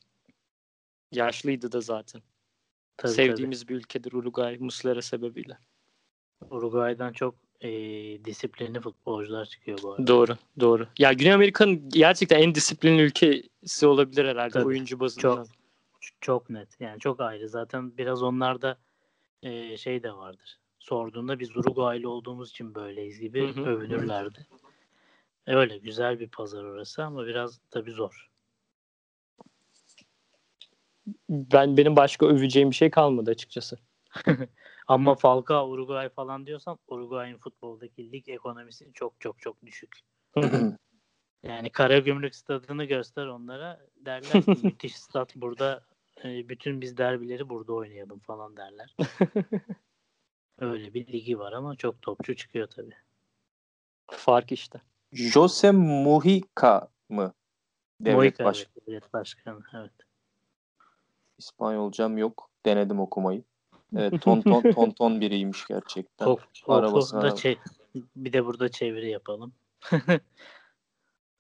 Yaşlıydı 1.13 1.73
da 1.73 1.81
zaten. 1.81 2.23
Tabii, 2.97 3.13
Sevdiğimiz 3.13 3.69
bir 3.69 3.75
ülkedir 3.75 4.13
Uruguay 4.13 4.59
Muslera 4.59 5.03
sebebiyle. 5.03 5.59
Uruguay'dan 6.51 7.13
çok 7.13 7.35
e, 7.61 7.71
disiplinli 8.25 8.81
futbolcular 8.81 9.45
çıkıyor 9.45 9.79
bu 9.83 9.93
arada. 9.93 10.07
Doğru, 10.07 10.37
doğru. 10.61 10.87
Ya 10.99 11.13
Güney 11.13 11.33
Amerika'nın 11.33 11.89
gerçekten 11.89 12.41
en 12.43 12.55
disiplinli 12.55 13.03
ülkesi 13.03 13.87
olabilir 13.87 14.25
herhalde 14.25 14.53
Tabii, 14.53 14.67
oyuncu 14.67 15.01
bazından. 15.01 15.47
Ç- 16.01 16.13
Çok 16.21 16.51
net. 16.51 16.81
Yani 16.81 17.01
çok 17.01 17.21
ayrı. 17.21 17.49
Zaten 17.49 17.99
biraz 17.99 18.23
onlarda 18.23 18.79
e, 19.43 19.77
şey 19.77 20.03
de 20.03 20.13
vardır. 20.13 20.59
Sorduğunda 20.79 21.39
biz 21.39 21.57
Uruguaylı 21.57 22.11
olduğumuz 22.11 22.51
için 22.51 22.75
böyleyiz 22.75 23.21
gibi 23.21 23.55
Hı 23.55 23.61
hı. 23.61 23.65
övünürlerdi. 23.65 24.47
Öyle 25.47 25.79
güzel 25.79 26.21
bir 26.21 26.29
pazar 26.29 26.65
orası 26.65 27.05
ama 27.05 27.27
biraz 27.27 27.61
tabii 27.71 27.91
zor. 27.91 28.31
Ben 31.29 31.77
benim 31.77 31.97
başka 31.97 32.27
öveceğim 32.27 32.71
bir 32.71 32.77
şey 32.77 32.91
kalmadı 32.91 33.31
açıkçası. 33.31 33.79
Ama 34.87 35.15
Falcao 35.15 35.69
Uruguay 35.69 36.09
falan 36.09 36.47
diyorsan 36.47 36.79
Uruguay'ın 36.89 37.39
futboldaki 37.39 38.13
lig 38.13 38.29
ekonomisi 38.29 38.93
çok 38.95 39.21
çok 39.21 39.41
çok 39.41 39.67
düşük. 39.67 40.01
Yani 41.45 41.71
Karagümrük 41.71 42.35
stadını 42.35 42.85
göster 42.85 43.27
onlara 43.27 43.81
derler 43.97 44.43
ki 44.43 44.57
müthiş 44.63 44.97
stat 44.97 45.37
burada 45.37 45.85
e, 46.25 46.49
bütün 46.49 46.81
biz 46.81 46.97
derbileri 46.97 47.49
burada 47.49 47.73
oynayalım 47.73 48.19
falan 48.19 48.57
derler. 48.57 48.97
Öyle 50.59 50.95
bir 50.95 51.07
ligi 51.07 51.39
var 51.39 51.53
ama 51.53 51.77
çok 51.77 52.03
topçu 52.03 52.37
çıkıyor 52.37 52.67
tabii. 52.67 52.97
Fark 54.11 54.53
işte. 54.53 54.81
Jose 55.13 55.71
Mujica 55.71 56.89
mı? 57.09 57.35
Devlet 58.01 58.17
Moika, 58.17 58.45
baş... 58.45 58.59
evet, 58.59 58.87
devlet 58.87 59.13
başkanı 59.13 59.61
evet. 59.75 59.93
İspanyolcam 61.39 62.19
yok. 62.19 62.51
Denedim 62.67 63.01
okumayı. 63.01 63.45
Evet 63.97 64.13
ton 64.23 64.41
ton 64.41 64.63
ton 64.73 64.91
ton 64.91 65.21
biriymiş 65.21 65.67
gerçekten. 65.67 66.27
Ok, 66.27 66.41
arabasına 66.69 67.21
oku 67.21 67.29
da 67.29 67.33
çe- 67.33 67.59
bir 68.17 68.33
de 68.33 68.47
burada 68.47 68.69
çeviri 68.69 69.11
yapalım. 69.11 69.53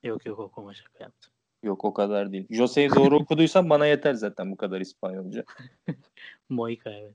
yok 0.03 0.27
yok 0.27 0.39
okuma 0.39 0.75
şaka 0.75 1.05
yaptım. 1.05 1.33
Yok 1.63 1.85
o 1.85 1.95
kadar 1.95 2.33
değil. 2.33 2.47
Jose'yi 2.51 2.91
doğru 2.91 3.17
okuduysam 3.17 3.71
bana 3.71 3.87
yeter 3.87 4.15
zaten 4.15 4.53
bu 4.53 4.57
kadar 4.57 4.81
İspanyolca. 4.81 5.45
Moika 6.49 6.91
evet. 6.91 7.15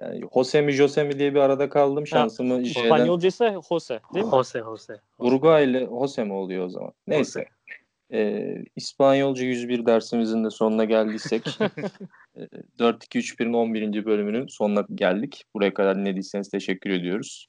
Yani 0.00 0.20
Jose 0.34 0.62
mi 0.62 0.72
Jose 0.72 1.04
mi 1.04 1.18
diye 1.18 1.34
bir 1.34 1.40
arada 1.40 1.68
kaldım. 1.68 2.06
Şansımı 2.06 2.66
şeyden... 2.66 2.82
İspanyolcası 2.82 3.60
Jose 3.68 4.00
değil 4.14 4.24
mi? 4.24 4.30
Jose 4.30 4.58
Jose. 4.58 5.00
Uruguay 5.18 5.64
ile 5.64 5.86
Jose 5.86 6.24
mi 6.24 6.32
oluyor 6.32 6.64
o 6.64 6.68
zaman? 6.68 6.92
Neyse. 7.06 7.48
Ee, 8.12 8.56
İspanyolca 8.76 9.44
101 9.44 9.86
dersimizin 9.86 10.44
de 10.44 10.50
sonuna 10.50 10.84
geldiysek 10.84 11.46
e, 12.36 12.44
4-2-3-1'in 12.78 13.52
11. 13.52 14.04
bölümünün 14.04 14.46
sonuna 14.46 14.84
geldik. 14.94 15.44
Buraya 15.54 15.74
kadar 15.74 15.98
dinlediyseniz 15.98 16.48
teşekkür 16.48 16.90
ediyoruz. 16.90 17.46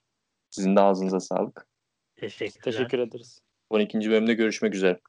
Sizin 0.49 0.75
de 0.75 0.81
ağzınıza 0.81 1.19
sağlık. 1.19 1.67
Teşekkürler. 2.15 2.61
Teşekkür 2.63 2.99
ederiz. 2.99 3.39
12. 3.69 3.99
bölümde 3.99 4.33
görüşmek 4.33 4.75
üzere. 4.75 4.99